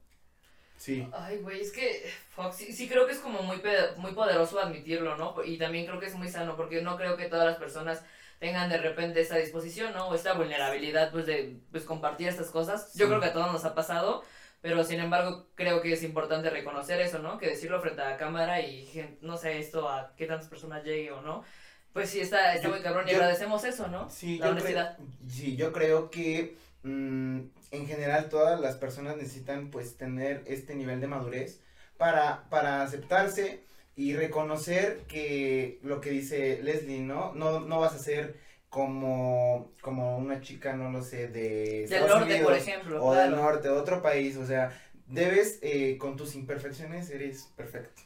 Sí. 0.77 1.09
Ay, 1.13 1.39
güey, 1.39 1.61
es 1.63 1.73
que, 1.73 2.05
fuck, 2.35 2.53
sí, 2.53 2.73
sí 2.73 2.87
creo 2.89 3.07
que 3.07 3.13
es 3.13 3.19
como 3.19 3.43
muy, 3.43 3.61
muy 3.97 4.13
poderoso 4.13 4.61
admitirlo, 4.61 5.17
¿no? 5.17 5.35
Y 5.45 5.57
también 5.59 5.87
creo 5.87 5.99
que 5.99 6.07
es 6.07 6.15
muy 6.15 6.29
sano, 6.29 6.55
porque 6.57 6.83
no 6.83 6.97
creo 6.97 7.17
que 7.17 7.27
todas 7.29 7.47
las 7.47 7.57
personas 7.57 8.05
tengan 8.39 8.69
de 8.69 8.79
repente 8.79 9.21
esta 9.21 9.37
disposición, 9.37 9.93
¿no? 9.95 10.09
O 10.09 10.15
esta 10.15 10.35
vulnerabilidad, 10.35 11.11
pues, 11.11 11.27
de 11.27 11.57
pues, 11.71 11.85
compartir 11.85 12.29
estas 12.29 12.51
cosas. 12.51 12.93
Yo 12.95 13.07
Sí. 13.07 13.09
creo 13.09 13.21
que 13.21 13.27
a 13.27 13.33
todos 13.33 13.53
nos 13.53 13.65
ha 13.65 13.75
pasado, 13.75 14.23
pero 14.61 14.85
sin 14.85 15.01
embargo 15.01 15.47
creo 15.55 15.81
que 15.81 15.93
es 15.93 16.03
importante 16.03 16.51
reconocer 16.51 17.01
eso, 17.01 17.19
¿no? 17.21 17.39
Que 17.39 17.49
decirlo 17.49 17.81
frente 17.81 18.03
a 18.03 18.11
la 18.11 18.17
cámara 18.17 18.61
y, 18.61 19.17
no 19.23 19.37
sé, 19.37 19.59
esto 19.59 19.89
a 19.89 20.13
qué 20.17 20.27
tantas 20.27 20.49
personas 20.49 20.85
llegue 20.85 21.13
o 21.13 21.23
no. 21.23 21.45
Pues 21.93 22.11
sí, 22.11 22.21
está, 22.21 22.55
está 22.55 22.69
Yo- 22.69 22.75
muy 22.75 22.83
cabrón 22.83 23.07
y 23.09 23.13
yo- 23.13 23.17
agradecemos 23.17 23.65
eso, 23.65 23.89
¿no? 23.89 24.11
Sí, 24.11 24.39
La 24.39 24.47
yo 24.47 24.53
honestidad. 24.53 24.99
sí, 25.29 25.57
yo 25.57 25.73
creo 25.73 26.11
que 26.11 26.57
mm, 26.83 27.41
en 27.73 27.87
general 27.89 28.29
todas 28.29 28.61
las 28.61 28.77
personas 28.77 29.17
necesitan 29.17 29.71
pues 29.71 29.97
tener 29.97 30.45
este 30.47 30.75
nivel 30.77 31.01
de 31.01 31.07
madurez 31.09 31.61
para, 31.97 32.45
para 32.51 32.83
aceptarse 32.83 33.65
y 33.97 34.15
reconocer 34.15 35.05
que 35.09 35.81
lo 35.83 36.01
que 36.01 36.11
dice 36.11 36.61
Leslie, 36.63 37.01
¿no? 37.01 37.35
No, 37.35 37.61
no 37.61 37.81
vas 37.81 37.95
a 37.95 37.99
ser 37.99 38.39
como, 38.69 39.73
como 39.81 40.19
una 40.19 40.41
chica, 40.43 40.75
no 40.75 40.91
lo 40.91 41.03
sé, 41.03 41.29
de 41.29 41.87
Del 41.89 42.05
Estados 42.05 42.11
norte, 42.11 42.25
Unidos 42.35 42.43
por 42.45 42.55
ejemplo. 42.59 43.05
o 43.05 43.13
claro. 43.13 43.31
del 43.31 43.41
norte, 43.41 43.69
de 43.69 43.75
otro 43.75 44.03
país, 44.03 44.37
o 44.37 44.47
sea, 44.47 44.79
debes, 45.07 45.59
eh, 45.63 45.97
con 45.99 46.17
tus 46.17 46.35
imperfecciones, 46.35 47.11
eres 47.11 47.53
perfecto. 47.57 48.03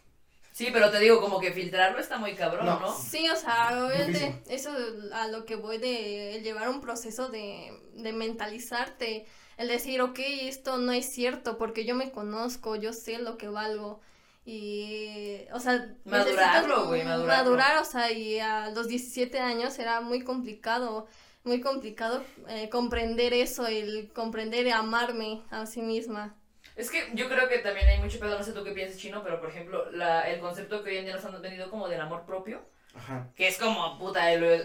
Sí, 0.52 0.68
pero 0.72 0.90
te 0.90 0.98
digo, 0.98 1.20
como 1.20 1.40
que 1.40 1.52
filtrarlo 1.52 1.98
está 1.98 2.18
muy 2.18 2.34
cabrón, 2.34 2.66
No. 2.66 2.80
¿no? 2.80 2.96
Sí, 2.96 3.28
o 3.30 3.36
sea, 3.36 3.84
obviamente 3.86 4.42
eso 4.48 4.70
a 5.14 5.28
lo 5.28 5.44
que 5.46 5.56
voy 5.56 5.78
de 5.78 6.40
llevar 6.42 6.68
un 6.68 6.80
proceso 6.80 7.28
de, 7.28 7.72
de 7.94 8.12
mentalizarte, 8.12 9.26
el 9.56 9.68
decir, 9.68 10.00
ok, 10.02 10.18
esto 10.42 10.78
no 10.78 10.92
es 10.92 11.06
cierto 11.06 11.56
porque 11.56 11.84
yo 11.84 11.94
me 11.94 12.10
conozco, 12.10 12.76
yo 12.76 12.92
sé 12.92 13.18
lo 13.18 13.36
que 13.38 13.48
valgo. 13.48 14.00
Y, 14.44 15.46
o 15.52 15.60
sea, 15.60 15.94
Madurarlo, 16.04 16.86
güey, 16.86 17.04
madurarlo. 17.04 17.44
Madurar, 17.44 17.78
o 17.78 17.84
sea, 17.84 18.10
y 18.10 18.38
a 18.40 18.70
los 18.70 18.88
17 18.88 19.38
años 19.38 19.78
era 19.78 20.00
muy 20.00 20.22
complicado, 20.24 21.06
muy 21.44 21.60
complicado 21.60 22.24
eh, 22.48 22.68
comprender 22.68 23.32
eso, 23.32 23.66
el 23.66 24.10
comprender 24.12 24.66
y 24.66 24.70
amarme 24.70 25.42
a 25.50 25.66
sí 25.66 25.82
misma. 25.82 26.34
Es 26.76 26.90
que 26.90 27.10
yo 27.14 27.28
creo 27.28 27.48
que 27.48 27.58
también 27.58 27.86
hay 27.88 27.98
mucho 27.98 28.18
pedo, 28.18 28.38
no 28.38 28.44
sé 28.44 28.52
tú 28.52 28.64
qué 28.64 28.72
piensas 28.72 28.98
chino, 28.98 29.22
pero 29.22 29.40
por 29.40 29.50
ejemplo, 29.50 29.90
la, 29.90 30.22
el 30.30 30.40
concepto 30.40 30.82
que 30.82 30.90
hoy 30.90 30.96
en 30.98 31.04
día 31.04 31.14
nos 31.14 31.24
han 31.24 31.40
venido 31.42 31.68
como 31.70 31.88
del 31.88 32.00
amor 32.00 32.24
propio, 32.24 32.64
Ajá. 32.94 33.30
que 33.36 33.46
es 33.46 33.56
como, 33.56 33.98
puta, 33.98 34.22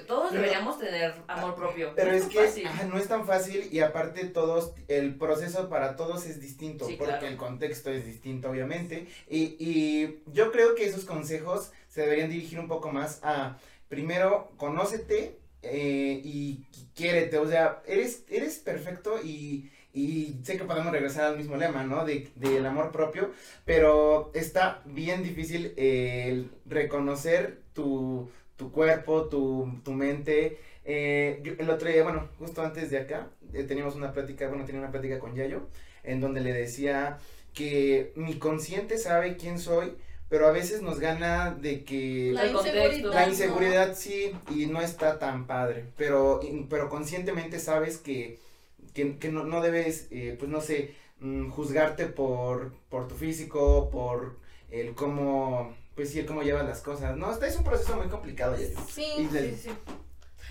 todos 0.07 0.29
Pero- 0.29 0.41
deberíamos 0.41 0.79
tener 0.79 1.13
amor 1.27 1.55
propio. 1.55 1.93
Pero 1.95 2.11
No 2.11 2.17
es 2.17 2.25
que 2.25 2.65
ajá, 2.65 2.83
no 2.85 2.97
es 2.97 3.07
tan 3.07 3.25
fácil 3.25 3.69
y 3.71 3.79
aparte 3.79 4.25
todos, 4.25 4.73
el 4.87 5.15
proceso 5.15 5.69
para 5.69 5.95
todos 5.95 6.25
es 6.25 6.41
distinto, 6.41 6.87
Sí, 6.87 6.95
porque 6.97 7.11
claro. 7.13 7.27
el 7.27 7.37
contexto 7.37 7.91
es 7.91 8.05
distinto, 8.05 8.49
obviamente. 8.49 9.07
Y, 9.29 9.55
y 9.59 10.23
yo 10.27 10.51
creo 10.51 10.73
que 10.75 10.85
esos 10.85 11.05
consejos 11.05 11.71
se 11.87 12.01
deberían 12.01 12.29
dirigir 12.29 12.59
un 12.59 12.67
poco 12.67 12.91
más 12.91 13.19
a, 13.23 13.57
primero, 13.89 14.51
conócete 14.57 15.39
eh, 15.61 16.21
y 16.23 16.65
quiérete, 16.95 17.37
o 17.37 17.47
sea, 17.47 17.81
eres, 17.85 18.23
eres 18.29 18.57
perfecto 18.59 19.19
y... 19.23 19.71
Y 19.95 20.35
sé 20.43 20.57
que 20.57 20.65
podemos 20.65 20.91
regresar 20.91 21.23
al 21.25 21.37
mismo 21.37 21.55
lema, 21.57 21.83
¿no? 21.83 22.05
De, 22.05 22.29
del 22.35 22.65
amor 22.65 22.91
propio, 22.91 23.31
pero 23.65 24.29
está 24.35 24.81
bien 24.85 25.23
difícil 25.23 25.73
eh, 25.77 26.25
el 26.29 26.51
reconocer 26.65 27.61
tu, 27.73 28.29
tu 28.57 28.71
cuerpo, 28.71 29.25
tu, 29.29 29.79
tu 29.83 29.93
mente, 29.93 30.59
eh, 30.83 31.39
yo- 31.43 31.53
el 31.57 31.69
otro 31.69 31.87
día, 31.89 32.03
bueno, 32.03 32.27
justo 32.39 32.61
antes 32.61 32.89
de 32.91 32.99
acá, 32.99 33.29
eh, 33.53 33.63
teníamos 33.63 33.95
una 33.95 34.11
plática, 34.13 34.47
bueno, 34.49 34.65
tenía 34.65 34.81
una 34.81 34.91
plática 34.91 35.17
con 35.19 35.33
Yayo, 35.35 35.67
en 36.03 36.19
donde 36.21 36.41
le 36.41 36.53
decía 36.53 37.17
que 37.53 38.11
mi 38.15 38.37
consciente 38.37 38.97
sabe 38.97 39.37
quién 39.37 39.59
soy, 39.59 39.93
pero 40.29 40.47
a 40.47 40.51
veces 40.51 40.81
nos 40.81 40.99
gana 40.99 41.51
de 41.53 41.83
que 41.85 42.31
La 42.33 42.47
inseguridad. 42.47 43.13
la 43.13 43.25
¿no? 43.25 43.31
inseguridad 43.31 43.95
sí, 43.95 44.33
y 44.53 44.65
no 44.65 44.81
está 44.81 45.19
tan 45.19 45.47
padre, 45.47 45.85
pero, 45.97 46.41
pero 46.69 46.89
conscientemente 46.89 47.59
sabes 47.59 47.97
que, 47.97 48.39
que, 48.95 49.19
que 49.19 49.29
no, 49.29 49.43
no 49.43 49.61
debes, 49.61 50.07
eh, 50.09 50.35
pues 50.39 50.49
no 50.49 50.61
sé, 50.61 50.95
mm, 51.19 51.49
juzgarte 51.51 52.07
por, 52.07 52.73
por 52.89 53.07
tu 53.07 53.13
físico, 53.15 53.89
por 53.91 54.39
el 54.71 54.95
cómo, 54.95 55.75
pues 55.95 56.11
sí, 56.11 56.19
el 56.19 56.25
cómo 56.25 56.41
llevas 56.41 56.65
las 56.65 56.81
cosas, 56.81 57.15
¿no? 57.15 57.31
Este 57.31 57.47
es 57.47 57.55
un 57.57 57.63
proceso 57.63 57.95
muy 57.97 58.07
complicado, 58.07 58.55
Yayo. 58.57 58.69
Y 58.79 58.91
Sí, 58.91 59.29
Sí, 59.31 59.55
sí. 59.55 59.69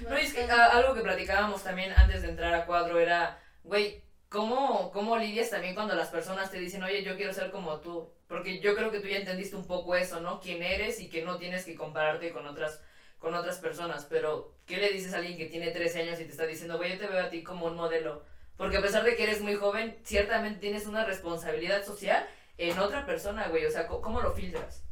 No, 0.09 0.18
y 0.18 0.22
es 0.22 0.35
que 0.35 0.42
a- 0.42 0.72
algo 0.76 0.94
que 0.94 1.00
platicábamos 1.02 1.62
también 1.62 1.92
antes 1.92 2.22
de 2.22 2.28
entrar 2.28 2.52
a 2.54 2.66
cuadro 2.66 2.98
era, 2.98 3.40
güey, 3.62 4.02
¿cómo, 4.28 4.90
¿cómo 4.92 5.16
lidias 5.16 5.50
también 5.50 5.74
cuando 5.74 5.94
las 5.94 6.09
personas 6.09 6.50
te 6.50 6.59
dicen, 6.59 6.83
oye, 6.83 7.02
yo 7.04 7.16
quiero 7.16 7.33
ser 7.33 7.50
como 7.50 7.80
tú? 7.80 8.11
Porque 8.26 8.61
yo 8.61 8.74
creo 8.74 8.90
que 8.90 9.00
tú 9.00 9.07
ya 9.09 9.18
entendiste 9.18 9.54
un 9.57 9.66
poco 9.66 9.94
eso, 9.94 10.20
¿no? 10.20 10.40
Quién 10.40 10.62
eres 10.62 11.00
y 11.00 11.09
que 11.09 11.22
no 11.24 11.38
tienes 11.38 11.64
que 11.64 11.76
compararte 11.76 12.33
con 12.33 12.46
otras, 12.46 12.80
con 13.20 13.35
otras 13.35 13.59
personas. 13.59 14.04
Pero, 14.11 14.54
¿qué 14.66 14.78
le 14.78 14.90
dices 14.90 15.14
a 15.14 15.18
alguien 15.18 15.38
que 15.38 15.46
tiene 15.46 15.70
13 15.70 16.02
años 16.02 16.18
y 16.20 16.24
te 16.24 16.30
está 16.33 16.44
diciendo, 16.46 16.76
güey, 16.76 16.92
yo 16.92 16.98
te 16.98 17.07
veo 17.07 17.22
a 17.24 17.30
ti 17.30 17.42
como 17.44 17.66
un 17.66 17.76
modelo? 17.76 18.24
Porque 18.56 18.76
a 18.76 18.82
pesar 18.82 19.04
de 19.04 19.16
que 19.16 19.24
eres 19.24 19.40
muy 19.40 19.54
joven, 19.54 19.96
ciertamente 20.04 20.60
tienes 20.60 20.86
una 20.86 21.04
responsabilidad 21.04 21.84
social 21.84 22.26
en 22.56 22.78
otra 22.78 23.04
persona, 23.04 23.48
güey. 23.48 23.66
O 23.66 23.70
sea, 23.70 23.86
¿cómo, 23.86 24.00
cómo 24.00 24.20
lo 24.20 24.32
filtras? 24.32 24.84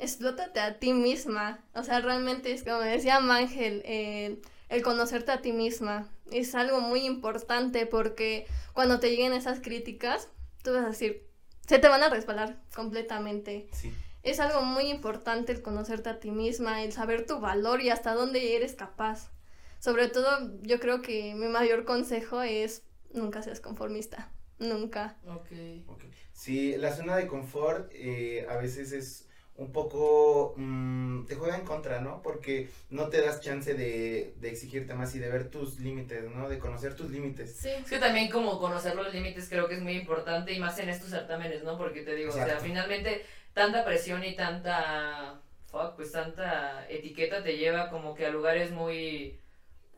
explótate 0.00 0.60
a 0.60 0.78
ti 0.78 0.92
misma. 0.92 1.60
O 1.74 1.82
sea, 1.84 2.00
realmente 2.00 2.52
es 2.52 2.64
como 2.64 2.80
decía 2.80 3.16
Ángel, 3.16 3.82
eh, 3.84 4.40
el 4.68 4.82
conocerte 4.82 5.30
a 5.30 5.40
ti 5.40 5.52
misma 5.52 6.08
es 6.30 6.54
algo 6.54 6.80
muy 6.80 7.00
importante 7.06 7.86
porque 7.86 8.46
cuando 8.72 8.98
te 8.98 9.10
lleguen 9.10 9.32
esas 9.32 9.60
críticas, 9.60 10.28
tú 10.62 10.72
vas 10.72 10.84
a 10.84 10.88
decir, 10.88 11.28
se 11.66 11.78
te 11.78 11.88
van 11.88 12.02
a 12.02 12.08
respaldar 12.08 12.60
completamente. 12.74 13.68
Sí. 13.72 13.92
Es 14.22 14.38
algo 14.40 14.62
muy 14.62 14.88
importante 14.88 15.52
el 15.52 15.62
conocerte 15.62 16.10
a 16.10 16.20
ti 16.20 16.30
misma, 16.30 16.82
el 16.82 16.92
saber 16.92 17.26
tu 17.26 17.40
valor 17.40 17.80
y 17.80 17.90
hasta 17.90 18.14
dónde 18.14 18.56
eres 18.56 18.74
capaz. 18.74 19.30
Sobre 19.78 20.08
todo, 20.08 20.28
yo 20.62 20.78
creo 20.78 21.00
que 21.00 21.34
mi 21.34 21.46
mayor 21.46 21.84
consejo 21.84 22.42
es 22.42 22.82
nunca 23.12 23.42
seas 23.42 23.60
conformista. 23.60 24.30
Nunca. 24.58 25.16
Ok. 25.26 25.50
Ok. 25.86 26.04
Sí, 26.32 26.76
la 26.76 26.94
zona 26.94 27.16
de 27.16 27.26
confort 27.26 27.90
eh, 27.94 28.46
a 28.48 28.56
veces 28.56 28.92
es 28.92 29.26
un 29.60 29.72
poco, 29.72 30.54
mm, 30.56 31.26
te 31.26 31.34
juega 31.34 31.56
en 31.56 31.66
contra, 31.66 32.00
¿no? 32.00 32.22
Porque 32.22 32.70
no 32.88 33.08
te 33.08 33.20
das 33.20 33.40
chance 33.40 33.74
de, 33.74 34.34
de 34.38 34.48
exigirte 34.48 34.94
más 34.94 35.14
y 35.14 35.18
de 35.18 35.28
ver 35.28 35.50
tus 35.50 35.80
límites, 35.80 36.30
¿no? 36.30 36.48
De 36.48 36.58
conocer 36.58 36.94
tus 36.94 37.10
límites. 37.10 37.56
Sí. 37.56 37.68
Es 37.68 37.90
que 37.90 37.98
también 37.98 38.30
como 38.30 38.58
conocer 38.58 38.94
los 38.94 39.12
límites 39.12 39.48
creo 39.50 39.68
que 39.68 39.74
es 39.74 39.82
muy 39.82 39.92
importante 39.92 40.52
y 40.52 40.58
más 40.58 40.78
en 40.78 40.88
estos 40.88 41.10
certámenes, 41.10 41.62
¿no? 41.62 41.76
Porque 41.76 42.02
te 42.02 42.14
digo, 42.14 42.30
o 42.30 42.32
sea, 42.32 42.58
finalmente 42.58 43.22
tanta 43.52 43.84
presión 43.84 44.24
y 44.24 44.34
tanta, 44.34 45.42
fuck, 45.66 45.94
pues 45.94 46.12
tanta 46.12 46.88
etiqueta 46.88 47.42
te 47.42 47.58
lleva 47.58 47.90
como 47.90 48.14
que 48.14 48.26
a 48.26 48.30
lugares 48.30 48.70
muy, 48.70 49.38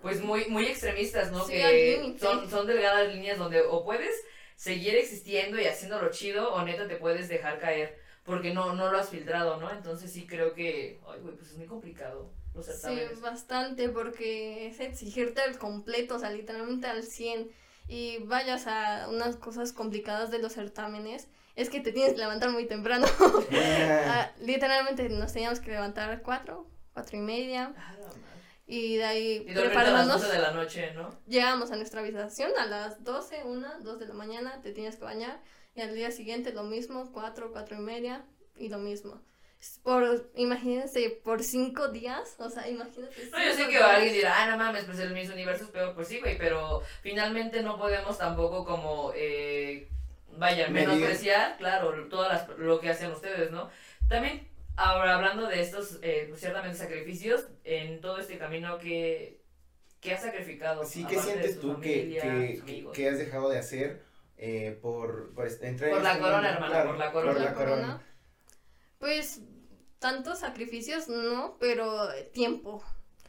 pues 0.03 0.21
muy, 0.21 0.47
muy 0.47 0.67
extremistas, 0.67 1.33
¿no? 1.33 1.45
Sí, 1.47 1.53
que 1.53 2.17
son, 2.21 2.51
son 2.51 2.67
delgadas 2.67 3.12
líneas 3.12 3.38
donde 3.38 3.62
o 3.62 3.85
puedes 3.85 4.15
seguir 4.57 4.95
existiendo 4.97 5.59
y 5.61 5.67
haciéndolo 5.67 6.11
chido 6.11 6.53
o 6.53 6.62
neta 6.62 6.87
te 6.87 6.97
puedes 6.97 7.29
dejar 7.29 7.59
caer 7.59 7.99
porque 8.25 8.53
no, 8.55 8.75
no 8.75 8.91
lo 8.91 8.99
has 8.99 9.09
filtrado, 9.09 9.57
¿no? 9.59 9.71
Entonces 9.71 10.12
sí 10.12 10.27
creo 10.27 10.55
que, 10.55 11.01
ay, 11.09 11.21
güey, 11.21 11.35
pues 11.35 11.51
es 11.51 11.57
muy 11.59 11.67
complicado 11.67 12.31
los 12.55 12.67
Sí, 12.67 13.01
bastante, 13.21 13.88
porque 13.88 14.67
es 14.67 14.79
exigirte 14.81 15.41
al 15.41 15.59
completo, 15.59 16.17
o 16.17 16.19
sea, 16.19 16.31
literalmente 16.31 16.87
al 16.87 17.03
100. 17.03 17.51
Y 17.88 18.19
vayas 18.19 18.67
a 18.67 19.09
unas 19.09 19.37
cosas 19.37 19.73
complicadas 19.73 20.31
de 20.31 20.38
los 20.38 20.53
certámenes, 20.53 21.29
es 21.57 21.69
que 21.69 21.81
te 21.81 21.93
tienes 21.93 22.12
que 22.12 22.19
levantar 22.21 22.51
muy 22.51 22.67
temprano. 22.67 23.07
Ah, 23.55 24.31
literalmente 24.41 25.09
nos 25.09 25.33
teníamos 25.33 25.61
que 25.61 25.71
levantar 25.71 26.11
a 26.11 26.21
4, 26.21 26.67
4 26.95 27.17
y 27.17 27.21
media, 27.21 27.75
Ah. 27.77 27.95
Y 28.66 28.96
de 28.96 29.05
ahí 29.05 29.44
Y 29.46 29.53
dormir 29.53 29.57
a 29.57 29.62
las 29.64 29.72
preparándonos. 29.72 30.22
12 30.22 30.33
de 30.35 30.42
la 30.42 30.51
noche, 30.53 30.92
¿no? 30.94 31.11
Llegamos 31.27 31.70
a 31.70 31.77
nuestra 31.77 32.01
habitación 32.01 32.51
a 32.59 32.66
las 32.66 33.03
12, 33.05 33.42
1, 33.44 33.68
2 33.81 33.98
de 33.98 34.07
la 34.07 34.14
mañana, 34.14 34.61
te 34.62 34.72
tienes 34.72 34.96
que 34.96 35.05
bañar. 35.05 35.40
Y 35.75 35.81
al 35.81 35.94
día 35.94 36.11
siguiente 36.11 36.53
lo 36.53 36.62
mismo, 36.62 37.11
4, 37.12 37.51
4 37.53 37.77
y 37.77 37.81
media 37.81 38.25
y 38.57 38.68
lo 38.68 38.79
mismo. 38.79 39.20
Por, 39.85 40.31
imagínense, 40.35 41.20
por 41.22 41.42
5 41.42 41.88
días, 41.88 42.35
o 42.38 42.51
sea, 42.51 42.68
imagínate. 42.68 43.14
No, 43.31 43.38
yo 43.38 43.51
sé 43.51 43.57
cinco 43.57 43.70
que 43.70 43.77
días. 43.77 43.88
alguien 43.88 44.12
dirá, 44.12 44.42
ah, 44.42 44.51
no 44.51 44.59
mames, 44.59 44.85
pues 44.85 44.98
el 44.98 45.14
mis 45.14 45.31
universo 45.31 45.64
es 45.64 45.70
peor, 45.70 45.94
pues 45.94 46.09
sí, 46.09 46.18
güey, 46.18 46.37
pero 46.37 46.83
finalmente 47.01 47.62
no 47.62 47.79
podemos 47.79 48.18
tampoco 48.18 48.64
como, 48.64 49.12
eh, 49.14 49.88
vaya, 50.37 50.68
menospreciar, 50.68 51.57
claro, 51.59 52.09
todas 52.09 52.48
las, 52.48 52.59
lo 52.59 52.81
que 52.81 52.90
hacen 52.90 53.12
ustedes, 53.12 53.53
¿no? 53.53 53.70
También, 54.09 54.48
ahora 54.77 55.17
hablando 55.17 55.47
de 55.47 55.61
estos, 55.61 55.99
eh, 56.03 56.27
pues, 56.29 56.41
ciertamente 56.41 56.79
sacrificios, 56.79 57.47
en 57.65 58.01
todo 58.01 58.19
este 58.19 58.39
camino 58.39 58.79
que, 58.79 59.41
que 60.01 60.13
has 60.15 60.23
sacrificado. 60.23 60.85
Sí, 60.85 61.05
¿qué 61.07 61.19
sientes 61.19 61.61
tú 61.61 61.81
que, 61.81 62.19
familia, 62.21 62.23
que, 62.65 62.89
que, 62.93 63.09
has 63.09 63.19
dejado 63.19 63.49
de 63.51 63.59
hacer 63.59 64.03
eh, 64.37 64.79
por, 64.83 65.33
por 65.35 65.47
entrar 65.47 65.91
en 65.91 65.95
Por 65.95 66.03
la 66.03 66.11
este 66.13 66.23
corona, 66.23 66.37
mundo? 66.37 66.49
hermana, 66.49 66.73
Claro, 66.73 66.89
por 66.91 66.99
la 66.99 67.13
corona. 67.13 67.33
Por 67.33 67.43
la 67.43 67.55
corona. 67.55 68.03
Pues 68.99 69.41
tantos 69.99 70.41
sacrificios 70.41 71.09
no, 71.09 71.57
pero 71.61 72.09
tiempo. 72.33 72.83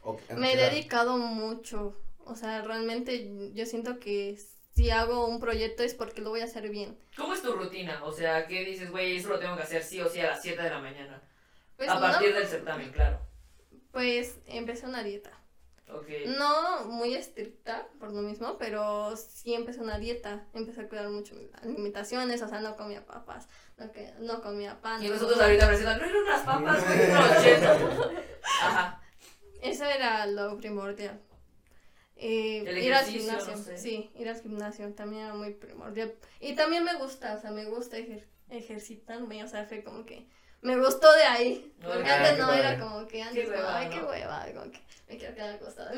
Ah, 0.04 0.34
Me 0.36 0.52
he 0.52 0.56
dedicado 0.56 1.16
mucho. 1.18 1.96
O 2.26 2.36
sea, 2.36 2.62
realmente 2.62 3.52
yo 3.54 3.66
siento 3.66 3.98
que 3.98 4.38
si 4.74 4.90
hago 4.90 5.26
un 5.28 5.40
proyecto 5.40 5.82
es 5.82 5.94
porque 5.94 6.20
lo 6.20 6.30
voy 6.30 6.40
a 6.40 6.44
hacer 6.44 6.68
bien. 6.68 6.98
¿Cómo 7.16 7.34
es 7.34 7.42
tu 7.42 7.52
rutina? 7.52 8.02
O 8.04 8.12
sea, 8.12 8.46
¿qué 8.46 8.64
dices, 8.64 8.90
güey, 8.90 9.16
eso 9.16 9.28
lo 9.28 9.38
tengo 9.38 9.56
que 9.56 9.62
hacer 9.62 9.82
sí 9.82 10.00
o 10.00 10.08
sí 10.08 10.20
a 10.20 10.30
las 10.30 10.42
7 10.42 10.60
de 10.60 10.70
la 10.70 10.80
mañana? 10.80 11.22
Pues 11.76 11.88
a 11.90 12.00
partir 12.00 12.30
no, 12.30 12.36
del 12.38 12.46
certamen, 12.48 12.92
claro. 12.92 13.20
pues 13.92 14.38
empecé 14.46 14.86
una 14.86 15.02
dieta. 15.02 15.30
Ok. 15.92 16.06
No 16.38 16.86
muy 16.86 17.14
estricta 17.14 17.86
por 18.00 18.10
lo 18.12 18.22
mismo, 18.22 18.56
pero 18.58 19.14
sí 19.16 19.52
empecé 19.54 19.80
una 19.80 19.98
dieta. 19.98 20.46
Empecé 20.54 20.80
a 20.82 20.88
cuidar 20.88 21.08
mucho 21.10 21.34
mis 21.34 21.52
alimentaciones, 21.56 22.40
o 22.42 22.48
sea, 22.48 22.60
no 22.60 22.76
comía 22.76 23.04
papas, 23.04 23.48
no, 23.76 23.92
que, 23.92 24.12
no 24.20 24.40
comía 24.40 24.80
pan. 24.80 25.02
Y 25.02 25.08
no 25.08 25.14
nosotros 25.14 25.34
comía- 25.38 25.46
ahorita 25.46 25.66
presionando, 25.68 26.04
no 26.04 26.10
eran 26.10 26.22
unas 26.22 26.40
papas. 26.42 26.84
Ajá. 28.62 29.00
Eso 29.62 29.84
era 29.84 30.26
lo 30.26 30.56
primordial. 30.58 31.20
Eh, 32.16 32.62
El 32.66 32.78
ir 32.78 32.94
al 32.94 33.04
gimnasio, 33.06 33.56
no 33.56 33.62
sé. 33.62 33.76
sí, 33.76 34.10
ir 34.14 34.28
al 34.28 34.40
gimnasio 34.40 34.92
también 34.94 35.24
era 35.24 35.34
muy 35.34 35.52
primordial. 35.54 36.14
Y 36.40 36.54
también 36.54 36.84
me 36.84 36.94
gusta, 36.94 37.34
o 37.34 37.40
sea, 37.40 37.50
me 37.50 37.64
gusta 37.66 37.98
ejer- 37.98 38.26
ejercitarme, 38.50 39.42
o 39.44 39.48
sea, 39.48 39.64
fue 39.66 39.82
como 39.82 40.06
que 40.06 40.26
me 40.64 40.76
gustó 40.78 41.12
de 41.12 41.22
ahí. 41.22 41.72
Porque 41.82 42.08
ah, 42.10 42.16
antes 42.16 42.32
qué 42.32 42.38
no 42.38 42.46
padre. 42.48 42.60
era 42.60 42.78
como 42.80 43.06
que 43.06 43.22
antes, 43.22 43.44
Qué 43.44 43.44
como, 43.52 43.56
hueva, 43.58 43.78
ay, 43.78 43.88
qué 43.90 44.02
hueva, 44.02 44.46
como 44.54 44.70
que 44.72 44.80
me 45.08 45.16
quiero 45.18 45.34
quedar 45.34 45.54
acostada. 45.54 45.92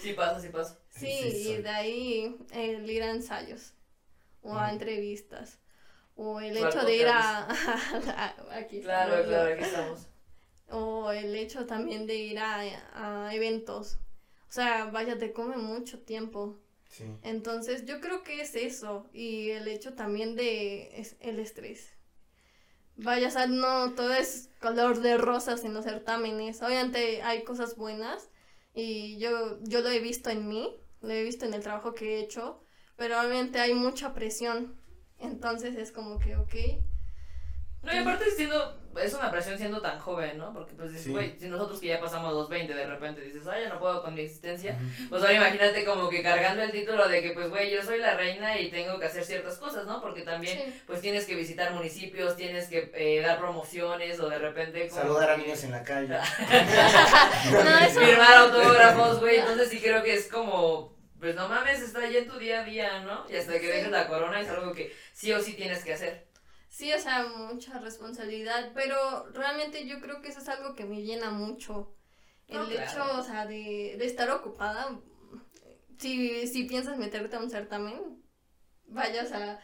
sí 0.00 0.12
pasa, 0.16 0.40
sí 0.40 0.48
pasa. 0.48 0.78
Sí, 0.90 1.06
Sí, 1.06 1.28
y 1.28 1.44
soy. 1.54 1.62
de 1.62 1.68
ahí 1.68 2.36
el 2.52 2.88
ir 2.90 3.02
a 3.02 3.10
ensayos 3.10 3.72
o 4.42 4.54
a 4.54 4.68
Mm. 4.68 4.70
entrevistas 4.74 5.58
o 6.16 6.40
el 6.40 6.56
hecho 6.56 6.84
de 6.84 6.96
ir 6.96 7.08
a, 7.08 7.46
a- 7.48 8.34
aquí 8.56 8.80
Claro, 8.80 9.14
estamos, 9.16 9.26
claro, 9.28 9.54
aquí 9.54 9.64
estamos. 9.64 10.06
o 10.70 11.10
el 11.12 11.34
hecho 11.34 11.66
también 11.66 12.06
de 12.06 12.14
ir 12.16 12.38
a, 12.38 12.60
a 12.94 13.34
eventos. 13.34 13.98
O 14.48 14.52
sea, 14.52 14.84
vaya, 14.86 15.16
te 15.18 15.32
come 15.32 15.56
mucho 15.56 15.98
tiempo. 16.00 16.58
Sí. 16.90 17.04
Entonces, 17.22 17.86
yo 17.86 18.00
creo 18.02 18.22
que 18.22 18.42
es 18.42 18.54
eso 18.54 19.08
y 19.14 19.50
el 19.50 19.66
hecho 19.66 19.94
también 19.94 20.36
de 20.36 21.00
es 21.00 21.16
el 21.20 21.38
estrés. 21.38 21.88
Vaya, 23.02 23.28
o 23.28 23.30
sea, 23.30 23.46
no 23.46 23.94
todo 23.94 24.12
es 24.12 24.50
color 24.60 25.00
de 25.00 25.18
rosas 25.18 25.64
en 25.64 25.74
los 25.74 25.84
certámenes. 25.84 26.62
Obviamente 26.62 27.22
hay 27.22 27.42
cosas 27.42 27.76
buenas 27.76 28.30
y 28.74 29.18
yo, 29.18 29.58
yo 29.62 29.80
lo 29.80 29.88
he 29.88 29.98
visto 29.98 30.30
en 30.30 30.48
mí, 30.48 30.80
lo 31.00 31.10
he 31.10 31.24
visto 31.24 31.44
en 31.44 31.54
el 31.54 31.62
trabajo 31.62 31.94
que 31.94 32.14
he 32.14 32.20
hecho, 32.20 32.62
pero 32.96 33.18
obviamente 33.18 33.58
hay 33.60 33.74
mucha 33.74 34.14
presión. 34.14 34.80
Entonces 35.18 35.76
es 35.76 35.90
como 35.90 36.18
que, 36.18 36.36
ok, 36.36 36.54
No, 37.82 37.92
y 37.92 37.98
aparte 37.98 38.30
siendo, 38.30 38.80
es 39.02 39.12
una 39.12 39.28
presión 39.32 39.58
siendo 39.58 39.80
tan 39.80 39.98
joven, 39.98 40.38
¿no? 40.38 40.52
Porque 40.52 40.72
pues 40.74 40.90
dices, 40.90 41.06
Sí. 41.06 41.10
güey, 41.10 41.36
si 41.36 41.48
nosotros 41.48 41.80
que 41.80 41.88
ya 41.88 41.98
pasamos 42.00 42.32
los 42.32 42.48
20 42.48 42.72
de 42.72 42.86
repente 42.86 43.20
dices, 43.22 43.44
ay, 43.48 43.64
ya 43.64 43.70
no 43.70 43.80
puedo 43.80 44.02
con 44.04 44.14
mi 44.14 44.20
existencia, 44.20 44.78
pues 45.08 45.20
ahora 45.20 45.34
imagínate 45.34 45.84
como 45.84 46.08
que 46.08 46.22
cargando 46.22 46.62
el 46.62 46.70
título 46.70 47.08
de 47.08 47.20
que 47.22 47.30
pues, 47.32 47.50
güey, 47.50 47.72
yo 47.74 47.82
soy 47.82 47.98
la 47.98 48.14
reina 48.14 48.56
y 48.60 48.70
tengo 48.70 49.00
que 49.00 49.06
hacer 49.06 49.24
ciertas 49.24 49.58
cosas, 49.58 49.84
¿no? 49.84 50.00
Porque 50.00 50.22
también, 50.22 50.58
Sí. 50.58 50.80
pues 50.86 51.00
tienes 51.00 51.24
que 51.24 51.34
visitar 51.34 51.72
municipios, 51.72 52.36
tienes 52.36 52.68
que 52.68 52.92
eh, 52.94 53.20
dar 53.20 53.38
promociones 53.40 54.20
o 54.20 54.28
de 54.28 54.38
repente... 54.38 54.88
como 54.88 55.02
Saludar 55.02 55.30
a 55.30 55.36
niños 55.36 55.64
en 55.64 55.72
la 55.72 55.82
calle. 55.82 56.08
no, 57.52 57.78
eso 57.78 58.00
firmar 58.04 58.34
autógrafos, 58.34 59.20
güey. 59.20 59.38
Entonces 59.38 59.68
sí 59.70 59.80
creo 59.80 60.02
que 60.02 60.14
es 60.14 60.28
como, 60.28 60.96
pues 61.18 61.34
no 61.34 61.48
mames, 61.48 61.80
está 61.82 62.08
ya 62.08 62.20
en 62.20 62.28
tu 62.28 62.38
día 62.38 62.60
a 62.60 62.64
día, 62.64 63.00
¿no? 63.00 63.24
Y 63.28 63.36
hasta 63.36 63.52
que 63.54 63.60
Sí. 63.60 63.66
dejes 63.66 63.90
la 63.90 64.06
corona 64.06 64.40
es 64.40 64.48
algo 64.48 64.72
que 64.72 64.94
sí 65.12 65.32
o 65.32 65.40
sí 65.40 65.54
tienes 65.54 65.84
que 65.84 65.94
hacer. 65.94 66.30
Sí, 66.72 66.90
o 66.90 66.98
sea, 66.98 67.26
mucha 67.26 67.78
responsabilidad, 67.80 68.72
pero 68.74 69.26
realmente 69.34 69.86
yo 69.86 70.00
creo 70.00 70.22
que 70.22 70.30
eso 70.30 70.40
es 70.40 70.48
algo 70.48 70.74
que 70.74 70.86
me 70.86 71.02
llena 71.02 71.30
mucho. 71.30 71.94
El 72.48 72.66
claro. 72.66 72.72
hecho, 72.72 73.18
o 73.18 73.22
sea, 73.22 73.44
de, 73.44 73.96
de 73.98 74.06
estar 74.06 74.30
ocupada. 74.30 74.98
Si, 75.98 76.46
si 76.48 76.64
piensas 76.64 76.96
meterte 76.96 77.36
a 77.36 77.40
un 77.40 77.50
certamen, 77.50 78.24
vaya, 78.86 79.22
o 79.22 79.26
sea, 79.26 79.60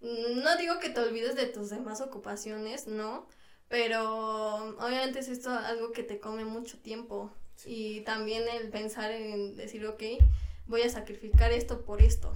no 0.00 0.56
digo 0.58 0.78
que 0.80 0.90
te 0.90 1.00
olvides 1.00 1.34
de 1.34 1.46
tus 1.46 1.70
demás 1.70 2.02
ocupaciones, 2.02 2.86
¿no? 2.86 3.26
Pero 3.68 4.76
obviamente 4.78 5.20
es 5.20 5.28
esto 5.28 5.50
algo 5.50 5.92
que 5.92 6.02
te 6.02 6.20
come 6.20 6.44
mucho 6.44 6.78
tiempo. 6.78 7.32
Y 7.64 8.02
también 8.02 8.46
el 8.50 8.68
pensar 8.68 9.12
en 9.12 9.56
decir, 9.56 9.86
ok, 9.86 10.02
voy 10.66 10.82
a 10.82 10.90
sacrificar 10.90 11.52
esto 11.52 11.86
por 11.86 12.02
esto. 12.02 12.34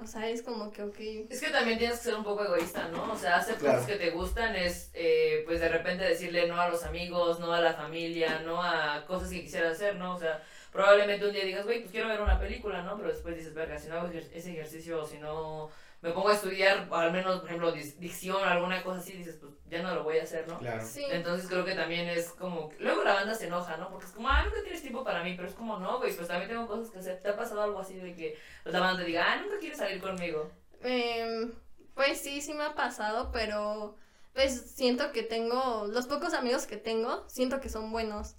O 0.00 0.06
sea, 0.06 0.28
es 0.28 0.42
como 0.42 0.70
que, 0.72 0.82
ok. 0.82 0.98
Es 1.30 1.40
que 1.40 1.50
también 1.50 1.78
tienes 1.78 1.98
que 1.98 2.04
ser 2.04 2.14
un 2.16 2.24
poco 2.24 2.44
egoísta, 2.44 2.88
¿no? 2.88 3.12
O 3.12 3.16
sea, 3.16 3.36
hacer 3.36 3.56
Claro. 3.56 3.78
cosas 3.78 3.90
que 3.90 3.98
te 4.04 4.10
gustan 4.10 4.56
es, 4.56 4.90
eh, 4.94 5.42
pues 5.46 5.60
de 5.60 5.68
repente 5.68 6.02
decirle 6.04 6.46
no 6.48 6.60
a 6.60 6.68
los 6.68 6.82
amigos, 6.84 7.38
no 7.38 7.52
a 7.52 7.60
la 7.60 7.72
familia, 7.72 8.40
no 8.40 8.60
a 8.62 9.04
cosas 9.06 9.30
que 9.30 9.42
quisieras 9.42 9.74
hacer, 9.74 9.96
¿no? 9.96 10.16
O 10.16 10.18
sea, 10.18 10.42
probablemente 10.72 11.26
un 11.26 11.32
día 11.32 11.44
digas, 11.44 11.64
güey, 11.64 11.80
pues 11.80 11.92
quiero 11.92 12.08
ver 12.08 12.20
una 12.20 12.40
película, 12.40 12.82
¿no? 12.82 12.96
Pero 12.96 13.10
después 13.12 13.36
dices, 13.36 13.54
verga, 13.54 13.78
si 13.78 13.88
no 13.88 13.96
hago 14.00 14.08
ejer- 14.08 14.30
ese 14.34 14.50
ejercicio 14.52 15.02
o 15.02 15.06
si 15.06 15.18
no 15.18 15.70
me 16.02 16.10
pongo 16.10 16.30
a 16.30 16.34
estudiar, 16.34 16.88
o 16.90 16.96
al 16.96 17.12
menos, 17.12 17.38
por 17.38 17.48
ejemplo, 17.48 17.72
dicción 17.72 18.36
o 18.36 18.44
alguna 18.44 18.82
cosa 18.82 18.98
así, 18.98 19.12
dices, 19.12 19.36
pues 19.40 19.52
ya 19.70 19.82
no 19.82 19.94
lo 19.94 20.02
voy 20.02 20.18
a 20.18 20.24
hacer, 20.24 20.48
¿no? 20.48 20.58
Claro. 20.58 20.84
Sí. 20.84 21.04
Entonces 21.08 21.48
creo 21.48 21.64
que 21.64 21.76
también 21.76 22.08
es 22.08 22.30
como, 22.30 22.70
luego 22.80 23.04
la 23.04 23.14
banda 23.14 23.34
se 23.34 23.46
enoja, 23.46 23.76
¿no? 23.76 23.88
Porque 23.88 24.06
es 24.06 24.12
como, 24.12 24.28
ah, 24.28 24.42
nunca 24.44 24.62
tienes 24.62 24.82
tiempo 24.82 25.04
para 25.04 25.22
mí, 25.22 25.34
pero 25.36 25.46
es 25.46 25.54
como, 25.54 25.78
no, 25.78 25.98
güey, 25.98 26.12
pues 26.12 26.26
también 26.26 26.50
tengo 26.50 26.66
cosas 26.66 26.90
que 26.90 26.98
hacer. 26.98 27.20
¿Te 27.20 27.28
ha 27.28 27.36
pasado 27.36 27.62
algo 27.62 27.78
así 27.78 27.94
de 27.94 28.16
que 28.16 28.36
pues, 28.64 28.72
la 28.72 28.80
banda 28.80 29.00
te 29.00 29.06
diga, 29.06 29.24
ah, 29.32 29.40
nunca 29.40 29.58
quieres 29.60 29.78
salir 29.78 30.00
conmigo? 30.00 30.50
Em, 30.82 31.52
pues 31.94 32.20
sí, 32.20 32.40
sí 32.40 32.52
me 32.52 32.64
ha 32.64 32.74
pasado, 32.74 33.30
pero 33.32 33.96
pues 34.34 34.72
siento 34.74 35.12
que 35.12 35.22
tengo, 35.22 35.86
los 35.86 36.08
pocos 36.08 36.34
amigos 36.34 36.66
que 36.66 36.78
tengo, 36.78 37.24
siento 37.28 37.60
que 37.60 37.68
son 37.68 37.92
buenos. 37.92 38.34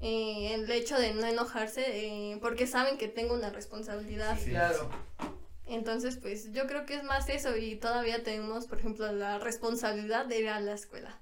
Eh, 0.00 0.54
el 0.54 0.68
hecho 0.70 0.98
de 0.98 1.14
no 1.14 1.26
enojarse, 1.26 1.84
eh, 1.86 2.38
porque 2.40 2.66
saben 2.66 2.98
que 2.98 3.06
tengo 3.06 3.34
una 3.34 3.50
responsabilidad. 3.50 4.36
Sí, 4.36 4.50
claro. 4.50 4.90
Entonces, 5.66 6.16
pues 6.18 6.52
yo 6.52 6.66
creo 6.66 6.84
que 6.86 6.94
es 6.96 7.04
más 7.04 7.28
eso 7.28 7.56
y 7.56 7.76
todavía 7.76 8.22
tenemos, 8.22 8.66
por 8.66 8.78
ejemplo, 8.78 9.10
la 9.12 9.38
responsabilidad 9.38 10.26
de 10.26 10.40
ir 10.40 10.48
a 10.48 10.60
la 10.60 10.74
escuela. 10.74 11.18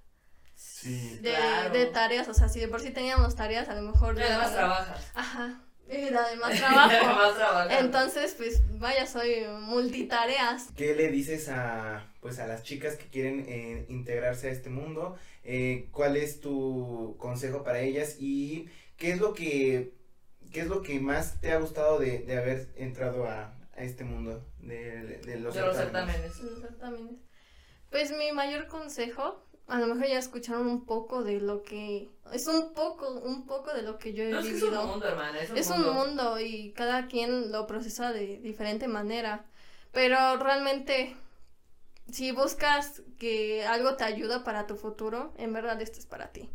Sí. 0.54 1.18
De, 1.22 1.30
Claro. 1.30 1.70
de 1.72 1.86
tareas, 1.86 2.28
o 2.28 2.34
sea, 2.34 2.48
si 2.48 2.60
de 2.60 2.68
por 2.68 2.80
sí 2.80 2.90
teníamos 2.90 3.34
tareas, 3.36 3.68
a 3.68 3.74
lo 3.74 3.82
mejor... 3.82 4.18
Y 4.18 4.22
además 4.22 4.52
trabajas. 4.52 5.10
Ajá, 5.14 5.60
y 5.88 6.14
además 6.14 6.54
Y 6.54 6.58
trabajo. 6.58 6.90
además 6.90 7.34
trabajas. 7.36 7.80
Entonces, 7.80 8.34
pues 8.36 8.62
vaya, 8.78 9.06
soy 9.06 9.44
multitareas. 9.60 10.68
¿Qué 10.76 10.94
le 10.94 11.08
dices 11.10 11.48
a 11.48 12.08
pues 12.20 12.38
a 12.38 12.46
las 12.46 12.62
chicas 12.62 12.94
que 12.96 13.06
quieren 13.06 13.44
eh, 13.48 13.86
integrarse 13.88 14.48
a 14.48 14.52
este 14.52 14.70
mundo? 14.70 15.16
Eh, 15.44 15.88
¿Cuál 15.92 16.16
es 16.16 16.40
tu 16.40 17.16
consejo 17.18 17.64
para 17.64 17.80
ellas 17.80 18.16
y 18.20 18.68
qué 18.96 19.10
es 19.12 19.18
lo 19.20 19.34
que 19.34 19.94
qué 20.52 20.60
es 20.60 20.66
lo 20.68 20.82
que 20.82 21.00
más 21.00 21.40
te 21.40 21.50
ha 21.52 21.56
gustado 21.58 21.98
de, 21.98 22.20
de 22.20 22.36
haber 22.38 22.68
entrado 22.76 23.26
a, 23.26 23.52
a 23.76 23.82
este 23.84 24.04
mundo 24.04 24.44
de, 24.58 25.18
de 25.18 25.38
los 25.40 25.54
de 25.54 25.62
los 25.62 25.76
certámenes? 25.76 26.34
certámenes. 26.36 26.40
Exactamente. 26.40 27.22
Pues 27.90 28.10
mi 28.16 28.32
mayor 28.32 28.68
consejo, 28.68 29.44
a 29.68 29.78
lo 29.78 29.86
mejor 29.86 30.08
ya 30.08 30.18
escucharon 30.18 30.66
un 30.66 30.84
poco 30.86 31.22
de 31.24 31.40
lo 31.40 31.62
que 31.62 32.10
es 32.32 32.46
un 32.48 32.72
poco, 32.74 33.10
un 33.20 33.46
poco 33.46 33.72
de 33.74 33.82
lo 33.82 33.98
que 33.98 34.14
yo 34.14 34.24
he 34.24 34.30
No, 34.30 34.40
es 34.40 34.46
que 34.46 34.52
es 34.56 34.60
vivido. 34.62 34.82
un 34.82 34.88
mundo, 34.90 35.06
hermana. 35.08 35.38
Es 35.40 35.50
un 35.50 35.56
es 35.58 35.68
mundo. 35.70 35.90
un 35.90 35.96
mundo 35.96 36.40
y 36.40 36.72
cada 36.72 37.06
quien 37.06 37.52
lo 37.52 37.66
procesa 37.66 38.12
de 38.12 38.38
diferente 38.38 38.88
manera. 38.88 39.44
Pero 39.92 40.36
realmente, 40.38 41.14
si 42.10 42.32
buscas 42.32 43.02
que 43.18 43.64
algo 43.66 43.96
te 43.96 44.04
ayuda 44.04 44.44
para 44.44 44.66
tu 44.66 44.76
futuro, 44.76 45.32
en 45.36 45.52
verdad 45.52 45.80
esto 45.82 45.98
es 45.98 46.06
para 46.06 46.32
ti. 46.32 46.50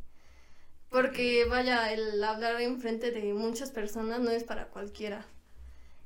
Porque 0.90 1.46
vaya, 1.46 1.92
el 1.94 2.24
hablar 2.24 2.60
en 2.62 2.80
frente 2.80 3.12
de 3.12 3.34
muchas 3.34 3.72
personas 3.72 4.20
no 4.22 4.32
es 4.32 4.44
para 4.44 4.70
cualquiera. 4.70 5.26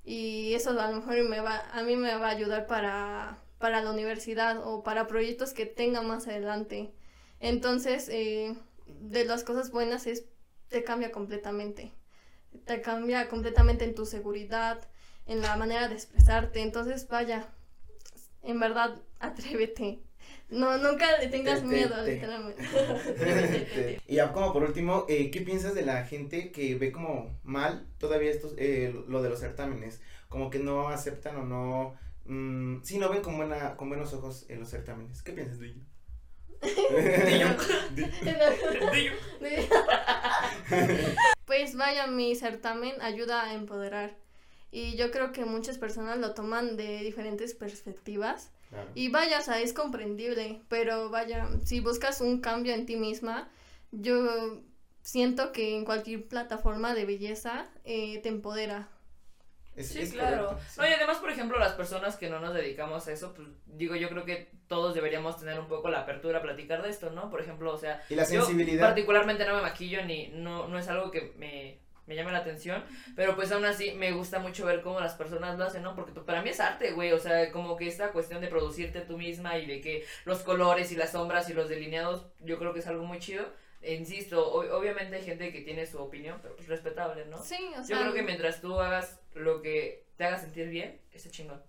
Y 0.04 0.54
eso 0.54 0.72
a 0.72 0.90
lo 0.90 0.96
mejor 0.98 1.24
me 1.24 1.42
va, 1.42 1.64
a 1.74 1.84
mí 1.84 1.96
me 1.96 2.16
va 2.18 2.28
a 2.28 2.32
ayudar 2.32 2.68
para, 2.68 3.38
para 3.60 3.82
la 3.82 3.92
universidad 3.92 4.66
o 4.66 4.84
para 4.84 5.08
proyectos 5.08 5.54
que 5.54 5.66
tenga 5.66 6.02
más 6.02 6.28
adelante. 6.28 6.92
Entonces, 7.40 8.10
eh, 8.10 8.56
de 8.88 9.26
las 9.26 9.44
cosas 9.44 9.72
buenas 9.72 10.08
es, 10.08 10.26
te 10.70 10.84
cambia 10.84 11.12
completamente 11.12 11.94
te 12.66 12.82
cambia 12.82 13.30
completamente 13.30 13.86
en 13.86 13.96
tu 13.96 14.06
seguridad, 14.06 14.88
en 15.26 15.42
la 15.42 15.56
manera 15.56 15.88
de 15.88 15.96
expresarte. 15.96 16.62
Entonces, 16.62 17.08
vaya, 17.08 17.48
en 18.44 18.60
verdad, 18.60 19.02
atrévete. 19.20 20.00
No, 20.52 20.78
nunca 20.78 21.18
le 21.20 21.28
tengas 21.30 21.62
Te- 21.62 21.68
te- 21.68 21.74
miedo, 21.74 22.04
te. 22.04 22.14
literalmente. 22.16 22.62
Y 24.08 24.16
ya 24.16 24.34
como 24.34 24.52
por 24.52 24.64
último, 24.64 25.06
eh, 25.08 25.32
¿qué 25.32 25.42
piensas 25.42 25.74
de 25.74 25.84
la 25.84 26.04
gente 26.06 26.52
que 26.52 26.76
ve 26.76 26.92
como 26.92 27.40
mal 27.44 27.88
todavía 27.98 28.30
estos, 28.30 28.54
eh, 28.58 28.94
lo 29.08 29.22
de 29.24 29.30
los 29.30 29.40
certámenes? 29.40 30.02
Como 30.28 30.50
que 30.50 30.60
no 30.60 30.90
aceptan 30.90 31.38
o 31.38 31.46
no, 31.46 31.96
mm, 32.26 32.84
sí, 32.84 32.98
no 32.98 33.10
ven 33.10 33.22
con, 33.22 33.38
buena, 33.38 33.78
con 33.78 33.88
buenos 33.90 34.14
ojos 34.14 34.46
eh, 34.50 34.58
los 34.58 34.70
certámenes. 34.70 35.22
¿Qué 35.24 35.32
piensas 35.32 35.60
de 35.60 35.68
ello? 35.68 35.82
pues 41.46 41.76
vaya, 41.76 42.08
mi 42.08 42.36
certamen 42.36 43.02
ayuda 43.02 43.44
a 43.44 43.54
empoderar. 43.54 44.16
Y 44.72 44.96
yo 44.96 45.12
creo 45.12 45.32
que 45.32 45.46
muchas 45.46 45.78
personas 45.78 46.18
lo 46.20 46.34
toman 46.34 46.78
de 46.78 47.00
diferentes 47.00 47.54
perspectivas. 47.54 48.52
Claro. 48.72 48.90
Y 48.96 49.10
vaya, 49.10 49.40
o 49.40 49.44
sea, 49.44 49.60
es 49.62 49.74
comprendible, 49.74 50.62
pero 50.70 51.10
vaya, 51.12 51.48
si 51.66 51.82
buscas 51.82 52.22
un 52.22 52.42
cambio 52.42 52.74
en 52.74 52.88
ti 52.88 52.96
misma, 52.98 53.50
yo 53.92 54.62
siento 55.04 55.52
que 55.52 55.78
en 55.78 55.86
cualquier 55.86 56.28
plataforma 56.28 56.96
de 56.96 57.06
belleza 57.06 57.70
eh, 57.86 58.20
te 58.24 58.30
empodera. 58.30 58.90
Es- 59.76 59.90
Sí, 59.90 60.02
es 60.02 60.12
claro. 60.14 60.48
correcto, 60.48 60.66
sí. 60.70 60.82
No, 60.82 60.88
y 60.88 60.94
además, 60.94 61.18
por 61.20 61.30
ejemplo, 61.32 61.60
las 61.60 61.74
personas 61.74 62.18
que 62.18 62.30
no 62.30 62.40
nos 62.40 62.54
dedicamos 62.54 63.08
a 63.08 63.12
eso, 63.14 63.34
pues 63.34 63.48
digo, 63.66 63.96
yo 63.96 64.10
creo 64.10 64.26
que 64.26 64.52
todos 64.68 64.94
deberíamos 64.96 65.38
tener 65.40 65.60
un 65.60 65.68
poco 65.68 65.90
la 65.90 66.02
apertura 66.02 66.40
a 66.40 66.42
platicar 66.42 66.82
de 66.84 66.90
esto, 66.90 67.10
¿no? 67.12 67.30
Por 67.30 67.42
ejemplo, 67.42 67.74
o 67.74 67.78
sea, 67.78 68.02
Y 68.10 68.16
la 68.16 68.30
yo 68.30 68.46
particularmente 68.80 69.46
no 69.46 69.56
me 69.56 69.62
maquillo 69.62 70.04
ni 70.06 70.28
no, 70.30 70.68
no 70.68 70.78
es 70.80 70.88
algo 70.90 71.12
que 71.12 71.34
me, 71.38 71.81
me 72.12 72.16
llame 72.18 72.34
la 72.34 72.40
atención, 72.40 72.84
pero 73.16 73.38
pues 73.38 73.50
aún 73.54 73.64
así 73.64 73.94
me 73.94 74.12
gusta 74.12 74.40
mucho 74.40 74.66
ver 74.66 74.82
cómo 74.82 75.00
las 75.00 75.14
personas 75.14 75.58
lo 75.58 75.64
hacen, 75.64 75.82
¿no? 75.82 75.96
Porque 75.96 76.12
pues, 76.12 76.26
para 76.26 76.42
mí 76.42 76.50
es 76.50 76.60
arte, 76.60 76.92
güey, 76.92 77.14
o 77.14 77.20
sea, 77.20 77.50
como 77.54 77.78
que 77.78 77.88
esta 77.88 78.12
cuestión 78.12 78.42
de 78.42 78.48
producirte 78.50 79.00
tú 79.00 79.18
misma 79.18 79.58
y 79.58 79.66
de 79.66 79.80
que 79.80 80.06
los 80.26 80.40
colores 80.40 80.92
y 80.92 80.98
las 80.98 81.14
sombras 81.14 81.50
y 81.50 81.54
los 81.54 81.70
delineados, 81.70 82.26
yo 82.42 82.60
creo 82.60 82.74
que 82.74 82.80
es 82.80 82.88
algo 82.88 83.06
muy 83.06 83.20
chido. 83.20 83.46
E 83.82 83.96
insisto, 83.96 84.46
o- 84.46 84.78
obviamente 84.78 85.16
hay 85.16 85.24
gente 85.24 85.54
que 85.54 85.62
tiene 85.62 85.86
su 85.88 86.00
opinión, 86.00 86.38
pero 86.42 86.56
pues 86.58 86.68
respetable, 86.68 87.26
¿no? 87.28 87.42
Sí, 87.42 87.56
o 87.80 87.84
sea, 87.84 87.96
Yo 87.96 88.02
creo 88.02 88.14
que 88.14 88.24
mientras 88.24 88.60
tú 88.60 88.78
hagas 88.80 89.22
lo 89.34 89.62
que 89.62 90.06
te 90.18 90.26
haga 90.26 90.38
sentir 90.38 90.68
bien, 90.68 91.00
está 91.14 91.32
chingón. 91.32 91.64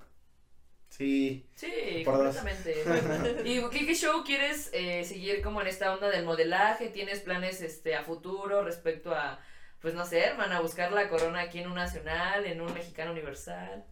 Sí. 0.91 1.47
Sí, 1.55 2.03
Por 2.05 2.19
dos. 2.19 2.37
completamente. 2.37 3.43
¿Y 3.49 3.63
qué, 3.71 3.87
qué 3.87 3.95
show 3.95 4.23
quieres 4.25 4.69
eh, 4.75 5.05
seguir 5.05 5.41
como 5.41 5.63
en 5.63 5.69
esta 5.69 5.95
onda 5.95 6.11
del 6.11 6.25
modelaje? 6.27 6.89
¿Tienes 6.89 7.21
planes 7.21 7.63
este 7.63 7.95
a 7.95 8.03
futuro 8.05 8.63
respecto 8.63 9.15
a, 9.15 9.41
pues 9.83 9.95
no 9.95 10.07
sé, 10.07 10.21
hermana, 10.21 10.61
buscar 10.61 10.93
la 10.93 11.09
corona 11.09 11.41
aquí 11.43 11.59
en 11.59 11.69
un 11.69 11.75
nacional, 11.75 12.47
en 12.47 12.61
un 12.61 12.73
mexicano 12.73 13.11
universal? 13.13 13.85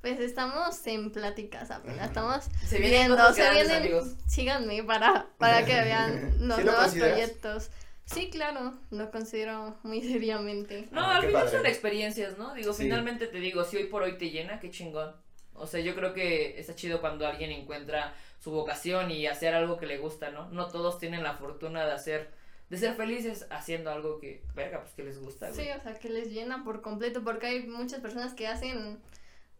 Pues 0.00 0.20
estamos 0.20 0.86
en 0.86 1.10
pláticas 1.12 1.70
apenas, 1.70 2.08
estamos 2.08 2.44
Se 2.66 2.78
vienen 2.78 3.06
viendo, 3.08 3.32
se 3.32 3.42
grandes, 3.42 3.68
vienen, 3.68 3.82
amigos. 3.82 4.14
síganme 4.26 4.82
para, 4.84 5.26
para 5.38 5.64
que 5.64 5.72
vean 5.80 6.34
los 6.48 6.58
¿Sí 6.58 6.64
lo 6.64 6.72
nuevos 6.72 6.94
proyectos. 6.94 7.70
Sí, 8.06 8.28
claro, 8.28 8.74
lo 8.90 9.10
considero 9.10 9.78
muy 9.82 10.02
seriamente. 10.02 10.88
No, 10.90 11.00
Ah, 11.00 11.16
al 11.16 11.22
final 11.26 11.44
padre. 11.44 11.56
son 11.56 11.66
experiencias, 11.66 12.36
¿no? 12.36 12.52
Digo, 12.52 12.74
Sí. 12.74 12.82
finalmente 12.82 13.26
te 13.28 13.38
digo, 13.40 13.64
si 13.64 13.78
hoy 13.78 13.84
por 13.84 14.02
hoy 14.02 14.18
te 14.18 14.28
llena, 14.28 14.60
qué 14.60 14.70
chingón. 14.70 15.14
O 15.54 15.66
sea, 15.66 15.80
yo 15.80 15.94
creo 15.94 16.12
que 16.12 16.58
está 16.60 16.74
chido 16.74 17.00
cuando 17.00 17.26
alguien 17.26 17.50
encuentra 17.50 18.12
su 18.40 18.50
vocación 18.50 19.10
y 19.10 19.26
hacer 19.26 19.54
algo 19.54 19.78
que 19.78 19.86
le 19.86 19.96
gusta, 19.96 20.28
¿no? 20.30 20.50
No 20.50 20.66
todos 20.68 20.98
tienen 20.98 21.22
la 21.22 21.34
fortuna 21.38 21.86
de 21.86 21.92
hacer, 21.92 22.28
de 22.70 22.78
ser 22.78 22.94
felices 22.94 23.46
haciendo 23.50 23.90
algo 23.90 24.18
que, 24.18 24.42
verga, 24.54 24.80
pues 24.80 24.94
que 24.94 25.04
les 25.04 25.18
gusta, 25.20 25.50
güey. 25.50 25.64
Sí, 25.64 25.70
o 25.70 25.80
sea, 25.80 25.94
que 25.94 26.08
les 26.08 26.30
llena 26.30 26.64
por 26.64 26.80
completo, 26.80 27.22
porque 27.22 27.46
hay 27.46 27.66
muchas 27.66 28.00
personas 28.00 28.34
que 28.34 28.46
hacen 28.46 28.98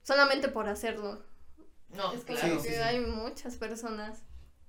solamente 0.02 0.48
por 0.48 0.68
hacerlo. 0.68 1.22
No, 1.90 2.12
es 2.12 2.24
claro. 2.24 2.40
Sí, 2.60 2.68
que 2.68 2.72
sí, 2.72 2.74
sí. 2.74 2.82
hay 2.82 3.00
muchas 3.00 3.56
personas. 3.56 4.22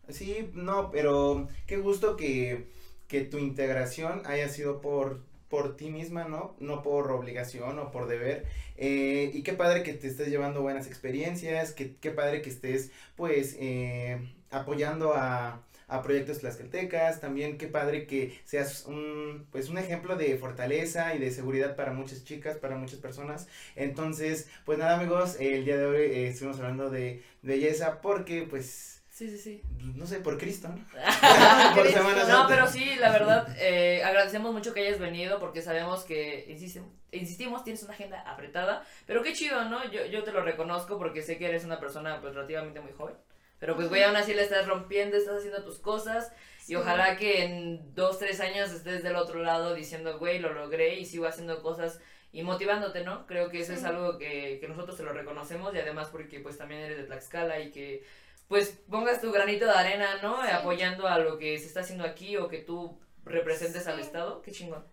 Sí, 0.09 0.49
no, 0.53 0.91
pero 0.91 1.47
qué 1.65 1.77
gusto 1.77 2.15
que, 2.15 2.69
que 3.07 3.21
tu 3.21 3.37
integración 3.37 4.21
haya 4.25 4.49
sido 4.49 4.81
por, 4.81 5.23
por 5.49 5.75
ti 5.75 5.89
misma, 5.89 6.25
¿no? 6.25 6.55
No 6.59 6.83
por 6.83 7.11
obligación 7.11 7.79
o 7.79 7.91
por 7.91 8.07
deber. 8.07 8.45
Eh, 8.77 9.31
y 9.33 9.41
qué 9.41 9.53
padre 9.53 9.81
que 9.83 9.93
te 9.93 10.07
estés 10.07 10.27
llevando 10.27 10.61
buenas 10.61 10.87
experiencias, 10.87 11.73
que, 11.73 11.95
qué 11.95 12.11
padre 12.11 12.41
que 12.41 12.49
estés, 12.49 12.91
pues, 13.15 13.55
eh, 13.59 14.19
apoyando 14.51 15.13
a, 15.15 15.63
a 15.87 16.01
proyectos 16.01 16.39
tlaxcaltecas, 16.39 17.21
también 17.21 17.57
qué 17.57 17.67
padre 17.67 18.07
que 18.07 18.39
seas 18.45 18.85
un, 18.87 19.47
pues, 19.51 19.69
un 19.69 19.77
ejemplo 19.77 20.15
de 20.15 20.37
fortaleza 20.37 21.15
y 21.15 21.19
de 21.19 21.31
seguridad 21.31 21.75
para 21.75 21.91
muchas 21.93 22.23
chicas, 22.23 22.57
para 22.57 22.75
muchas 22.75 22.99
personas. 22.99 23.47
Entonces, 23.75 24.49
pues 24.65 24.77
nada 24.77 24.95
amigos, 24.99 25.37
el 25.39 25.65
día 25.65 25.77
de 25.77 25.85
hoy 25.85 26.01
eh, 26.01 26.27
estuvimos 26.29 26.57
hablando 26.59 26.89
de 26.89 27.23
belleza 27.41 28.01
porque, 28.01 28.43
pues, 28.43 28.91
Sí, 29.09 29.29
sí, 29.29 29.37
sí. 29.37 29.61
no 29.95 30.05
sé, 30.05 30.19
por 30.19 30.37
Cristo, 30.37 30.67
¿no? 30.67 30.75
Por. 31.75 31.87
Semana 31.89 32.25
No, 32.25 32.47
pero 32.49 32.67
sí, 32.67 32.95
la 32.99 33.11
verdad, 33.11 33.47
eh, 33.57 34.03
agradecemos 34.03 34.51
mucho 34.53 34.73
que 34.73 34.81
hayas 34.81 34.99
venido 34.99 35.39
porque 35.39 35.61
sabemos 35.61 36.03
que, 36.03 36.45
insisten- 36.49 36.91
insistimos, 37.11 37.63
tienes 37.63 37.81
una 37.83 37.93
agenda 37.93 38.21
apretada, 38.29 38.85
pero 39.05 39.23
qué 39.23 39.31
chido, 39.31 39.63
¿no? 39.69 39.89
Yo, 39.89 40.05
yo 40.05 40.23
te 40.23 40.33
lo 40.33 40.41
reconozco 40.41 40.97
porque 40.97 41.21
sé 41.21 41.37
que 41.37 41.47
eres 41.47 41.63
una 41.63 41.79
persona 41.79 42.19
pues 42.19 42.33
relativamente 42.35 42.81
muy 42.81 42.91
joven, 42.91 43.15
pero 43.59 43.75
pues 43.75 43.89
güey, 43.89 44.03
aún 44.03 44.15
así 44.15 44.33
le 44.33 44.41
estás 44.43 44.67
rompiendo, 44.67 45.17
estás 45.17 45.37
haciendo 45.37 45.63
tus 45.63 45.79
cosas 45.79 46.31
y 46.67 46.75
ojalá 46.75 47.15
que 47.17 47.43
en 47.43 47.93
dos, 47.95 48.19
tres 48.19 48.39
años 48.39 48.71
estés 48.71 49.03
del 49.03 49.15
otro 49.15 49.39
lado 49.43 49.73
diciendo, 49.75 50.17
güey, 50.17 50.39
lo 50.39 50.53
logré 50.53 50.95
y 50.95 51.05
sigo 51.05 51.25
haciendo 51.27 51.61
cosas 51.61 51.99
y 52.31 52.43
motivándote, 52.43 53.03
¿no? 53.03 53.25
Creo 53.27 53.49
que 53.49 53.59
eso 53.61 53.71
Sí. 53.73 53.79
es 53.79 53.85
algo 53.85 54.17
que, 54.17 54.57
que 54.59 54.67
nosotros 54.67 54.97
te 54.97 55.03
lo 55.03 55.13
reconocemos 55.13 55.73
y 55.73 55.79
además 55.79 56.09
porque 56.09 56.39
pues 56.39 56.57
también 56.57 56.81
eres 56.81 56.97
de 56.97 57.03
Tlaxcala 57.03 57.59
y 57.59 57.71
que 57.71 58.03
pues 58.47 58.79
pongas 58.89 59.21
tu 59.21 59.31
granito 59.31 59.65
de 59.65 59.71
arena, 59.71 60.21
¿no? 60.21 60.41
Sí. 60.43 60.51
Apoyando 60.51 61.07
a 61.07 61.17
lo 61.19 61.37
que 61.37 61.57
se 61.59 61.65
está 61.67 61.79
haciendo 61.79 62.03
aquí 62.03 62.37
o 62.37 62.47
que 62.47 62.59
tú 62.59 62.99
representes 63.23 63.87
al. 63.87 63.99
Estado. 63.99 64.41
Qué 64.41 64.51
chingón. 64.51 64.85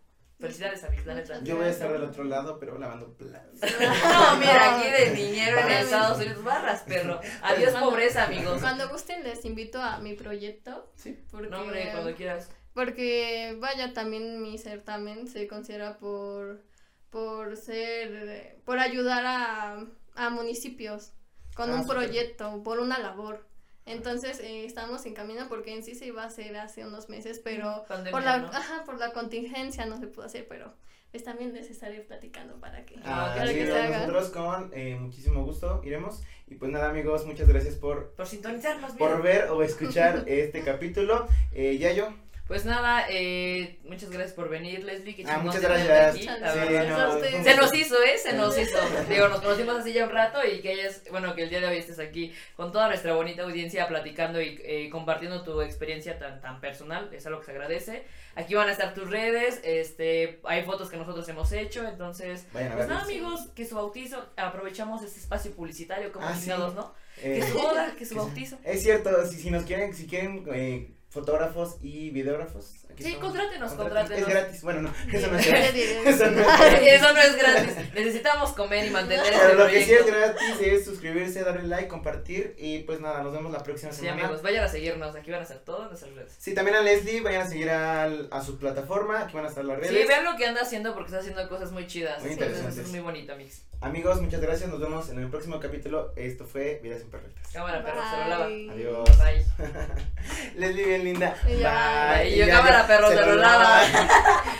Felicidades, 0.42 0.82
Amis, 0.84 1.06
la 1.06 1.14
neta. 1.14 1.32
Muchas 1.34 1.48
Yo 1.48 1.56
voy 1.56 1.66
a 1.66 1.70
estar 1.70 1.92
del 1.92 2.02
otro 2.02 2.24
lado, 2.24 2.58
pero 2.58 2.78
lavando 2.78 3.14
platos. 3.16 3.60
No, 3.62 4.36
mira, 4.38 4.76
aquí 4.76 4.90
de 4.90 5.10
niñero 5.14 5.58
en. 5.60 5.70
Estados 5.70 6.18
Unidos 6.18 6.42
barras, 6.44 6.80
perro. 6.82 7.20
Adiós, 7.42 7.70
Cuando- 7.70 7.90
pobreza, 7.90 8.24
amigos. 8.24 8.60
Cuando 8.60 8.88
gusten 8.88 9.22
les 9.22 9.44
invito 9.44 9.80
a 9.80 9.98
mi 9.98 10.14
proyecto. 10.14 10.90
Sí. 10.96 11.18
Porque, 11.30 11.48
No, 11.48 11.60
hombre, 11.62 11.90
cuando 11.92 12.14
quieras. 12.14 12.50
porque 12.74 13.56
vaya, 13.60 13.92
también 13.92 14.42
mi 14.42 14.58
certamen 14.58 15.28
se 15.28 15.46
considera 15.46 15.98
por, 15.98 16.62
por 17.10 17.56
ser, 17.56 18.58
por 18.64 18.78
ayudar 18.80 19.24
a, 19.24 19.86
a 20.16 20.30
municipios 20.30 21.12
con 21.54 21.70
Ah, 21.70 21.76
un 21.76 21.86
proyecto, 21.86 22.62
por 22.64 22.80
una 22.80 22.98
labor. 22.98 23.46
Entonces 23.86 24.38
eh, 24.40 24.64
estamos 24.64 25.04
en 25.06 25.14
camino 25.14 25.46
porque 25.48 25.74
en 25.74 25.82
sí 25.82 25.94
se 25.94 26.06
iba 26.06 26.22
a 26.22 26.26
hacer 26.26 26.56
hace 26.56 26.86
unos 26.86 27.08
meses, 27.08 27.40
pero 27.42 27.84
Pandemia, 27.88 28.12
por 28.12 28.22
la, 28.22 28.38
¿no? 28.38 28.48
ajá, 28.48 28.84
por 28.84 28.98
la 28.98 29.12
contingencia 29.12 29.86
no 29.86 29.98
se 29.98 30.06
pudo 30.06 30.26
hacer, 30.26 30.46
pero 30.48 30.72
es 31.12 31.24
también 31.24 31.52
necesario 31.52 32.06
platicando 32.06 32.58
para 32.60 32.86
que, 32.86 32.96
Ah, 33.04 33.34
para 33.36 33.52
que 33.52 33.62
es, 33.64 33.68
se 33.68 33.78
haga. 33.78 33.98
nosotros 34.06 34.30
con 34.30 34.70
eh, 34.72 34.96
muchísimo 35.00 35.44
gusto 35.44 35.80
iremos. 35.84 36.22
Y 36.46 36.54
pues 36.54 36.70
nada 36.70 36.90
amigos, 36.90 37.26
muchas 37.26 37.48
gracias 37.48 37.74
por, 37.74 38.12
Por 38.12 38.26
sintonizarnos, 38.26 38.92
por 38.92 39.18
mira. 39.18 39.20
ver 39.22 39.50
o 39.50 39.62
escuchar 39.62 40.24
este 40.26 40.62
capítulo. 40.62 41.26
Eh, 41.52 41.76
Yayo, 41.78 42.14
Pues 42.48 42.64
nada, 42.66 43.06
eh, 43.08 43.78
muchas 43.84 44.10
gracias 44.10 44.34
por 44.34 44.48
venir, 44.50 44.84
Leslie. 44.84 45.14
Qué 45.14 45.24
Ah, 45.26 45.38
muchas 45.38 45.62
gracias. 45.62 46.14
aquí, 46.16 46.24
la 46.26 46.52
Sí, 46.52 46.58
verdad. 46.58 47.08
no. 47.14 47.44
Se 47.44 47.56
nos 47.56 47.72
hizo, 47.74 48.02
¿eh? 48.02 48.18
Se 48.18 48.32
nos 48.34 48.58
hizo. 48.58 48.76
Digo, 49.08 49.28
nos 49.28 49.40
conocimos 49.40 49.76
así 49.76 49.92
ya 49.92 50.04
un 50.04 50.10
rato 50.10 50.40
y 50.44 50.60
que 50.60 50.70
hayas, 50.72 51.02
bueno, 51.10 51.34
que 51.34 51.44
el 51.44 51.50
día 51.50 51.60
de 51.60 51.68
hoy 51.68 51.78
estés 51.78 51.98
aquí 52.00 52.34
con 52.56 52.70
toda 52.72 52.88
nuestra 52.88 53.14
bonita 53.14 53.44
audiencia 53.44 53.86
platicando 53.88 54.40
y 54.42 54.60
eh, 54.64 54.90
compartiendo 54.90 55.44
tu 55.44 55.62
experiencia 55.62 56.18
tan, 56.18 56.40
tan 56.42 56.60
personal, 56.60 57.08
es 57.14 57.24
algo 57.26 57.38
que 57.40 57.46
se 57.46 57.52
agradece. 57.52 58.04
Aquí 58.34 58.54
van 58.54 58.68
a 58.68 58.72
estar 58.72 58.92
tus 58.92 59.08
redes, 59.08 59.60
este, 59.62 60.40
hay 60.44 60.64
fotos 60.64 60.90
que 60.90 60.96
nosotros 60.96 61.26
hemos 61.28 61.52
hecho, 61.52 61.86
entonces, 61.86 62.46
vayan 62.52 62.72
a 62.72 62.76
pues 62.76 62.88
nada, 62.88 63.02
amigos, 63.02 63.48
que 63.54 63.64
su 63.64 63.76
bautizo, 63.76 64.26
aprovechamos 64.36 65.02
este 65.02 65.20
espacio 65.20 65.52
publicitario 65.52 66.12
como 66.12 66.26
Ah, 66.26 66.34
sí. 66.34 66.48
¿no? 66.50 66.94
Eh, 67.18 67.40
Que 67.40 67.46
su 67.46 67.58
boda, 67.58 67.94
que 67.96 68.04
su 68.04 68.14
que- 68.14 68.20
bautizo. 68.20 68.58
Es 68.64 68.82
cierto, 68.82 69.24
si, 69.26 69.36
si 69.40 69.50
nos 69.50 69.64
quieren, 69.64 69.94
si 69.94 70.06
quieren 70.06 70.44
eh, 70.52 70.90
fotógrafos 71.12 71.76
y 71.82 72.10
videógrafos. 72.10 72.81
Aquí 72.92 73.02
Sí, 73.02 73.08
estamos. 73.10 73.30
contrátenos, 73.32 73.72
contrátenos. 73.72 74.20
Es 74.20 74.28
gratis, 74.34 74.62
bueno, 74.62 74.82
no, 74.82 74.94
eso 75.12 75.26
no 75.30 75.38
es 75.38 75.46
gratis. 75.46 75.84
Eso 76.06 76.30
no 76.30 76.40
es 76.40 76.46
gratis. 76.46 76.88
Eso 76.88 77.12
no 77.12 77.20
es 77.20 77.36
gratis. 77.36 77.94
Necesitamos 77.94 78.52
comer 78.52 78.86
y 78.86 78.90
mantener 78.90 79.24
este 79.24 79.38
Pero 79.38 79.54
lo 79.54 79.68
que 79.68 79.84
sí 79.84 79.92
es 79.92 80.06
gratis 80.06 80.56
es 80.60 80.84
suscribirse, 80.84 81.42
darle 81.44 81.64
like, 81.68 81.88
compartir 81.88 82.54
y 82.58 82.80
pues 82.80 83.00
nada, 83.00 83.22
nos 83.22 83.32
vemos 83.32 83.52
la 83.52 83.62
próxima 83.62 83.92
Sí, 83.92 84.00
semana. 84.02 84.22
amigos, 84.24 84.42
vayan 84.42 84.64
a 84.64 84.68
seguirnos. 84.68 85.14
Aquí 85.16 85.30
van 85.30 85.40
a 85.40 85.42
estar 85.44 85.58
todas 85.58 85.88
nuestras 85.88 86.14
redes. 86.14 86.32
Sí, 86.38 86.54
también 86.54 86.76
a 86.76 86.80
Leslie, 86.80 87.20
vayan 87.20 87.42
a 87.42 87.46
seguir 87.48 87.70
al- 87.70 88.28
a 88.30 88.42
su 88.42 88.58
plataforma, 88.58 89.20
aquí 89.22 89.34
van 89.34 89.46
a 89.46 89.48
estar 89.48 89.64
las 89.64 89.78
redes. 89.78 89.90
Sí, 89.90 90.06
vean 90.08 90.24
lo 90.24 90.36
que 90.36 90.46
anda 90.46 90.62
haciendo 90.62 90.94
porque 90.94 91.08
está 91.08 91.18
haciendo 91.20 91.48
cosas 91.48 91.72
muy 91.72 91.86
chidas. 91.86 92.20
Muy 92.22 92.32
Entonces, 92.32 92.56
interesantes. 92.58 92.86
es 92.86 92.90
muy 92.90 93.00
bonito, 93.00 93.36
mix. 93.36 93.62
Amigos, 93.80 94.20
muchas 94.20 94.40
gracias, 94.40 94.70
nos 94.70 94.78
vemos 94.78 95.08
en 95.08 95.18
el 95.18 95.28
próximo 95.28 95.58
capítulo. 95.58 96.12
Esto 96.14 96.44
fue 96.44 96.78
Vidas 96.84 97.02
Imperfectas. 97.02 97.52
Cámara, 97.52 97.82
perro, 97.82 98.00
se 98.08 98.16
lo 98.16 98.28
lava. 98.28 98.44
Adiós. 98.46 99.18
Bye. 99.18 99.44
Leslie, 100.54 100.84
bien 100.86 101.04
linda. 101.04 101.36
Bye. 101.44 102.28
Y 102.28 102.38
yo, 102.38 102.46
ya, 102.46 102.56
cámara, 102.56 102.81
perro, 102.86 103.08
se, 103.08 103.16
se 103.16 103.20
lo, 103.20 103.34
lo, 103.34 103.34
lava. 103.36 103.80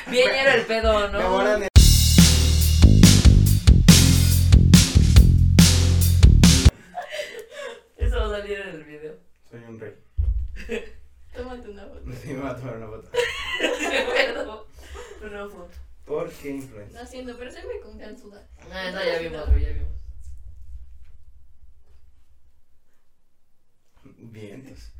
Bien 0.08 0.30
era 0.30 0.54
el 0.54 0.66
pedo, 0.66 1.08
¿no? 1.08 1.18
Me 1.18 1.24
volan 1.24 1.62
el... 1.62 1.68
Eso 7.96 8.16
va 8.16 8.26
a 8.26 8.40
salir 8.40 8.58
en 8.58 8.68
el 8.68 8.84
video. 8.84 9.14
Soy 9.50 9.60
un 9.68 9.80
rey. 9.80 9.94
Tómate 11.34 11.68
una 11.70 11.86
foto. 11.86 12.02
Sí, 12.22 12.28
me 12.34 12.40
voy 12.40 12.50
a 12.50 12.56
tomar 12.56 12.76
una 12.76 12.86
foto. 12.86 13.10
Me 13.60 14.04
Perdón. 14.12 14.60
Una 15.22 15.48
foto. 15.48 15.70
¿Por 16.04 16.30
qué 16.30 16.50
influencer? 16.50 17.00
No 17.00 17.06
siento, 17.06 17.36
pero 17.38 17.50
se 17.50 17.64
me 17.64 17.80
confianzuda. 17.80 18.46
Ah, 18.70 18.88
esa 18.88 19.04
ya 19.04 19.18
vimos, 19.18 19.46
ya 19.48 19.68
vimos. 19.68 19.92
Bien. 24.18 24.62
Pues. 24.64 24.92